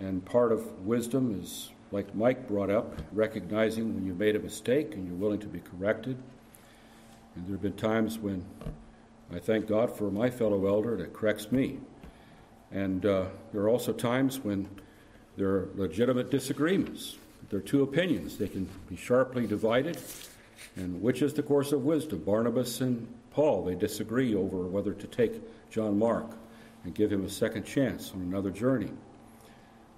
And 0.00 0.24
part 0.24 0.50
of 0.50 0.84
wisdom 0.84 1.40
is, 1.40 1.70
like 1.92 2.12
Mike 2.14 2.48
brought 2.48 2.70
up, 2.70 3.00
recognizing 3.12 3.94
when 3.94 4.04
you've 4.04 4.18
made 4.18 4.34
a 4.34 4.40
mistake 4.40 4.94
and 4.94 5.06
you're 5.06 5.16
willing 5.16 5.40
to 5.40 5.46
be 5.46 5.60
corrected. 5.60 6.16
And 7.36 7.46
there 7.46 7.52
have 7.52 7.62
been 7.62 7.74
times 7.74 8.18
when 8.18 8.44
I 9.34 9.38
thank 9.38 9.66
God 9.66 9.96
for 9.96 10.10
my 10.10 10.30
fellow 10.30 10.66
elder 10.66 10.96
that 10.96 11.12
corrects 11.12 11.50
me. 11.50 11.78
And 12.70 13.04
uh, 13.06 13.26
there 13.52 13.62
are 13.62 13.68
also 13.68 13.92
times 13.92 14.40
when 14.40 14.68
there 15.36 15.48
are 15.48 15.68
legitimate 15.74 16.30
disagreements. 16.30 17.16
There 17.48 17.58
are 17.58 17.62
two 17.62 17.82
opinions. 17.82 18.36
They 18.36 18.48
can 18.48 18.68
be 18.88 18.96
sharply 18.96 19.46
divided. 19.46 19.98
And 20.76 21.00
which 21.02 21.22
is 21.22 21.34
the 21.34 21.42
course 21.42 21.72
of 21.72 21.84
wisdom? 21.84 22.20
Barnabas 22.24 22.80
and 22.80 23.06
Paul, 23.30 23.64
they 23.64 23.74
disagree 23.74 24.34
over 24.34 24.66
whether 24.66 24.92
to 24.92 25.06
take 25.06 25.40
John 25.70 25.98
Mark 25.98 26.30
and 26.84 26.94
give 26.94 27.10
him 27.10 27.24
a 27.24 27.30
second 27.30 27.64
chance 27.64 28.12
on 28.14 28.20
another 28.20 28.50
journey. 28.50 28.90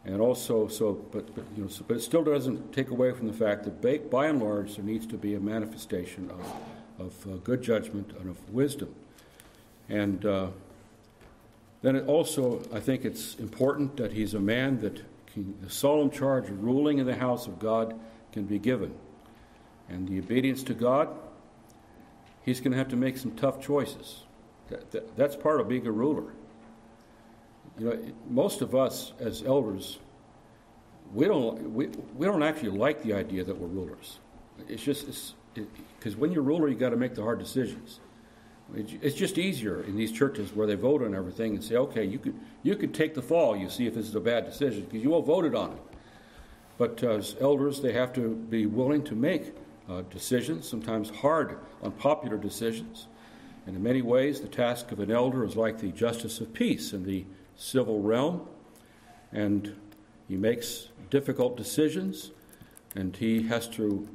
And 0.05 0.21
also, 0.21 0.69
so, 0.69 0.93
but, 1.13 1.35
but, 1.35 1.45
you 1.57 1.63
know, 1.63 1.69
so, 1.69 1.85
but 1.89 1.97
it 1.97 2.01
still 2.03 2.23
doesn't 2.23 2.73
take 2.73 2.91
away 2.91 3.13
from 3.13 3.27
the 3.27 3.33
fact 3.33 3.65
that 3.65 4.11
by, 4.11 4.27
and 4.27 4.43
large 4.43 4.77
there 4.77 4.85
needs 4.85 5.07
to 5.07 5.17
be 5.17 5.35
a 5.35 5.41
manifestation 5.41 6.31
of, 6.31 7.07
of 7.07 7.27
uh, 7.33 7.37
good 7.39 7.63
judgment 7.63 8.13
and 8.21 8.29
of 8.29 8.51
wisdom. 8.53 8.95
And 9.89 10.25
uh, 10.25 10.49
then 11.83 12.01
also, 12.07 12.63
I 12.73 12.81
think 12.81 13.05
it's 13.05 13.35
important 13.37 13.97
that 13.99 14.13
he's 14.13 14.35
a 14.35 14.41
man 14.41 14.81
that 14.81 15.03
can, 15.27 15.55
the 15.61 15.71
solemn 15.71 16.11
charge 16.11 16.49
of 16.49 16.63
ruling 16.63 16.99
in 16.99 17.07
the 17.07 17.17
house 17.17 17.47
of 17.47 17.59
God 17.59 17.99
can 18.33 18.45
be 18.45 18.59
given. 18.59 18.95
And 19.89 20.09
the 20.09 20.19
obedience 20.19 20.63
to 20.65 20.75
God, 20.75 21.09
he's 22.43 22.61
going 22.61 22.73
to 22.73 22.79
have 22.79 22.89
to 22.89 22.97
make 22.97 23.19
some 23.19 23.33
tough 23.33 23.61
choices. 23.61 24.23
That, 24.69 24.91
that, 24.93 25.17
that's 25.17 25.37
part 25.37 25.61
of 25.61 25.69
being 25.69 25.87
a 25.87 25.93
ruler. 25.93 26.33
you 27.79 27.87
know, 27.87 28.13
most 28.31 28.63
of 28.63 28.75
us 28.75 29.13
as 29.21 29.43
elders, 29.43 29.99
we 31.13 31.27
don't, 31.27 31.75
we, 31.75 31.89
we 32.17 32.27
don't 32.27 32.43
actually 32.43 32.71
like 32.71 33.03
the 33.03 33.13
idea 33.13 33.45
that 33.45 33.57
we're 33.59 33.67
rulers. 33.67 34.19
It's 34.69 34.83
just, 34.83 35.35
because 35.99 36.17
when 36.17 36.33
you're 36.33 36.43
ruler, 36.43 36.69
you 36.69 36.77
got 36.77 36.91
to 36.91 36.97
make 36.97 37.15
the 37.15 37.23
hard 37.23 37.39
decisions. 37.39 38.01
It's 38.75 39.15
just 39.15 39.39
easier 39.39 39.83
in 39.83 39.97
these 39.97 40.11
churches 40.11 40.55
where 40.55 40.67
they 40.67 40.75
vote 40.75 41.03
on 41.03 41.15
everything 41.15 41.55
and 41.55 41.63
say, 41.63 41.77
okay, 41.77 42.05
you 42.05 42.19
could, 42.19 42.35
you 42.63 42.75
could 42.77 42.95
take 42.95 43.15
the 43.15 43.23
fall, 43.23 43.57
you 43.57 43.69
see 43.69 43.87
if 43.87 43.95
this 43.95 44.09
is 44.09 44.15
a 44.15 44.21
bad 44.21 44.47
decision, 44.47 44.85
because 44.85 45.03
you 45.03 45.13
all 45.13 45.23
voted 45.23 45.55
on 45.55 45.73
it. 45.73 45.79
But 46.79 47.03
uh, 47.05 47.11
as 47.17 47.37
elders, 47.41 47.83
they 47.83 47.93
have 47.93 48.13
to 48.15 48.31
be 48.35 48.67
willing 48.67 49.05
to 49.05 49.15
make 49.15 49.55
uh, 49.89 50.03
decisions, 50.11 50.69
sometimes 50.69 51.11
hard, 51.11 51.59
unpopular 51.83 52.37
decisions. 52.37 53.07
And 53.67 53.77
in 53.77 53.83
many 53.83 54.03
ways, 54.03 54.41
the 54.41 54.49
task 54.49 54.93
of 54.93 54.99
an 54.99 55.11
elder 55.11 55.45
is 55.45 55.57
like 55.57 55.79
the 55.79 55.93
justice 55.93 56.41
of 56.41 56.53
peace 56.53 56.93
in 56.93 57.05
the 57.05 57.27
civil 57.57 58.01
realm. 58.01 58.49
And 59.31 59.77
he 60.27 60.37
makes 60.37 60.89
difficult 61.11 61.57
decisions, 61.57 62.31
and 62.97 63.15
he 63.15 63.43
has 63.45 63.69
to 63.69 64.09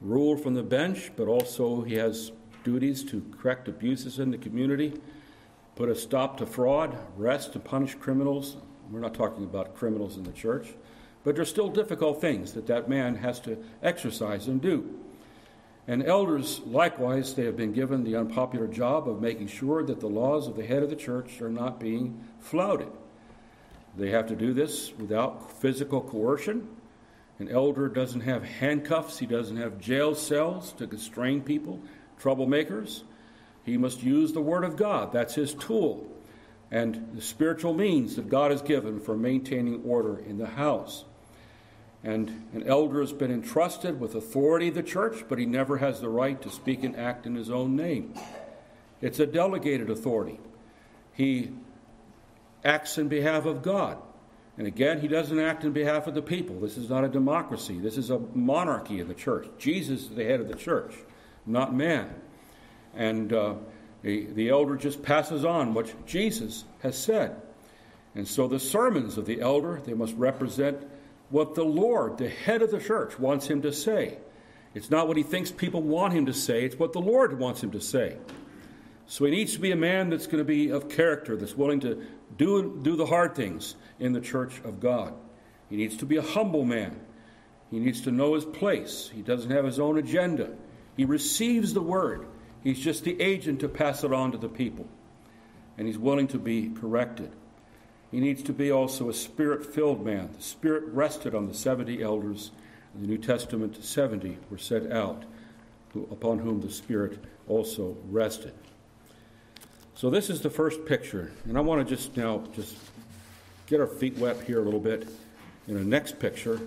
rule 0.00 0.36
from 0.36 0.54
the 0.54 0.62
bench, 0.62 1.10
but 1.16 1.28
also 1.28 1.82
he 1.82 1.94
has 1.94 2.30
duties 2.66 3.04
to 3.04 3.24
correct 3.38 3.68
abuses 3.68 4.18
in 4.18 4.32
the 4.32 4.36
community, 4.36 4.92
put 5.76 5.88
a 5.88 5.94
stop 5.94 6.36
to 6.36 6.44
fraud, 6.44 6.98
arrest 7.16 7.54
and 7.54 7.64
punish 7.64 7.94
criminals. 7.94 8.56
We're 8.90 8.98
not 8.98 9.14
talking 9.14 9.44
about 9.44 9.76
criminals 9.76 10.16
in 10.16 10.24
the 10.24 10.32
church, 10.32 10.66
but 11.22 11.36
there's 11.36 11.48
still 11.48 11.68
difficult 11.68 12.20
things 12.20 12.54
that 12.54 12.66
that 12.66 12.88
man 12.88 13.14
has 13.14 13.38
to 13.40 13.62
exercise 13.84 14.48
and 14.48 14.60
do. 14.60 14.98
And 15.86 16.04
elders, 16.04 16.60
likewise, 16.66 17.34
they 17.34 17.44
have 17.44 17.56
been 17.56 17.72
given 17.72 18.02
the 18.02 18.16
unpopular 18.16 18.66
job 18.66 19.08
of 19.08 19.20
making 19.20 19.46
sure 19.46 19.84
that 19.84 20.00
the 20.00 20.08
laws 20.08 20.48
of 20.48 20.56
the 20.56 20.66
head 20.66 20.82
of 20.82 20.90
the 20.90 20.96
church 20.96 21.40
are 21.40 21.48
not 21.48 21.78
being 21.78 22.20
flouted. 22.40 22.90
They 23.96 24.10
have 24.10 24.26
to 24.26 24.34
do 24.34 24.52
this 24.52 24.92
without 24.98 25.52
physical 25.60 26.00
coercion. 26.00 26.66
An 27.38 27.48
elder 27.48 27.88
doesn't 27.88 28.22
have 28.22 28.42
handcuffs, 28.42 29.18
he 29.18 29.26
doesn't 29.26 29.56
have 29.56 29.78
jail 29.78 30.16
cells 30.16 30.72
to 30.72 30.88
constrain 30.88 31.42
people 31.42 31.80
troublemakers. 32.20 33.02
He 33.64 33.76
must 33.76 34.02
use 34.02 34.32
the 34.32 34.40
Word 34.40 34.64
of 34.64 34.76
God. 34.76 35.12
That's 35.12 35.34
his 35.34 35.54
tool. 35.54 36.06
And 36.70 37.10
the 37.14 37.22
spiritual 37.22 37.74
means 37.74 38.16
that 38.16 38.28
God 38.28 38.50
has 38.50 38.62
given 38.62 39.00
for 39.00 39.16
maintaining 39.16 39.82
order 39.84 40.18
in 40.18 40.38
the 40.38 40.46
house. 40.46 41.04
And 42.02 42.48
an 42.52 42.64
elder 42.66 43.00
has 43.00 43.12
been 43.12 43.32
entrusted 43.32 43.98
with 43.98 44.14
authority 44.14 44.68
of 44.68 44.74
the 44.74 44.82
church, 44.82 45.24
but 45.28 45.38
he 45.38 45.46
never 45.46 45.78
has 45.78 46.00
the 46.00 46.08
right 46.08 46.40
to 46.42 46.50
speak 46.50 46.84
and 46.84 46.96
act 46.96 47.26
in 47.26 47.34
his 47.34 47.50
own 47.50 47.74
name. 47.76 48.14
It's 49.00 49.18
a 49.18 49.26
delegated 49.26 49.90
authority. 49.90 50.38
He 51.12 51.50
acts 52.64 52.98
in 52.98 53.08
behalf 53.08 53.44
of 53.44 53.62
God. 53.62 53.98
And 54.58 54.66
again, 54.66 55.00
he 55.00 55.08
doesn't 55.08 55.38
act 55.38 55.64
in 55.64 55.72
behalf 55.72 56.06
of 56.06 56.14
the 56.14 56.22
people. 56.22 56.60
This 56.60 56.76
is 56.76 56.88
not 56.88 57.04
a 57.04 57.08
democracy. 57.08 57.78
This 57.78 57.98
is 57.98 58.10
a 58.10 58.18
monarchy 58.34 59.00
of 59.00 59.08
the 59.08 59.14
church. 59.14 59.48
Jesus 59.58 60.02
is 60.02 60.10
the 60.10 60.24
head 60.24 60.40
of 60.40 60.48
the 60.48 60.54
church 60.54 60.94
not 61.46 61.74
man. 61.74 62.14
And 62.94 63.32
uh, 63.32 63.54
the, 64.02 64.26
the 64.26 64.48
elder 64.48 64.76
just 64.76 65.02
passes 65.02 65.44
on 65.44 65.74
what 65.74 66.06
Jesus 66.06 66.64
has 66.80 66.98
said. 66.98 67.40
And 68.14 68.26
so 68.26 68.48
the 68.48 68.58
sermons 68.58 69.18
of 69.18 69.26
the 69.26 69.40
elder, 69.40 69.80
they 69.84 69.94
must 69.94 70.14
represent 70.16 70.78
what 71.30 71.54
the 71.54 71.64
Lord, 71.64 72.18
the 72.18 72.28
head 72.28 72.62
of 72.62 72.70
the 72.70 72.78
church, 72.80 73.18
wants 73.18 73.46
him 73.46 73.62
to 73.62 73.72
say. 73.72 74.18
It's 74.74 74.90
not 74.90 75.08
what 75.08 75.16
he 75.16 75.22
thinks 75.22 75.50
people 75.50 75.82
want 75.82 76.12
him 76.12 76.26
to 76.26 76.32
say, 76.32 76.64
it's 76.64 76.78
what 76.78 76.92
the 76.92 77.00
Lord 77.00 77.38
wants 77.38 77.62
him 77.62 77.72
to 77.72 77.80
say. 77.80 78.16
So 79.06 79.24
he 79.24 79.30
needs 79.30 79.54
to 79.54 79.60
be 79.60 79.70
a 79.70 79.76
man 79.76 80.10
that's 80.10 80.26
going 80.26 80.38
to 80.38 80.44
be 80.44 80.70
of 80.70 80.88
character, 80.88 81.36
that's 81.36 81.56
willing 81.56 81.80
to 81.80 82.04
do, 82.36 82.78
do 82.82 82.96
the 82.96 83.06
hard 83.06 83.34
things 83.34 83.76
in 83.98 84.12
the 84.12 84.20
church 84.20 84.60
of 84.64 84.80
God. 84.80 85.14
He 85.70 85.76
needs 85.76 85.96
to 85.98 86.06
be 86.06 86.16
a 86.16 86.22
humble 86.22 86.64
man. 86.64 87.00
He 87.70 87.78
needs 87.78 88.02
to 88.02 88.10
know 88.10 88.34
his 88.34 88.44
place. 88.44 89.10
He 89.12 89.22
doesn't 89.22 89.50
have 89.50 89.64
his 89.64 89.80
own 89.80 89.98
agenda. 89.98 90.50
He 90.96 91.04
receives 91.04 91.74
the 91.74 91.82
word. 91.82 92.26
He's 92.62 92.80
just 92.80 93.04
the 93.04 93.20
agent 93.20 93.60
to 93.60 93.68
pass 93.68 94.02
it 94.02 94.12
on 94.12 94.32
to 94.32 94.38
the 94.38 94.48
people. 94.48 94.88
And 95.78 95.86
he's 95.86 95.98
willing 95.98 96.26
to 96.28 96.38
be 96.38 96.70
corrected. 96.70 97.30
He 98.10 98.20
needs 98.20 98.42
to 98.44 98.52
be 98.52 98.70
also 98.70 99.10
a 99.10 99.14
spirit 99.14 99.66
filled 99.66 100.04
man. 100.04 100.30
The 100.36 100.42
Spirit 100.42 100.84
rested 100.86 101.34
on 101.34 101.48
the 101.48 101.54
70 101.54 102.02
elders. 102.02 102.50
In 102.94 103.02
the 103.02 103.08
New 103.08 103.18
Testament, 103.18 103.84
70 103.84 104.38
were 104.50 104.58
set 104.58 104.90
out, 104.90 105.24
upon 106.10 106.38
whom 106.38 106.60
the 106.60 106.70
Spirit 106.70 107.22
also 107.46 107.96
rested. 108.08 108.54
So 109.94 110.08
this 110.08 110.30
is 110.30 110.40
the 110.40 110.50
first 110.50 110.86
picture. 110.86 111.32
And 111.44 111.58
I 111.58 111.60
want 111.60 111.86
to 111.86 111.94
just 111.94 112.16
now 112.16 112.44
just 112.54 112.76
get 113.66 113.80
our 113.80 113.86
feet 113.86 114.16
wet 114.18 114.40
here 114.42 114.60
a 114.60 114.64
little 114.64 114.80
bit. 114.80 115.08
In 115.68 115.74
the 115.74 115.84
next 115.84 116.18
picture, 116.18 116.60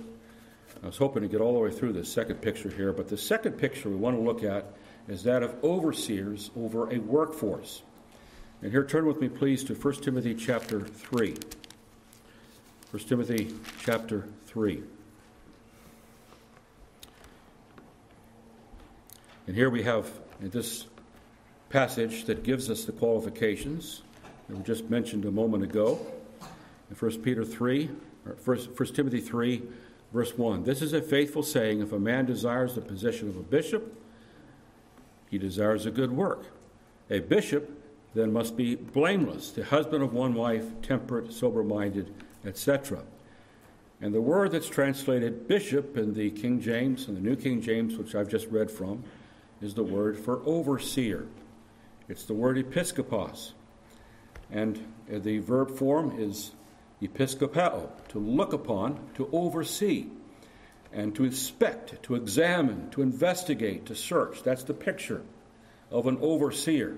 I 0.81 0.85
was 0.85 0.97
hoping 0.97 1.23
to 1.23 1.27
get 1.27 1.41
all 1.41 1.53
the 1.53 1.59
way 1.59 1.71
through 1.71 1.93
this 1.93 2.11
second 2.11 2.35
picture 2.41 2.69
here, 2.69 2.93
but 2.93 3.09
the 3.09 3.17
second 3.17 3.53
picture 3.53 3.89
we 3.89 3.97
want 3.97 4.15
to 4.15 4.21
look 4.21 4.43
at 4.43 4.73
is 5.09 5.23
that 5.23 5.43
of 5.43 5.61
overseers 5.63 6.51
over 6.55 6.89
a 6.93 6.99
workforce. 6.99 7.81
And 8.61 8.71
here, 8.71 8.85
turn 8.85 9.05
with 9.05 9.19
me, 9.19 9.27
please, 9.27 9.63
to 9.65 9.73
1 9.73 9.93
Timothy 9.95 10.35
chapter 10.35 10.81
3. 10.81 11.35
1 12.91 13.03
Timothy 13.03 13.53
chapter 13.83 14.27
3. 14.47 14.83
And 19.47 19.55
here 19.55 19.69
we 19.69 19.83
have 19.83 20.09
this 20.39 20.87
passage 21.69 22.25
that 22.25 22.43
gives 22.43 22.69
us 22.69 22.85
the 22.85 22.91
qualifications 22.91 24.03
that 24.47 24.57
we 24.57 24.63
just 24.63 24.89
mentioned 24.89 25.25
a 25.25 25.31
moment 25.31 25.63
ago. 25.63 25.99
In 26.89 26.95
1 26.95 27.21
Peter 27.21 27.43
3, 27.43 27.89
or 28.25 28.37
1, 28.45 28.57
1 28.57 28.93
Timothy 28.93 29.21
3, 29.21 29.61
Verse 30.13 30.37
1 30.37 30.63
This 30.63 30.81
is 30.81 30.93
a 30.93 31.01
faithful 31.01 31.43
saying 31.43 31.81
if 31.81 31.91
a 31.91 31.99
man 31.99 32.25
desires 32.25 32.75
the 32.75 32.81
position 32.81 33.29
of 33.29 33.37
a 33.37 33.43
bishop, 33.43 33.95
he 35.29 35.37
desires 35.37 35.85
a 35.85 35.91
good 35.91 36.11
work. 36.11 36.45
A 37.09 37.19
bishop 37.19 37.71
then 38.15 38.33
must 38.33 38.57
be 38.57 38.75
blameless, 38.75 39.51
the 39.51 39.63
husband 39.63 40.03
of 40.03 40.13
one 40.13 40.33
wife, 40.33 40.65
temperate, 40.81 41.31
sober 41.31 41.63
minded, 41.63 42.13
etc. 42.45 43.03
And 44.01 44.13
the 44.13 44.21
word 44.21 44.51
that's 44.51 44.67
translated 44.67 45.47
bishop 45.47 45.97
in 45.97 46.13
the 46.13 46.31
King 46.31 46.59
James 46.61 47.07
and 47.07 47.17
the 47.17 47.21
New 47.21 47.35
King 47.35 47.61
James, 47.61 47.97
which 47.97 48.15
I've 48.15 48.29
just 48.29 48.47
read 48.47 48.71
from, 48.71 49.03
is 49.61 49.73
the 49.73 49.83
word 49.83 50.17
for 50.17 50.41
overseer. 50.45 51.27
It's 52.07 52.23
the 52.23 52.33
word 52.33 52.57
episkopos. 52.57 53.51
And 54.51 54.83
the 55.07 55.39
verb 55.39 55.69
form 55.77 56.15
is 56.17 56.51
episkopeo, 57.01 57.89
to 58.09 58.19
look 58.19 58.53
upon, 58.53 58.99
to 59.15 59.29
oversee, 59.31 60.07
and 60.91 61.15
to 61.15 61.23
inspect, 61.23 62.01
to 62.03 62.15
examine, 62.15 62.89
to 62.91 63.01
investigate, 63.01 63.85
to 63.85 63.95
search. 63.95 64.43
That's 64.43 64.63
the 64.63 64.73
picture 64.73 65.21
of 65.91 66.07
an 66.07 66.17
overseer. 66.21 66.97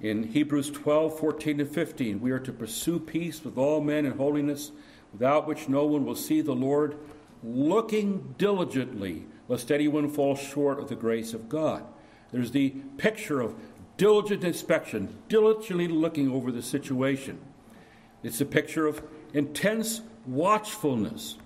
In 0.00 0.24
Hebrews 0.24 0.70
12, 0.70 1.18
14 1.18 1.60
and 1.60 1.70
15, 1.70 2.20
we 2.20 2.30
are 2.30 2.38
to 2.38 2.52
pursue 2.52 2.98
peace 2.98 3.42
with 3.42 3.56
all 3.56 3.80
men 3.80 4.04
and 4.04 4.16
holiness, 4.16 4.72
without 5.12 5.46
which 5.46 5.68
no 5.68 5.86
one 5.86 6.04
will 6.04 6.16
see 6.16 6.42
the 6.42 6.54
Lord, 6.54 6.98
looking 7.42 8.34
diligently, 8.36 9.26
lest 9.48 9.72
anyone 9.72 10.10
fall 10.10 10.36
short 10.36 10.78
of 10.78 10.88
the 10.88 10.96
grace 10.96 11.32
of 11.32 11.48
God. 11.48 11.84
There's 12.30 12.50
the 12.50 12.70
picture 12.98 13.40
of 13.40 13.54
diligent 13.96 14.44
inspection, 14.44 15.16
diligently 15.28 15.88
looking 15.88 16.30
over 16.30 16.52
the 16.52 16.62
situation. 16.62 17.38
It's 18.26 18.40
a 18.40 18.44
picture 18.44 18.88
of 18.88 19.04
intense 19.34 20.00
watchfulness. 20.26 21.36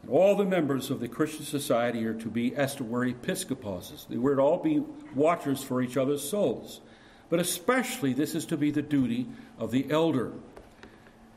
And 0.00 0.10
all 0.10 0.34
the 0.34 0.46
members 0.46 0.90
of 0.90 0.98
the 0.98 1.08
Christian 1.08 1.44
society 1.44 2.06
are 2.06 2.14
to 2.14 2.28
be, 2.28 2.56
as 2.56 2.74
to 2.76 2.84
were 2.84 3.06
episkoposes. 3.06 4.08
We're 4.08 4.36
to 4.36 4.40
all 4.40 4.56
be 4.56 4.82
watchers 5.14 5.62
for 5.62 5.82
each 5.82 5.98
other's 5.98 6.26
souls. 6.26 6.80
But 7.28 7.38
especially, 7.38 8.14
this 8.14 8.34
is 8.34 8.46
to 8.46 8.56
be 8.56 8.70
the 8.70 8.80
duty 8.80 9.26
of 9.58 9.72
the 9.72 9.90
elder. 9.90 10.32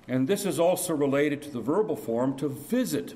And 0.08 0.30
this 0.30 0.46
is 0.46 0.62
also 0.62 0.96
related 0.96 1.42
to 1.42 1.50
the 1.50 1.60
verbal 1.60 1.98
form 1.98 2.38
to 2.38 2.48
visit. 2.48 3.16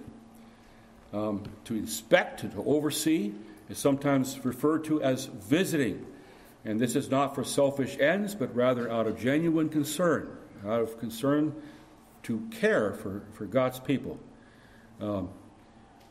Um, 1.14 1.44
to 1.64 1.76
inspect, 1.76 2.42
to 2.42 2.64
oversee, 2.66 3.32
is 3.70 3.78
sometimes 3.78 4.44
referred 4.44 4.84
to 4.86 5.02
as 5.02 5.28
visiting. 5.28 6.06
And 6.66 6.78
this 6.78 6.98
is 6.98 7.10
not 7.10 7.36
for 7.36 7.46
selfish 7.46 7.98
ends, 8.02 8.36
but 8.36 8.54
rather 8.54 8.92
out 8.92 9.08
of 9.08 9.18
genuine 9.18 9.70
concern 9.70 10.40
out 10.66 10.82
of 10.82 11.00
concern 11.00 11.54
to 12.24 12.40
care 12.52 12.94
for, 12.94 13.24
for 13.34 13.46
God's 13.46 13.80
people. 13.80 14.20
Um, 15.02 15.30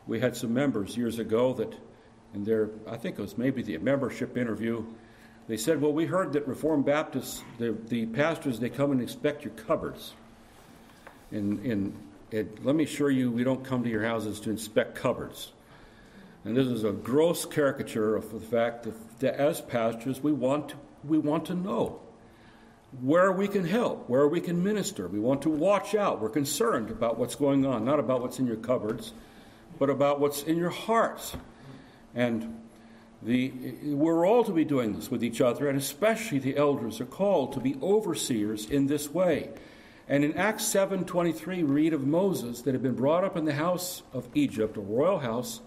we 0.07 0.21
had 0.21 0.37
some 0.37 0.53
members 0.53 0.97
years 0.97 1.19
ago 1.19 1.55
that, 1.55 1.75
in 2.35 2.45
their, 2.45 2.71
I 2.87 2.97
think 2.97 3.19
it 3.19 3.23
was 3.23 3.39
maybe 3.39 3.63
the 3.63 3.79
membership 3.79 4.37
interview, 4.37 4.85
they 5.49 5.57
said, 5.57 5.81
Well, 5.81 5.93
we 5.93 6.07
heard 6.07 6.35
that 6.35 6.47
Reformed 6.47 6.85
Baptists, 6.85 7.43
the, 7.59 7.77
the 7.89 8.07
pastors, 8.07 8.61
they 8.61 8.71
come 8.71 8.93
and 8.93 9.01
inspect 9.01 9.45
your 9.45 9.55
cupboards. 9.55 10.13
And, 11.31 11.65
and 11.65 11.97
it, 12.31 12.65
let 12.65 12.75
me 12.75 12.85
assure 12.85 13.11
you, 13.11 13.31
we 13.31 13.45
don't 13.45 13.65
come 13.65 13.85
to 13.85 13.91
your 13.91 14.05
houses 14.05 14.41
to 14.41 14.51
inspect 14.51 14.97
cupboards. 14.97 15.53
And 16.45 16.57
this 16.57 16.67
is 16.67 16.85
a 16.85 16.93
gross 16.93 17.45
caricature 17.45 18.17
of 18.17 18.33
the 18.33 18.41
fact 18.41 18.83
that, 18.85 19.21
that 19.21 19.35
as 19.37 19.61
pastors, 19.61 20.23
we 20.23 20.33
want, 20.33 20.75
we 21.05 21.19
want 21.19 21.47
to 21.47 21.55
know 21.55 22.01
where 23.01 23.33
we 23.33 23.49
can 23.49 23.65
help, 23.65 24.09
where 24.09 24.29
we 24.29 24.41
can 24.41 24.63
minister. 24.63 25.09
We 25.09 25.19
want 25.19 25.43
to 25.43 25.51
watch 25.51 25.95
out. 25.95 26.21
We're 26.21 26.29
concerned 26.29 26.91
about 26.91 27.19
what's 27.19 27.35
going 27.35 27.65
on, 27.65 27.85
not 27.85 27.99
about 27.99 28.21
what's 28.21 28.39
in 28.39 28.47
your 28.47 28.57
cupboards, 28.57 29.13
but 29.79 29.89
about 29.89 30.21
what's 30.21 30.43
in 30.43 30.59
your 30.59 30.71
hearts. 30.71 31.35
And 32.15 32.61
the, 33.23 33.51
we're 33.85 34.27
all 34.27 34.45
to 34.45 34.53
be 34.53 34.65
doing 34.65 34.95
this 34.95 35.11
with 35.11 35.25
each 35.25 35.41
other, 35.41 35.69
and 35.69 35.79
especially 35.79 36.39
the 36.39 36.57
elders 36.57 37.01
are 37.01 37.07
called 37.07 37.53
to 37.55 37.61
be 37.61 37.77
overseers 37.81 38.69
in 38.69 38.89
this 38.89 39.11
way. 39.11 39.51
And 40.09 40.25
in 40.25 40.35
Acts 40.35 40.65
7:23 40.65 41.47
we 41.47 41.63
read 41.63 41.93
of 41.93 42.07
Moses 42.07 42.63
that 42.63 42.75
had 42.75 42.83
been 42.83 42.95
brought 42.95 43.25
up 43.25 43.37
in 43.37 43.45
the 43.45 43.55
house 43.55 44.03
of 44.13 44.29
Egypt, 44.35 44.77
a 44.77 44.81
royal 44.81 45.21
house. 45.21 45.61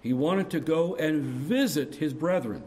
He 0.00 0.12
wanted 0.12 0.48
to 0.50 0.60
go 0.60 0.94
and 0.94 1.22
visit 1.22 1.96
his 1.96 2.14
brethren. 2.14 2.62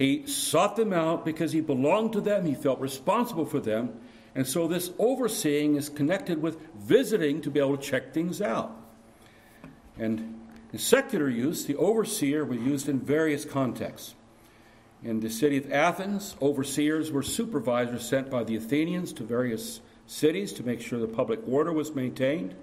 He 0.00 0.26
sought 0.26 0.76
them 0.76 0.94
out 0.94 1.26
because 1.26 1.52
he 1.52 1.60
belonged 1.60 2.14
to 2.14 2.22
them, 2.22 2.46
he 2.46 2.54
felt 2.54 2.80
responsible 2.80 3.44
for 3.44 3.60
them, 3.60 4.00
and 4.34 4.46
so 4.46 4.66
this 4.66 4.92
overseeing 4.98 5.76
is 5.76 5.90
connected 5.90 6.40
with 6.40 6.56
visiting 6.74 7.42
to 7.42 7.50
be 7.50 7.60
able 7.60 7.76
to 7.76 7.82
check 7.82 8.14
things 8.14 8.40
out. 8.40 8.74
And 9.98 10.40
in 10.72 10.78
secular 10.78 11.28
use, 11.28 11.66
the 11.66 11.76
overseer 11.76 12.46
was 12.46 12.56
used 12.60 12.88
in 12.88 12.98
various 12.98 13.44
contexts. 13.44 14.14
In 15.04 15.20
the 15.20 15.28
city 15.28 15.58
of 15.58 15.70
Athens, 15.70 16.34
overseers 16.40 17.12
were 17.12 17.22
supervisors 17.22 18.08
sent 18.08 18.30
by 18.30 18.42
the 18.42 18.56
Athenians 18.56 19.12
to 19.12 19.22
various 19.22 19.82
cities 20.06 20.54
to 20.54 20.62
make 20.62 20.80
sure 20.80 20.98
the 20.98 21.08
public 21.08 21.40
order 21.46 21.74
was 21.74 21.94
maintained. 21.94 22.54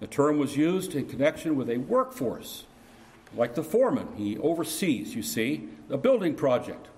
The 0.00 0.06
term 0.06 0.38
was 0.38 0.56
used 0.56 0.94
in 0.94 1.08
connection 1.08 1.56
with 1.56 1.68
a 1.68 1.76
workforce 1.76 2.64
like 3.34 3.54
the 3.54 3.62
foreman, 3.62 4.08
he 4.16 4.38
oversees, 4.38 5.14
you 5.14 5.22
see, 5.22 5.68
a 5.90 5.98
building 5.98 6.34
project. 6.34 6.88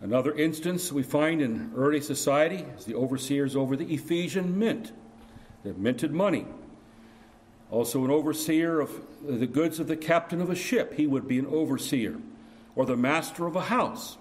Another 0.00 0.32
instance 0.32 0.92
we 0.92 1.02
find 1.02 1.42
in 1.42 1.72
early 1.76 2.00
society 2.00 2.64
is 2.76 2.84
the 2.84 2.94
overseers 2.94 3.56
over 3.56 3.76
the 3.76 3.92
Ephesian 3.92 4.58
mint, 4.58 4.92
that 5.64 5.76
minted 5.76 6.12
money. 6.12 6.46
Also, 7.70 8.04
an 8.04 8.10
overseer 8.10 8.80
of 8.80 8.90
the 9.26 9.46
goods 9.46 9.80
of 9.80 9.88
the 9.88 9.96
captain 9.96 10.40
of 10.40 10.48
a 10.48 10.54
ship, 10.54 10.94
he 10.94 11.06
would 11.06 11.26
be 11.26 11.38
an 11.38 11.46
overseer, 11.46 12.16
or 12.76 12.86
the 12.86 12.96
master 12.96 13.46
of 13.46 13.56
a 13.56 13.62
house. 13.62 14.16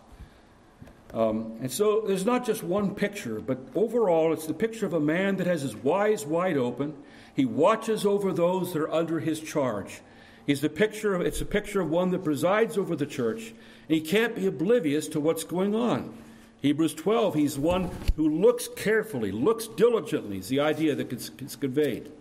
Um, 1.13 1.57
and 1.61 1.71
so 1.71 2.01
there's 2.05 2.25
not 2.25 2.45
just 2.45 2.63
one 2.63 2.93
picture, 2.93 3.39
but 3.39 3.59
overall 3.75 4.33
it's 4.33 4.47
the 4.47 4.53
picture 4.53 4.85
of 4.85 4.93
a 4.93 4.99
man 4.99 5.37
that 5.37 5.47
has 5.47 5.61
his 5.61 5.75
eyes 5.85 6.25
wide 6.25 6.57
open. 6.57 6.95
He 7.33 7.45
watches 7.45 8.05
over 8.05 8.33
those 8.33 8.73
that 8.73 8.81
are 8.81 8.91
under 8.91 9.19
his 9.19 9.39
charge. 9.39 10.01
He's 10.47 10.61
the 10.61 10.69
picture 10.69 11.13
of, 11.13 11.21
it's 11.21 11.41
a 11.41 11.45
picture 11.45 11.81
of 11.81 11.89
one 11.89 12.09
that 12.11 12.23
presides 12.23 12.77
over 12.77 12.95
the 12.95 13.05
church, 13.05 13.53
and 13.87 13.95
he 13.95 14.01
can't 14.01 14.33
be 14.33 14.47
oblivious 14.47 15.09
to 15.09 15.19
what's 15.19 15.43
going 15.43 15.75
on. 15.75 16.17
Hebrews 16.61 16.93
12, 16.95 17.35
he's 17.35 17.59
one 17.59 17.91
who 18.15 18.29
looks 18.29 18.69
carefully, 18.69 19.29
looks 19.31 19.67
diligently, 19.67 20.39
is 20.39 20.47
the 20.47 20.61
idea 20.61 20.95
that 20.95 21.11
is 21.11 21.57
conveyed. 21.57 22.11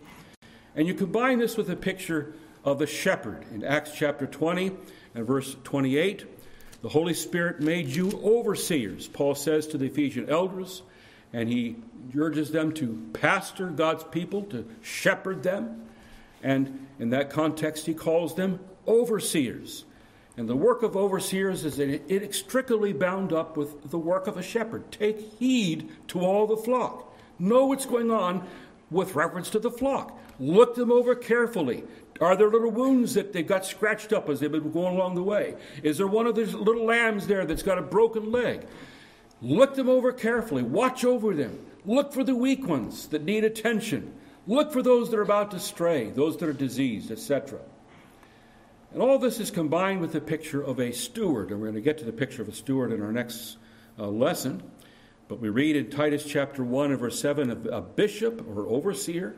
And 0.74 0.88
you 0.88 0.92
combine 0.92 1.38
this 1.38 1.56
with 1.56 1.70
a 1.70 1.76
picture 1.76 2.34
of 2.64 2.80
the 2.80 2.86
shepherd 2.86 3.46
in 3.54 3.62
Acts 3.62 3.92
chapter 3.94 4.26
20 4.26 4.72
and 5.14 5.26
verse 5.26 5.56
28. 5.62 6.26
The 6.82 6.88
Holy 6.88 7.14
Spirit 7.14 7.60
made 7.60 7.86
you 7.86 8.10
overseers, 8.24 9.06
Paul 9.06 9.36
says 9.36 9.68
to 9.68 9.78
the 9.78 9.86
Ephesian 9.86 10.28
elders, 10.28 10.82
and 11.32 11.48
he 11.48 11.76
urges 12.16 12.50
them 12.50 12.72
to 12.72 13.08
pastor 13.12 13.68
God's 13.68 14.02
people, 14.04 14.42
to 14.44 14.66
shepherd 14.82 15.44
them. 15.44 15.85
And 16.42 16.86
in 16.98 17.10
that 17.10 17.30
context, 17.30 17.86
he 17.86 17.94
calls 17.94 18.34
them 18.34 18.60
overseers. 18.86 19.84
And 20.36 20.48
the 20.48 20.56
work 20.56 20.82
of 20.82 20.96
overseers 20.96 21.64
is 21.64 21.78
inextricably 21.78 22.92
bound 22.92 23.32
up 23.32 23.56
with 23.56 23.90
the 23.90 23.98
work 23.98 24.26
of 24.26 24.36
a 24.36 24.42
shepherd. 24.42 24.92
Take 24.92 25.18
heed 25.38 25.90
to 26.08 26.20
all 26.20 26.46
the 26.46 26.56
flock. 26.56 27.14
Know 27.38 27.66
what's 27.66 27.86
going 27.86 28.10
on 28.10 28.46
with 28.90 29.14
reference 29.14 29.50
to 29.50 29.58
the 29.58 29.70
flock. 29.70 30.18
Look 30.38 30.74
them 30.74 30.92
over 30.92 31.14
carefully. 31.14 31.84
Are 32.20 32.36
there 32.36 32.50
little 32.50 32.70
wounds 32.70 33.14
that 33.14 33.32
they've 33.32 33.46
got 33.46 33.64
scratched 33.64 34.12
up 34.12 34.28
as 34.28 34.40
they've 34.40 34.52
been 34.52 34.70
going 34.70 34.94
along 34.94 35.14
the 35.14 35.22
way? 35.22 35.54
Is 35.82 35.98
there 35.98 36.06
one 36.06 36.26
of 36.26 36.34
those 36.34 36.54
little 36.54 36.84
lambs 36.84 37.26
there 37.26 37.46
that's 37.46 37.62
got 37.62 37.78
a 37.78 37.82
broken 37.82 38.30
leg? 38.30 38.66
Look 39.42 39.74
them 39.74 39.88
over 39.88 40.12
carefully. 40.12 40.62
Watch 40.62 41.04
over 41.04 41.34
them. 41.34 41.64
Look 41.84 42.12
for 42.12 42.24
the 42.24 42.34
weak 42.34 42.66
ones 42.66 43.08
that 43.08 43.22
need 43.22 43.44
attention. 43.44 44.12
Look 44.46 44.72
for 44.72 44.82
those 44.82 45.10
that 45.10 45.18
are 45.18 45.22
about 45.22 45.50
to 45.52 45.60
stray, 45.60 46.10
those 46.10 46.36
that 46.36 46.48
are 46.48 46.52
diseased, 46.52 47.10
etc. 47.10 47.58
And 48.92 49.02
all 49.02 49.18
this 49.18 49.40
is 49.40 49.50
combined 49.50 50.00
with 50.00 50.12
the 50.12 50.20
picture 50.20 50.62
of 50.62 50.78
a 50.78 50.92
steward, 50.92 51.50
and 51.50 51.60
we're 51.60 51.66
going 51.66 51.74
to 51.74 51.80
get 51.80 51.98
to 51.98 52.04
the 52.04 52.12
picture 52.12 52.42
of 52.42 52.48
a 52.48 52.52
steward 52.52 52.92
in 52.92 53.02
our 53.02 53.12
next 53.12 53.56
uh, 53.98 54.06
lesson. 54.06 54.62
But 55.28 55.40
we 55.40 55.48
read 55.48 55.74
in 55.74 55.90
Titus 55.90 56.24
chapter 56.24 56.62
1 56.62 56.92
and 56.92 57.00
verse 57.00 57.20
7 57.20 57.50
of 57.50 57.66
a 57.66 57.80
bishop 57.80 58.46
or 58.48 58.66
overseer, 58.68 59.34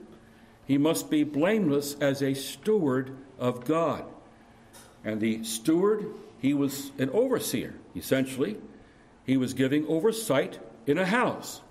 he 0.67 0.77
must 0.77 1.09
be 1.11 1.25
blameless 1.25 1.95
as 1.95 2.23
a 2.23 2.35
steward 2.35 3.17
of 3.39 3.65
God. 3.65 4.05
And 5.03 5.19
the 5.21 5.43
steward, 5.45 6.13
he 6.41 6.53
was 6.53 6.93
an 6.99 7.09
overseer, 7.11 7.75
essentially. 7.97 8.59
He 9.25 9.39
was 9.39 9.55
giving 9.55 9.87
oversight 9.87 10.59
in 10.87 10.99
a 10.99 11.07
house. 11.07 11.63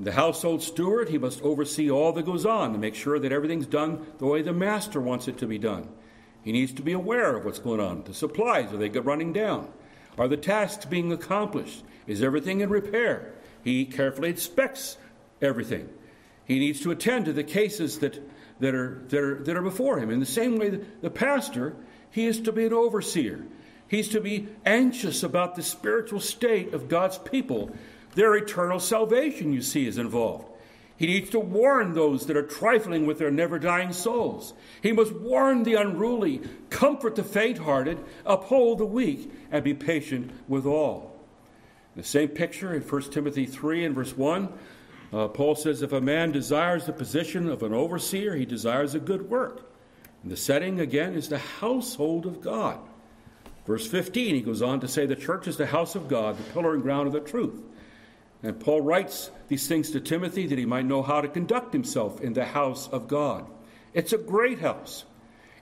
The 0.00 0.12
household 0.12 0.62
steward, 0.62 1.08
he 1.08 1.18
must 1.18 1.42
oversee 1.42 1.90
all 1.90 2.12
that 2.12 2.26
goes 2.26 2.46
on 2.46 2.72
to 2.72 2.78
make 2.78 2.94
sure 2.94 3.18
that 3.18 3.32
everything's 3.32 3.66
done 3.66 4.06
the 4.18 4.26
way 4.26 4.42
the 4.42 4.52
master 4.52 5.00
wants 5.00 5.26
it 5.26 5.38
to 5.38 5.46
be 5.46 5.58
done. 5.58 5.88
He 6.42 6.52
needs 6.52 6.72
to 6.74 6.82
be 6.82 6.92
aware 6.92 7.36
of 7.36 7.44
what's 7.44 7.58
going 7.58 7.80
on. 7.80 8.04
The 8.04 8.14
supplies, 8.14 8.72
are 8.72 8.76
they 8.76 8.88
running 8.88 9.32
down? 9.32 9.72
Are 10.16 10.28
the 10.28 10.36
tasks 10.36 10.84
being 10.84 11.12
accomplished? 11.12 11.82
Is 12.06 12.22
everything 12.22 12.60
in 12.60 12.70
repair? 12.70 13.34
He 13.64 13.84
carefully 13.84 14.30
inspects 14.30 14.96
everything. 15.42 15.88
He 16.44 16.58
needs 16.58 16.80
to 16.80 16.92
attend 16.92 17.26
to 17.26 17.32
the 17.32 17.44
cases 17.44 17.98
that, 17.98 18.22
that, 18.60 18.74
are, 18.74 19.02
that, 19.08 19.20
are, 19.20 19.44
that 19.44 19.56
are 19.56 19.62
before 19.62 19.98
him. 19.98 20.10
In 20.10 20.20
the 20.20 20.26
same 20.26 20.58
way, 20.58 20.80
the 21.02 21.10
pastor, 21.10 21.76
he 22.10 22.26
is 22.26 22.40
to 22.42 22.52
be 22.52 22.66
an 22.66 22.72
overseer. 22.72 23.44
He's 23.88 24.08
to 24.10 24.20
be 24.20 24.48
anxious 24.64 25.22
about 25.22 25.56
the 25.56 25.62
spiritual 25.62 26.20
state 26.20 26.72
of 26.72 26.88
God's 26.88 27.18
people 27.18 27.72
their 28.18 28.34
eternal 28.34 28.80
salvation, 28.80 29.52
you 29.52 29.62
see, 29.62 29.86
is 29.86 29.96
involved. 29.96 30.44
He 30.96 31.06
needs 31.06 31.30
to 31.30 31.38
warn 31.38 31.94
those 31.94 32.26
that 32.26 32.36
are 32.36 32.42
trifling 32.42 33.06
with 33.06 33.20
their 33.20 33.30
never 33.30 33.60
dying 33.60 33.92
souls. 33.92 34.54
He 34.82 34.90
must 34.90 35.12
warn 35.12 35.62
the 35.62 35.74
unruly, 35.74 36.40
comfort 36.68 37.14
the 37.14 37.22
faint 37.22 37.58
hearted, 37.58 38.04
uphold 38.26 38.78
the 38.78 38.86
weak, 38.86 39.30
and 39.52 39.62
be 39.62 39.72
patient 39.72 40.32
with 40.48 40.66
all. 40.66 41.16
The 41.94 42.02
same 42.02 42.30
picture 42.30 42.74
in 42.74 42.82
1 42.82 43.02
Timothy 43.12 43.46
3 43.46 43.84
and 43.84 43.94
verse 43.94 44.16
1, 44.16 44.52
uh, 45.12 45.28
Paul 45.28 45.54
says, 45.54 45.82
If 45.82 45.92
a 45.92 46.00
man 46.00 46.32
desires 46.32 46.86
the 46.86 46.92
position 46.92 47.48
of 47.48 47.62
an 47.62 47.72
overseer, 47.72 48.34
he 48.34 48.44
desires 48.44 48.96
a 48.96 49.00
good 49.00 49.30
work. 49.30 49.70
And 50.24 50.32
the 50.32 50.36
setting, 50.36 50.80
again, 50.80 51.14
is 51.14 51.28
the 51.28 51.38
household 51.38 52.26
of 52.26 52.40
God. 52.40 52.80
Verse 53.64 53.86
15, 53.86 54.34
he 54.34 54.40
goes 54.40 54.60
on 54.60 54.80
to 54.80 54.88
say, 54.88 55.06
The 55.06 55.14
church 55.14 55.46
is 55.46 55.56
the 55.56 55.66
house 55.66 55.94
of 55.94 56.08
God, 56.08 56.36
the 56.36 56.52
pillar 56.52 56.74
and 56.74 56.82
ground 56.82 57.06
of 57.06 57.12
the 57.12 57.20
truth. 57.20 57.62
And 58.42 58.60
Paul 58.60 58.80
writes 58.82 59.30
these 59.48 59.66
things 59.66 59.90
to 59.92 60.00
Timothy 60.00 60.46
that 60.46 60.58
he 60.58 60.66
might 60.66 60.84
know 60.84 61.02
how 61.02 61.20
to 61.20 61.28
conduct 61.28 61.72
himself 61.72 62.20
in 62.20 62.34
the 62.34 62.44
house 62.44 62.88
of 62.88 63.08
God. 63.08 63.46
It's 63.94 64.12
a 64.12 64.18
great 64.18 64.60
house. 64.60 65.04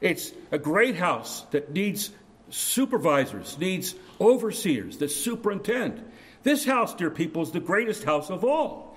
It's 0.01 0.33
a 0.51 0.59
great 0.59 0.97
house 0.97 1.43
that 1.53 1.73
needs 1.73 2.11
supervisors, 2.51 3.59
needs 3.59 3.95
overseers 4.21 4.99
that 4.99 5.11
superintend. 5.11 6.05
This 6.43 6.65
house, 6.65 6.95
dear 6.95 7.11
people, 7.11 7.43
is 7.43 7.51
the 7.51 7.61
greatest 7.61 8.05
house 8.05 8.31
of 8.31 8.45
all. 8.45 8.97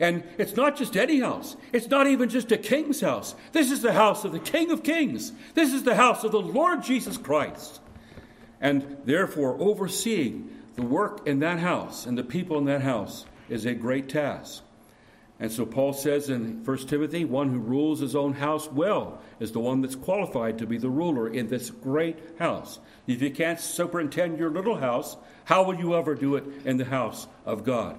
And 0.00 0.22
it's 0.38 0.56
not 0.56 0.76
just 0.76 0.96
any 0.96 1.20
house. 1.20 1.56
It's 1.72 1.88
not 1.88 2.06
even 2.06 2.28
just 2.28 2.52
a 2.52 2.56
king's 2.56 3.00
house. 3.00 3.34
This 3.52 3.70
is 3.70 3.82
the 3.82 3.92
house 3.92 4.24
of 4.24 4.32
the 4.32 4.38
King 4.38 4.70
of 4.70 4.82
Kings. 4.82 5.32
This 5.54 5.72
is 5.72 5.82
the 5.82 5.96
house 5.96 6.24
of 6.24 6.32
the 6.32 6.40
Lord 6.40 6.82
Jesus 6.82 7.16
Christ. 7.16 7.80
And 8.60 8.96
therefore, 9.04 9.56
overseeing 9.60 10.50
the 10.78 10.84
work 10.84 11.26
in 11.26 11.40
that 11.40 11.58
house 11.58 12.06
and 12.06 12.16
the 12.16 12.22
people 12.22 12.56
in 12.56 12.66
that 12.66 12.82
house 12.82 13.26
is 13.48 13.66
a 13.66 13.74
great 13.74 14.08
task. 14.08 14.62
And 15.40 15.50
so 15.50 15.66
Paul 15.66 15.92
says 15.92 16.30
in 16.30 16.64
1 16.64 16.78
Timothy, 16.86 17.24
one 17.24 17.50
who 17.50 17.58
rules 17.58 17.98
his 17.98 18.14
own 18.14 18.32
house 18.32 18.70
well 18.70 19.20
is 19.40 19.50
the 19.50 19.58
one 19.58 19.80
that's 19.80 19.96
qualified 19.96 20.58
to 20.58 20.68
be 20.68 20.78
the 20.78 20.88
ruler 20.88 21.28
in 21.28 21.48
this 21.48 21.70
great 21.70 22.16
house. 22.38 22.78
If 23.08 23.20
you 23.20 23.32
can't 23.32 23.58
superintend 23.58 24.38
your 24.38 24.50
little 24.50 24.76
house, 24.76 25.16
how 25.44 25.64
will 25.64 25.74
you 25.74 25.96
ever 25.96 26.14
do 26.14 26.36
it 26.36 26.44
in 26.64 26.76
the 26.76 26.84
house 26.84 27.26
of 27.44 27.64
God? 27.64 27.98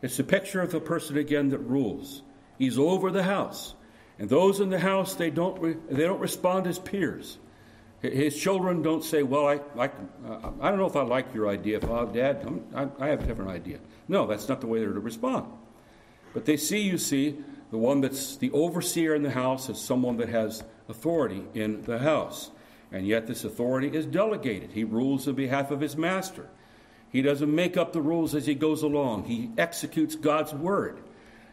It's 0.00 0.18
a 0.18 0.24
picture 0.24 0.62
of 0.62 0.72
the 0.72 0.80
person 0.80 1.18
again 1.18 1.50
that 1.50 1.58
rules. 1.58 2.22
He's 2.58 2.78
over 2.78 3.10
the 3.10 3.22
house. 3.22 3.74
And 4.18 4.30
those 4.30 4.60
in 4.60 4.70
the 4.70 4.78
house, 4.78 5.14
they 5.14 5.28
don't, 5.28 5.60
re- 5.60 5.76
they 5.90 6.04
don't 6.04 6.20
respond 6.20 6.66
as 6.66 6.78
peers. 6.78 7.36
His 8.12 8.36
children 8.36 8.82
don't 8.82 9.02
say, 9.02 9.22
Well, 9.22 9.46
I, 9.46 9.60
like, 9.74 9.94
uh, 10.26 10.50
I 10.60 10.68
don't 10.68 10.78
know 10.78 10.86
if 10.86 10.96
I 10.96 11.02
like 11.02 11.32
your 11.34 11.48
idea, 11.48 11.80
Father, 11.80 12.12
Dad. 12.12 12.46
I, 12.74 12.88
I 12.98 13.08
have 13.08 13.22
a 13.22 13.26
different 13.26 13.50
idea. 13.50 13.78
No, 14.08 14.26
that's 14.26 14.48
not 14.48 14.60
the 14.60 14.66
way 14.66 14.80
they're 14.80 14.92
to 14.92 15.00
respond. 15.00 15.46
But 16.34 16.44
they 16.44 16.56
see, 16.56 16.80
you 16.80 16.98
see, 16.98 17.38
the 17.70 17.78
one 17.78 18.00
that's 18.00 18.36
the 18.36 18.50
overseer 18.50 19.14
in 19.14 19.22
the 19.22 19.30
house 19.30 19.70
as 19.70 19.80
someone 19.80 20.18
that 20.18 20.28
has 20.28 20.64
authority 20.88 21.44
in 21.54 21.82
the 21.82 21.98
house. 21.98 22.50
And 22.92 23.06
yet, 23.06 23.26
this 23.26 23.44
authority 23.44 23.88
is 23.88 24.06
delegated. 24.06 24.72
He 24.72 24.84
rules 24.84 25.26
on 25.26 25.34
behalf 25.34 25.70
of 25.70 25.80
his 25.80 25.96
master. 25.96 26.48
He 27.10 27.22
doesn't 27.22 27.52
make 27.52 27.76
up 27.76 27.92
the 27.92 28.02
rules 28.02 28.34
as 28.34 28.46
he 28.46 28.54
goes 28.54 28.82
along. 28.82 29.24
He 29.24 29.50
executes 29.56 30.14
God's 30.14 30.52
word. 30.52 31.00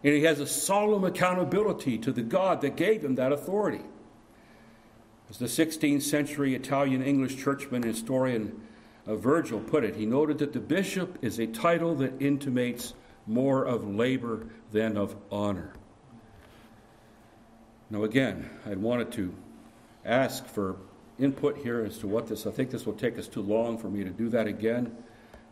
And 0.03 0.13
he 0.13 0.23
has 0.23 0.39
a 0.39 0.47
solemn 0.47 1.03
accountability 1.03 1.97
to 1.99 2.11
the 2.11 2.23
God 2.23 2.61
that 2.61 2.75
gave 2.75 3.03
him 3.03 3.15
that 3.15 3.31
authority. 3.31 3.83
As 5.32 5.38
the 5.38 5.45
16th 5.45 6.01
century 6.01 6.55
Italian 6.55 7.01
English 7.01 7.38
churchman 7.38 7.84
and 7.84 7.93
historian 7.93 8.61
uh, 9.07 9.15
Virgil 9.15 9.61
put 9.61 9.86
it, 9.86 9.95
he 9.95 10.05
noted 10.05 10.39
that 10.39 10.51
the 10.51 10.59
bishop 10.59 11.17
is 11.21 11.39
a 11.39 11.47
title 11.47 11.95
that 11.95 12.21
intimates 12.21 12.95
more 13.25 13.63
of 13.63 13.88
labor 13.88 14.47
than 14.73 14.97
of 14.97 15.15
honor. 15.32 15.71
Now, 17.89 18.03
again, 18.03 18.49
I 18.65 18.75
wanted 18.75 19.13
to 19.13 19.34
ask 20.03 20.45
for 20.45 20.75
input 21.17 21.59
here 21.59 21.79
as 21.79 21.97
to 21.99 22.07
what 22.07 22.27
this. 22.27 22.45
I 22.45 22.51
think 22.51 22.69
this 22.69 22.86
will 22.86 22.91
take 22.91 23.17
us 23.17 23.29
too 23.29 23.41
long 23.41 23.77
for 23.77 23.88
me 23.88 24.03
to 24.03 24.09
do 24.09 24.27
that 24.32 24.47
again, 24.47 24.93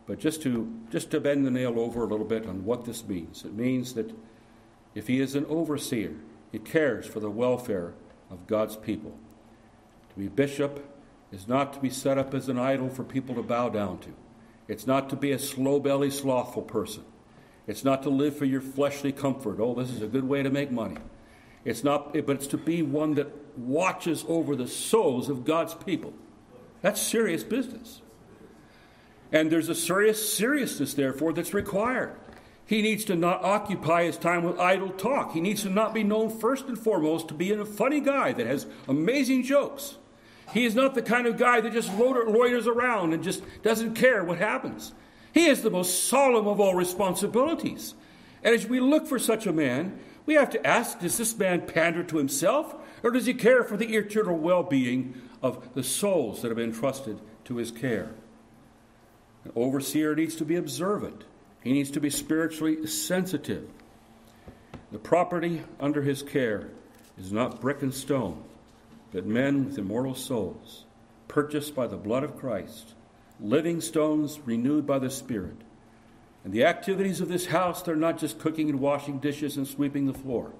but 0.06 0.18
just 0.18 0.42
to 0.42 0.70
just 0.90 1.10
to 1.12 1.20
bend 1.20 1.46
the 1.46 1.50
nail 1.50 1.80
over 1.80 2.04
a 2.04 2.06
little 2.06 2.26
bit 2.26 2.44
on 2.44 2.66
what 2.66 2.84
this 2.84 3.02
means. 3.06 3.46
It 3.46 3.54
means 3.54 3.94
that 3.94 4.14
if 4.94 5.06
he 5.06 5.20
is 5.20 5.34
an 5.34 5.46
overseer, 5.46 6.16
he 6.52 6.58
cares 6.58 7.06
for 7.06 7.20
the 7.20 7.30
welfare 7.30 7.94
of 8.28 8.46
God's 8.46 8.76
people. 8.76 9.16
To 10.10 10.18
be 10.18 10.28
bishop 10.28 10.84
is 11.32 11.48
not 11.48 11.72
to 11.74 11.80
be 11.80 11.90
set 11.90 12.18
up 12.18 12.34
as 12.34 12.48
an 12.48 12.58
idol 12.58 12.88
for 12.88 13.04
people 13.04 13.34
to 13.36 13.42
bow 13.42 13.68
down 13.68 13.98
to. 14.00 14.10
It's 14.68 14.86
not 14.86 15.10
to 15.10 15.16
be 15.16 15.32
a 15.32 15.38
slow 15.38 15.80
belly, 15.80 16.10
slothful 16.10 16.62
person. 16.62 17.04
It's 17.66 17.84
not 17.84 18.02
to 18.02 18.10
live 18.10 18.36
for 18.36 18.44
your 18.44 18.60
fleshly 18.60 19.12
comfort. 19.12 19.58
Oh, 19.60 19.74
this 19.74 19.90
is 19.90 20.02
a 20.02 20.06
good 20.06 20.28
way 20.28 20.42
to 20.42 20.50
make 20.50 20.70
money. 20.70 20.96
It's 21.64 21.84
not, 21.84 22.12
but 22.12 22.30
it's 22.30 22.46
to 22.48 22.56
be 22.56 22.82
one 22.82 23.14
that 23.14 23.28
watches 23.58 24.24
over 24.28 24.56
the 24.56 24.66
souls 24.66 25.28
of 25.28 25.44
God's 25.44 25.74
people. 25.74 26.12
That's 26.82 27.00
serious 27.00 27.44
business. 27.44 28.00
And 29.32 29.50
there's 29.50 29.68
a 29.68 29.74
serious 29.74 30.32
seriousness, 30.36 30.94
therefore, 30.94 31.32
that's 31.32 31.54
required. 31.54 32.16
He 32.66 32.82
needs 32.82 33.04
to 33.06 33.16
not 33.16 33.42
occupy 33.44 34.04
his 34.04 34.16
time 34.16 34.44
with 34.44 34.58
idle 34.58 34.90
talk. 34.90 35.32
He 35.32 35.40
needs 35.40 35.62
to 35.62 35.70
not 35.70 35.92
be 35.92 36.04
known 36.04 36.30
first 36.30 36.66
and 36.66 36.78
foremost 36.78 37.28
to 37.28 37.34
be 37.34 37.52
a 37.52 37.64
funny 37.64 38.00
guy 38.00 38.32
that 38.32 38.46
has 38.46 38.66
amazing 38.88 39.42
jokes. 39.42 39.96
He 40.52 40.64
is 40.64 40.74
not 40.74 40.94
the 40.94 41.02
kind 41.02 41.26
of 41.26 41.36
guy 41.36 41.60
that 41.60 41.72
just 41.72 41.90
loiters 41.90 42.66
around 42.66 43.12
and 43.12 43.22
just 43.22 43.42
doesn't 43.62 43.94
care 43.94 44.24
what 44.24 44.38
happens. 44.38 44.92
He 45.32 45.46
is 45.46 45.62
the 45.62 45.70
most 45.70 46.04
solemn 46.04 46.48
of 46.48 46.60
all 46.60 46.74
responsibilities. 46.74 47.94
And 48.42 48.54
as 48.54 48.66
we 48.66 48.80
look 48.80 49.06
for 49.06 49.18
such 49.18 49.46
a 49.46 49.52
man, 49.52 49.98
we 50.26 50.34
have 50.34 50.50
to 50.50 50.66
ask 50.66 51.00
does 51.00 51.18
this 51.18 51.36
man 51.36 51.62
pander 51.62 52.02
to 52.04 52.16
himself, 52.16 52.74
or 53.02 53.10
does 53.10 53.26
he 53.26 53.34
care 53.34 53.62
for 53.62 53.76
the 53.76 53.96
eternal 53.96 54.36
well 54.36 54.62
being 54.62 55.20
of 55.42 55.74
the 55.74 55.82
souls 55.84 56.42
that 56.42 56.48
have 56.48 56.56
been 56.56 56.70
entrusted 56.70 57.20
to 57.44 57.56
his 57.56 57.70
care? 57.70 58.10
An 59.44 59.52
overseer 59.54 60.14
needs 60.14 60.36
to 60.36 60.44
be 60.44 60.56
observant, 60.56 61.24
he 61.62 61.72
needs 61.72 61.90
to 61.92 62.00
be 62.00 62.10
spiritually 62.10 62.86
sensitive. 62.86 63.68
The 64.92 64.98
property 64.98 65.62
under 65.78 66.02
his 66.02 66.22
care 66.22 66.68
is 67.18 67.32
not 67.32 67.60
brick 67.60 67.82
and 67.82 67.94
stone, 67.94 68.42
but 69.12 69.26
men 69.26 69.66
with 69.66 69.78
immortal 69.78 70.14
souls, 70.14 70.84
purchased 71.28 71.74
by 71.74 71.86
the 71.86 71.96
blood 71.96 72.24
of 72.24 72.36
Christ, 72.36 72.94
living 73.40 73.80
stones 73.80 74.40
renewed 74.44 74.86
by 74.86 74.98
the 74.98 75.10
Spirit. 75.10 75.56
And 76.44 76.52
the 76.52 76.64
activities 76.64 77.20
of 77.20 77.28
this 77.28 77.46
house, 77.46 77.82
they're 77.82 77.96
not 77.96 78.18
just 78.18 78.38
cooking 78.38 78.70
and 78.70 78.80
washing 78.80 79.18
dishes 79.18 79.56
and 79.56 79.66
sweeping 79.66 80.06
the 80.06 80.14
floor. 80.14 80.52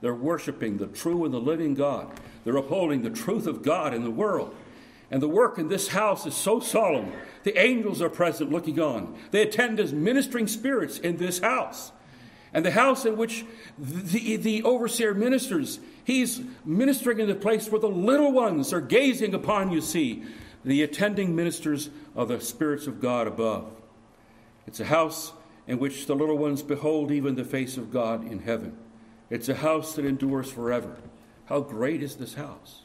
They're 0.00 0.14
worshiping 0.14 0.78
the 0.78 0.86
true 0.86 1.24
and 1.24 1.34
the 1.34 1.40
living 1.40 1.74
God. 1.74 2.10
They're 2.44 2.56
upholding 2.56 3.02
the 3.02 3.10
truth 3.10 3.46
of 3.46 3.62
God 3.62 3.92
in 3.92 4.02
the 4.02 4.10
world. 4.10 4.54
And 5.10 5.20
the 5.20 5.28
work 5.28 5.58
in 5.58 5.68
this 5.68 5.88
house 5.88 6.24
is 6.24 6.34
so 6.34 6.60
solemn. 6.60 7.12
The 7.42 7.58
angels 7.58 8.00
are 8.00 8.08
present 8.08 8.50
looking 8.50 8.78
on. 8.80 9.18
They 9.30 9.42
attend 9.42 9.80
as 9.80 9.92
ministering 9.92 10.46
spirits 10.46 10.98
in 10.98 11.16
this 11.16 11.40
house. 11.40 11.92
And 12.54 12.64
the 12.64 12.70
house 12.70 13.04
in 13.04 13.16
which 13.16 13.44
the, 13.78 14.36
the 14.36 14.62
overseer 14.62 15.14
ministers, 15.14 15.80
he's 16.04 16.40
ministering 16.64 17.20
in 17.20 17.28
the 17.28 17.34
place 17.34 17.68
where 17.68 17.80
the 17.80 17.88
little 17.88 18.32
ones 18.32 18.72
are 18.72 18.80
gazing 18.80 19.34
upon, 19.34 19.70
you 19.70 19.80
see, 19.80 20.24
the 20.64 20.82
attending 20.82 21.34
ministers 21.34 21.90
of 22.14 22.28
the 22.28 22.40
spirits 22.40 22.86
of 22.86 23.00
God 23.00 23.26
above. 23.26 23.72
It's 24.66 24.80
a 24.80 24.84
house 24.84 25.32
in 25.66 25.78
which 25.78 26.06
the 26.06 26.14
little 26.14 26.38
ones 26.38 26.62
behold 26.62 27.10
even 27.10 27.34
the 27.34 27.44
face 27.44 27.76
of 27.76 27.92
God 27.92 28.30
in 28.30 28.40
heaven. 28.40 28.76
It's 29.30 29.48
a 29.48 29.54
house 29.54 29.94
that 29.94 30.04
endures 30.04 30.50
forever. 30.50 30.96
How 31.46 31.60
great 31.60 32.02
is 32.02 32.16
this 32.16 32.34
house! 32.34 32.82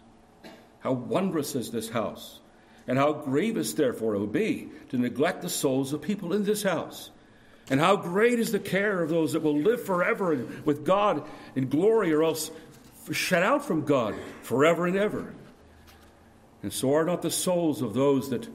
How 0.80 0.94
wondrous 0.94 1.56
is 1.56 1.72
this 1.72 1.90
house! 1.90 2.40
And 2.88 2.98
how 2.98 3.14
grievous, 3.14 3.74
therefore, 3.74 4.16
it 4.16 4.20
would 4.20 4.32
be 4.32 4.70
to 4.90 4.98
neglect 4.98 5.42
the 5.42 5.50
souls 5.50 5.92
of 5.94 6.02
people 6.02 6.34
in 6.34 6.44
this 6.44 6.62
house. 6.62 7.10
And 7.70 7.80
how 7.80 7.96
great 7.96 8.40
is 8.40 8.52
the 8.52 8.60
care 8.60 9.02
of 9.02 9.10
those 9.10 9.34
that 9.34 9.42
will 9.42 9.58
live 9.58 9.84
forever 9.84 10.46
with 10.66 10.86
God 10.86 11.24
in 11.56 11.68
glory 11.68 12.14
or 12.14 12.24
else 12.24 12.52
shut 13.12 13.44
out 13.44 13.66
from 13.66 13.86
God 13.86 14.16
forever 14.42 14.88
and 14.88 14.98
ever. 14.98 15.34
And 16.64 16.74
so 16.74 16.94
are 16.96 17.06
not 17.06 17.22
the 17.22 17.32
souls 17.32 17.82
of 17.82 17.94
those 17.94 18.30
that 18.32 18.48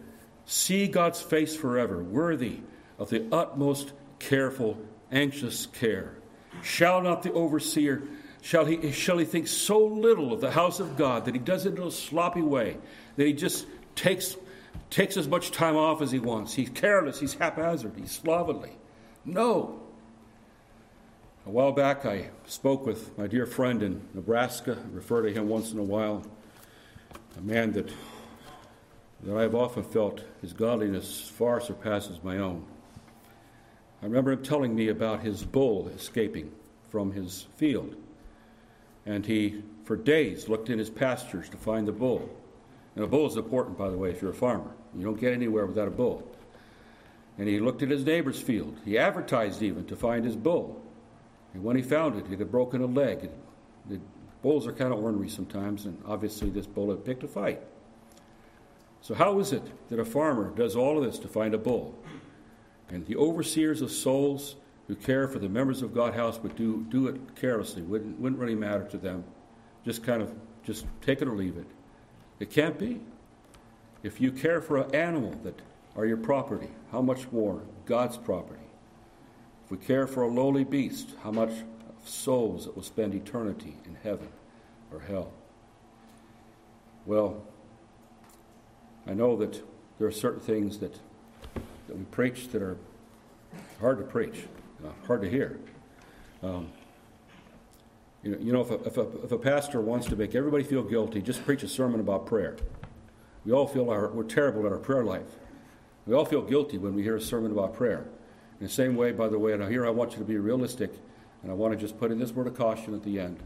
see 0.45 0.89
God's 0.89 1.21
face 1.21 1.55
forever 1.55 2.03
worthy 2.03 2.59
of 2.99 3.11
the 3.11 3.27
utmost 3.31 3.93
careful, 4.19 4.77
anxious 5.13 5.67
care. 5.67 6.15
Shall 6.63 7.03
not 7.03 7.23
the 7.23 7.33
overseer, 7.33 8.03
shall 8.43 8.65
he, 8.65 8.91
shall 8.93 9.19
he 9.19 9.25
think 9.25 9.47
so 9.47 9.79
little 9.79 10.33
of 10.33 10.41
the 10.41 10.51
house 10.51 10.81
of 10.81 10.97
God 10.97 11.25
that 11.27 11.35
he 11.35 11.41
does 11.41 11.67
it 11.67 11.77
in 11.77 11.83
a 11.83 11.91
sloppy 11.91 12.43
way, 12.43 12.77
that 13.17 13.27
he 13.27 13.33
just 13.33 13.67
takes, 13.95 14.37
takes 14.91 15.17
as 15.17 15.29
much 15.29 15.53
time 15.53 15.77
off 15.77 16.03
as 16.03 16.11
he 16.11 16.19
wants? 16.19 16.53
He's 16.53 16.71
careless, 16.71 17.21
he's 17.21 17.35
haphazard, 17.35 17.93
he's 17.97 18.11
slovenly. 18.11 18.77
No. 19.25 19.80
A 21.47 21.51
while 21.51 21.73
back, 21.73 22.05
I 22.05 22.29
spoke 22.45 22.85
with 22.85 23.17
my 23.17 23.27
dear 23.27 23.47
friend 23.47 23.83
in 23.83 24.03
Nebraska. 24.13 24.77
I 24.77 24.95
refer 24.95 25.23
to 25.23 25.33
him 25.33 25.49
once 25.49 25.73
in 25.73 25.79
a 25.79 25.83
while. 25.83 26.23
A 27.39 27.41
man 27.41 27.73
that, 27.73 27.91
that 29.23 29.37
I've 29.39 29.55
often 29.55 29.83
felt 29.83 30.23
his 30.43 30.53
godliness 30.53 31.31
far 31.31 31.63
surpasses 31.63 32.23
my 32.23 32.37
own. 32.37 32.67
I 34.03 34.05
remember 34.05 34.33
him 34.33 34.43
telling 34.43 34.75
me 34.75 34.89
about 34.89 35.23
his 35.23 35.43
bull 35.43 35.89
escaping 35.89 36.53
from 36.91 37.11
his 37.11 37.47
field. 37.57 37.97
And 39.07 39.25
he, 39.25 39.63
for 39.85 39.97
days, 39.97 40.47
looked 40.47 40.69
in 40.69 40.79
his 40.79 40.91
pastures 40.91 41.49
to 41.49 41.57
find 41.57 41.89
the 41.89 41.93
bull. 41.93 42.29
And 42.95 43.03
a 43.03 43.09
bull 43.09 43.27
is 43.27 43.39
important, 43.39 43.79
by 43.79 43.89
the 43.89 43.97
way, 43.97 44.11
if 44.11 44.21
you're 44.21 44.33
a 44.33 44.35
farmer. 44.35 44.73
You 44.95 45.05
don't 45.05 45.19
get 45.19 45.33
anywhere 45.33 45.65
without 45.65 45.89
a 45.89 45.93
bull. 45.93 46.31
And 47.39 47.49
he 47.49 47.61
looked 47.61 47.83
at 47.83 47.89
his 47.89 48.05
neighbor's 48.05 48.39
field. 48.39 48.77
He 48.85 48.99
advertised 48.99 49.63
even 49.63 49.87
to 49.87 49.97
find 49.97 50.27
his 50.27 50.37
bull. 50.37 50.85
And 51.55 51.65
when 51.65 51.77
he 51.77 51.83
found 51.83 52.17
it, 52.17 52.33
it 52.33 52.39
had 52.39 52.51
broken 52.51 52.83
a 52.83 52.87
leg. 52.87 53.31
The 53.89 54.01
bulls 54.43 54.67
are 54.67 54.73
kind 54.73 54.93
of 54.93 55.03
ornery 55.03 55.29
sometimes, 55.29 55.87
and 55.87 56.01
obviously 56.07 56.51
this 56.51 56.67
bull 56.67 56.91
had 56.91 57.05
picked 57.05 57.25
a 57.25 57.29
fight. 57.29 57.61
So, 59.03 59.15
how 59.15 59.39
is 59.39 59.53
it 59.53 59.63
that 59.89 59.99
a 59.99 60.05
farmer 60.05 60.51
does 60.55 60.77
all 60.77 60.99
of 60.99 61.05
this 61.05 61.19
to 61.21 61.29
find 61.29 61.55
a 61.55 61.59
bull? 61.59 61.99
And 62.89 63.07
the 63.07 63.17
overseers 63.17 63.81
of 63.81 63.91
souls 63.91 64.57
who 64.89 64.95
care 64.97 65.29
for 65.29 65.39
the 65.39 65.49
members 65.49 65.83
of 65.83 65.95
God's 65.95 66.17
house 66.17 66.39
would 66.41 66.57
do, 66.57 66.85
do 66.91 67.07
it 67.07 67.37
carelessly, 67.37 67.83
wouldn't, 67.83 68.19
wouldn't 68.19 68.41
really 68.41 68.57
matter 68.57 68.85
to 68.85 68.99
them. 68.99 69.25
Just 69.85 70.03
kind 70.03 70.21
of 70.21 70.35
just 70.65 70.85
take 71.01 71.23
it 71.23 71.29
or 71.29 71.37
leave 71.37 71.57
it. 71.57 71.67
It 72.41 72.51
can't 72.51 72.79
be. 72.79 73.01
If 74.03 74.21
you 74.21 74.33
care 74.33 74.61
for 74.61 74.79
an 74.79 74.95
animal 74.95 75.35
that 75.45 75.61
are 75.97 76.07
your 76.07 76.17
property, 76.17 76.69
how 76.91 77.03
much 77.03 77.31
more 77.31 77.63
God's 77.87 78.17
property? 78.17 78.60
If 79.71 79.79
we 79.79 79.87
care 79.87 80.09
for 80.09 80.23
a 80.23 80.27
lowly 80.27 80.65
beast, 80.65 81.11
how 81.23 81.31
much 81.31 81.51
of 81.51 82.09
souls 82.09 82.65
that 82.65 82.75
will 82.75 82.83
spend 82.83 83.15
eternity 83.15 83.77
in 83.87 83.95
heaven 84.03 84.27
or 84.93 84.99
hell? 84.99 85.31
Well, 87.07 87.45
I 89.07 89.15
know 89.15 89.37
that 89.37 89.63
there 89.99 90.09
are 90.09 90.13
certain 90.13 90.41
things 90.41 90.79
that 90.79 90.99
that 91.87 91.97
we 91.97 92.03
preach 92.07 92.49
that 92.49 92.63
are 92.63 92.79
hard 93.81 93.99
to 93.99 94.05
preach, 94.05 94.45
uh, 94.85 94.89
hard 95.07 95.23
to 95.23 95.31
hear. 95.31 95.61
Um, 96.43 96.73
you 98.25 98.33
know, 98.33 98.39
you 98.39 98.53
know 98.53 98.61
if, 98.63 98.71
a, 98.73 98.75
if, 98.87 98.97
a, 98.97 99.23
if 99.25 99.33
a 99.33 99.39
pastor 99.39 99.81
wants 99.81 100.09
to 100.09 100.17
make 100.17 100.35
everybody 100.35 100.65
feel 100.65 100.83
guilty, 100.83 101.23
just 101.23 101.45
preach 101.45 101.63
a 101.63 101.69
sermon 101.69 102.01
about 102.01 102.27
prayer. 102.27 102.57
We 103.45 103.53
all 103.53 103.69
feel 103.69 103.89
our, 103.91 104.09
we're 104.09 104.25
terrible 104.25 104.67
at 104.67 104.73
our 104.73 104.79
prayer 104.79 105.05
life. 105.05 105.37
We 106.07 106.15
all 106.15 106.25
feel 106.25 106.43
guilty 106.43 106.77
when 106.77 106.95
we 106.95 107.05
hear 107.05 107.15
a 107.15 107.21
sermon 107.21 107.53
about 107.53 107.75
prayer. 107.75 108.07
In 108.61 108.67
the 108.67 108.73
same 108.73 108.95
way, 108.95 109.11
by 109.13 109.29
the 109.29 109.39
way, 109.39 109.55
and 109.55 109.67
here 109.69 109.87
I 109.87 109.91
want 109.91 110.13
you 110.13 110.19
to 110.19 110.25
be 110.25 110.37
realistic, 110.37 110.93
and 111.43 111.51
I 111.51 111.55
want 111.55 111.73
to 111.73 111.79
just 111.79 111.99
put 111.99 112.13
in 112.13 112.19
this 112.19 112.31
word 112.31 112.47
of 112.47 112.55
caution 112.55 112.95
at 112.95 113.03
the 113.03 113.19
end. 113.19 113.39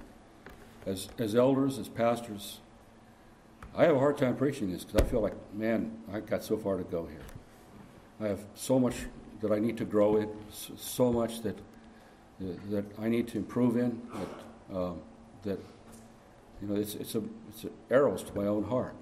As, 0.86 1.08
as 1.18 1.36
elders, 1.36 1.78
as 1.78 1.88
pastors, 1.88 2.58
I 3.76 3.84
have 3.84 3.94
a 3.94 3.98
hard 4.00 4.18
time 4.18 4.36
preaching 4.36 4.72
this 4.72 4.82
because 4.82 5.00
I 5.00 5.04
feel 5.08 5.20
like, 5.20 5.34
man, 5.54 5.96
I 6.12 6.18
got 6.18 6.42
so 6.42 6.56
far 6.56 6.76
to 6.76 6.82
go 6.82 7.06
here. 7.06 7.22
I 8.20 8.26
have 8.26 8.44
so 8.56 8.80
much 8.80 8.94
that 9.40 9.52
I 9.52 9.60
need 9.60 9.76
to 9.78 9.84
grow 9.84 10.16
in, 10.16 10.28
so 10.50 11.12
much 11.12 11.42
that 11.42 11.58
that 12.70 12.84
I 13.00 13.08
need 13.08 13.28
to 13.28 13.38
improve 13.38 13.76
in. 13.76 14.02
That 14.12 14.76
um, 14.76 15.00
that 15.44 15.60
you 16.60 16.68
know, 16.68 16.74
it's 16.74 16.94
it's 16.94 17.14
a 17.14 17.22
it's 17.48 17.64
a 17.64 17.70
arrows 17.92 18.22
to 18.24 18.34
my 18.34 18.46
own 18.46 18.64
heart, 18.64 18.94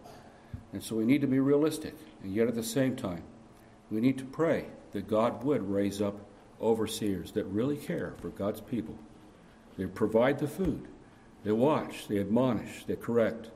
and 0.73 0.83
so 0.83 0.97
we 0.97 1.05
need 1.05 1.23
to 1.23 1.27
be 1.27 1.41
realistic. 1.41 1.95
And 2.23 2.35
yet 2.35 2.49
at 2.49 2.55
the 2.55 2.63
same 2.63 2.97
time, 2.97 3.23
we 3.91 4.01
need 4.01 4.19
to 4.19 4.25
pray 4.25 4.67
that 4.93 5.09
God 5.09 5.43
would 5.45 5.69
raise 5.69 6.01
up 6.01 6.17
overseers 6.61 7.33
that 7.33 7.45
really 7.47 7.77
care 7.77 8.15
for 8.21 8.29
God's 8.29 8.61
people. 8.61 8.97
They 9.77 9.87
provide 9.87 10.39
the 10.39 10.49
food, 10.49 10.87
they 11.45 11.53
watch, 11.53 12.09
they 12.09 12.19
admonish, 12.19 12.85
they 12.85 12.97
correct. 12.97 13.51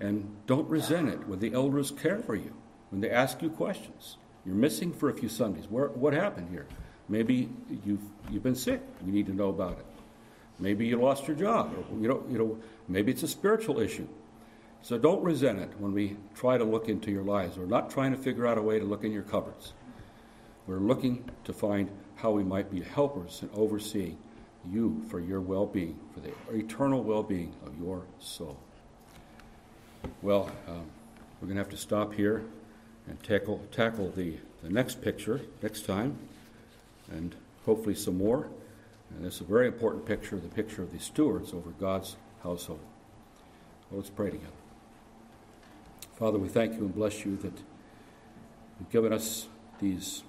And 0.00 0.36
don't 0.46 0.68
resent 0.68 1.08
it 1.08 1.28
when 1.28 1.38
the 1.38 1.52
elders 1.52 1.92
care 1.92 2.18
for 2.18 2.34
you, 2.34 2.52
when 2.90 3.00
they 3.00 3.10
ask 3.10 3.40
you 3.40 3.50
questions. 3.50 4.16
You're 4.44 4.56
missing 4.56 4.92
for 4.92 5.08
a 5.08 5.14
few 5.14 5.28
Sundays. 5.28 5.66
Where, 5.68 5.88
what 5.88 6.12
happened 6.12 6.48
here? 6.50 6.66
Maybe 7.08 7.48
you've, 7.84 8.02
you've 8.30 8.42
been 8.42 8.56
sick. 8.56 8.80
You 9.06 9.12
need 9.12 9.26
to 9.26 9.32
know 9.32 9.50
about 9.50 9.78
it. 9.78 9.86
Maybe 10.58 10.86
you 10.86 10.96
lost 10.96 11.28
your 11.28 11.36
job. 11.36 11.72
Or, 11.74 12.00
you 12.00 12.08
know, 12.08 12.24
you 12.28 12.38
know, 12.38 12.58
maybe 12.88 13.12
it's 13.12 13.22
a 13.22 13.28
spiritual 13.28 13.78
issue. 13.78 14.08
So 14.82 14.98
don't 14.98 15.22
resent 15.22 15.60
it 15.60 15.70
when 15.78 15.92
we 15.92 16.16
try 16.34 16.58
to 16.58 16.64
look 16.64 16.88
into 16.88 17.10
your 17.10 17.22
lives. 17.22 17.56
We're 17.56 17.66
not 17.66 17.90
trying 17.90 18.10
to 18.12 18.18
figure 18.18 18.46
out 18.46 18.58
a 18.58 18.62
way 18.62 18.80
to 18.80 18.84
look 18.84 19.04
in 19.04 19.12
your 19.12 19.22
cupboards. 19.22 19.72
We're 20.66 20.78
looking 20.78 21.24
to 21.44 21.52
find 21.52 21.90
how 22.14 22.30
we 22.30 22.44
might 22.44 22.70
be 22.70 22.80
helpers 22.80 23.42
in 23.42 23.50
overseeing 23.52 24.16
you 24.70 25.02
for 25.08 25.18
your 25.18 25.40
well 25.40 25.66
being, 25.66 25.98
for 26.14 26.20
the 26.20 26.32
eternal 26.56 27.02
well 27.02 27.22
being 27.22 27.52
of 27.66 27.76
your 27.80 28.02
soul. 28.20 28.58
Well, 30.20 30.50
um, 30.68 30.86
we're 31.40 31.46
going 31.46 31.56
to 31.56 31.62
have 31.62 31.70
to 31.70 31.76
stop 31.76 32.14
here 32.14 32.44
and 33.08 33.20
tackle, 33.24 33.60
tackle 33.72 34.10
the, 34.10 34.36
the 34.62 34.70
next 34.70 35.02
picture 35.02 35.40
next 35.62 35.84
time, 35.84 36.16
and 37.10 37.34
hopefully 37.66 37.96
some 37.96 38.16
more. 38.16 38.48
And 39.16 39.26
it's 39.26 39.40
a 39.40 39.44
very 39.44 39.66
important 39.66 40.06
picture, 40.06 40.36
the 40.36 40.48
picture 40.48 40.82
of 40.82 40.92
the 40.92 41.00
stewards 41.00 41.52
over 41.52 41.70
God's 41.70 42.16
household. 42.42 42.80
Well, 43.90 43.98
let's 43.98 44.10
pray 44.10 44.30
together. 44.30 44.52
Father, 46.16 46.38
we 46.38 46.48
thank 46.48 46.74
you 46.74 46.80
and 46.80 46.94
bless 46.94 47.24
you 47.24 47.36
that 47.38 47.52
you've 48.78 48.90
given 48.90 49.12
us 49.12 49.48
these 49.80 50.22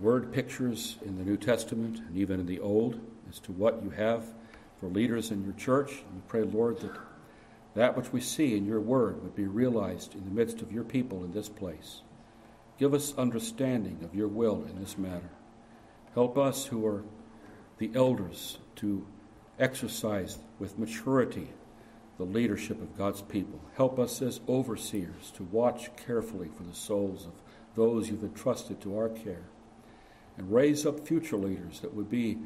word 0.00 0.32
pictures 0.32 0.96
in 1.04 1.16
the 1.18 1.24
New 1.24 1.36
Testament 1.36 1.98
and 1.98 2.16
even 2.16 2.40
in 2.40 2.46
the 2.46 2.60
Old 2.60 3.00
as 3.28 3.38
to 3.40 3.52
what 3.52 3.82
you 3.82 3.90
have 3.90 4.24
for 4.80 4.88
leaders 4.88 5.30
in 5.30 5.44
your 5.44 5.54
church. 5.54 5.90
We 6.14 6.20
pray, 6.28 6.42
Lord, 6.42 6.80
that 6.80 6.92
that 7.74 7.96
which 7.96 8.12
we 8.12 8.20
see 8.20 8.56
in 8.56 8.64
your 8.64 8.80
word 8.80 9.22
would 9.22 9.36
be 9.36 9.46
realized 9.46 10.14
in 10.14 10.24
the 10.24 10.30
midst 10.30 10.62
of 10.62 10.72
your 10.72 10.84
people 10.84 11.22
in 11.24 11.32
this 11.32 11.48
place. 11.48 12.02
Give 12.78 12.94
us 12.94 13.14
understanding 13.16 14.00
of 14.02 14.14
your 14.14 14.28
will 14.28 14.64
in 14.68 14.80
this 14.80 14.98
matter. 14.98 15.30
Help 16.14 16.38
us 16.38 16.66
who 16.66 16.86
are 16.86 17.04
the 17.78 17.90
elders 17.94 18.58
to 18.76 19.06
exercise 19.58 20.38
with 20.58 20.78
maturity 20.78 21.48
the 22.16 22.24
leadership 22.24 22.80
of 22.82 22.96
God's 22.98 23.22
people. 23.22 23.60
Help 23.76 23.98
us 23.98 24.20
as 24.22 24.40
overseers 24.48 25.30
to 25.36 25.44
watch 25.44 25.90
carefully 25.96 26.48
for 26.56 26.64
the 26.64 26.74
souls 26.74 27.26
of 27.26 27.32
those 27.76 28.08
you've 28.10 28.24
entrusted 28.24 28.80
to 28.80 28.96
our 28.96 29.08
care 29.08 29.44
and 30.38 30.52
raise 30.52 30.86
up 30.86 31.06
future 31.06 31.36
leaders 31.36 31.80
that 31.80 31.94
would 31.94 32.08
be 32.08 32.38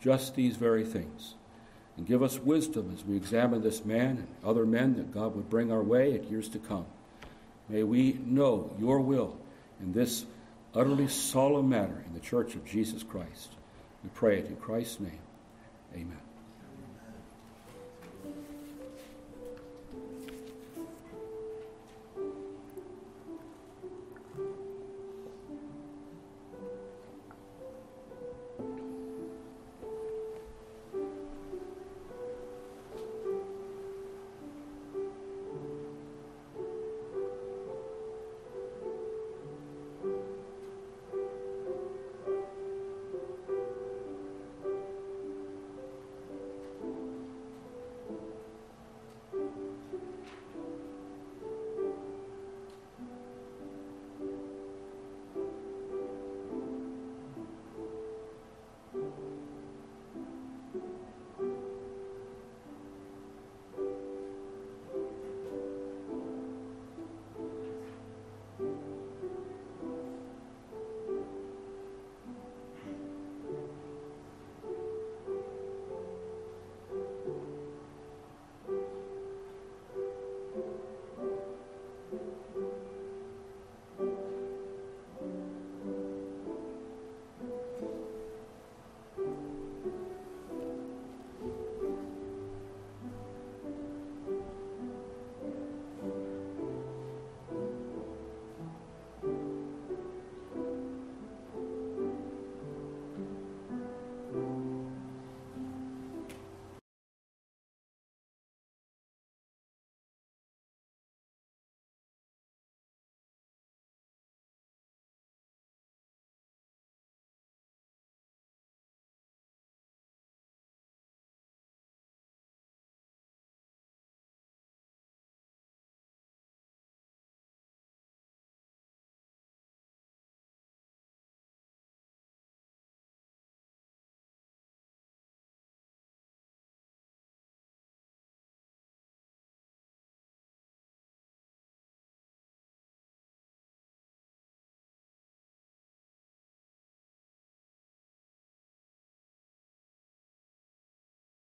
just 0.00 0.34
these 0.34 0.56
very 0.56 0.84
things. 0.84 1.34
And 1.96 2.06
give 2.06 2.22
us 2.22 2.38
wisdom 2.38 2.90
as 2.96 3.04
we 3.04 3.16
examine 3.16 3.60
this 3.60 3.84
man 3.84 4.16
and 4.18 4.28
other 4.44 4.64
men 4.64 4.96
that 4.96 5.12
God 5.12 5.34
would 5.36 5.50
bring 5.50 5.70
our 5.70 5.82
way 5.82 6.14
in 6.14 6.28
years 6.28 6.48
to 6.50 6.58
come. 6.58 6.86
May 7.68 7.82
we 7.82 8.18
know 8.24 8.72
your 8.78 9.00
will 9.00 9.36
in 9.80 9.92
this 9.92 10.24
utterly 10.74 11.08
solemn 11.08 11.68
matter 11.68 12.02
in 12.06 12.14
the 12.14 12.20
church 12.20 12.54
of 12.54 12.64
Jesus 12.64 13.02
Christ. 13.02 13.50
We 14.02 14.10
pray 14.14 14.38
it 14.38 14.46
in 14.46 14.56
Christ's 14.56 15.00
name. 15.00 15.20
Amen. 15.94 16.29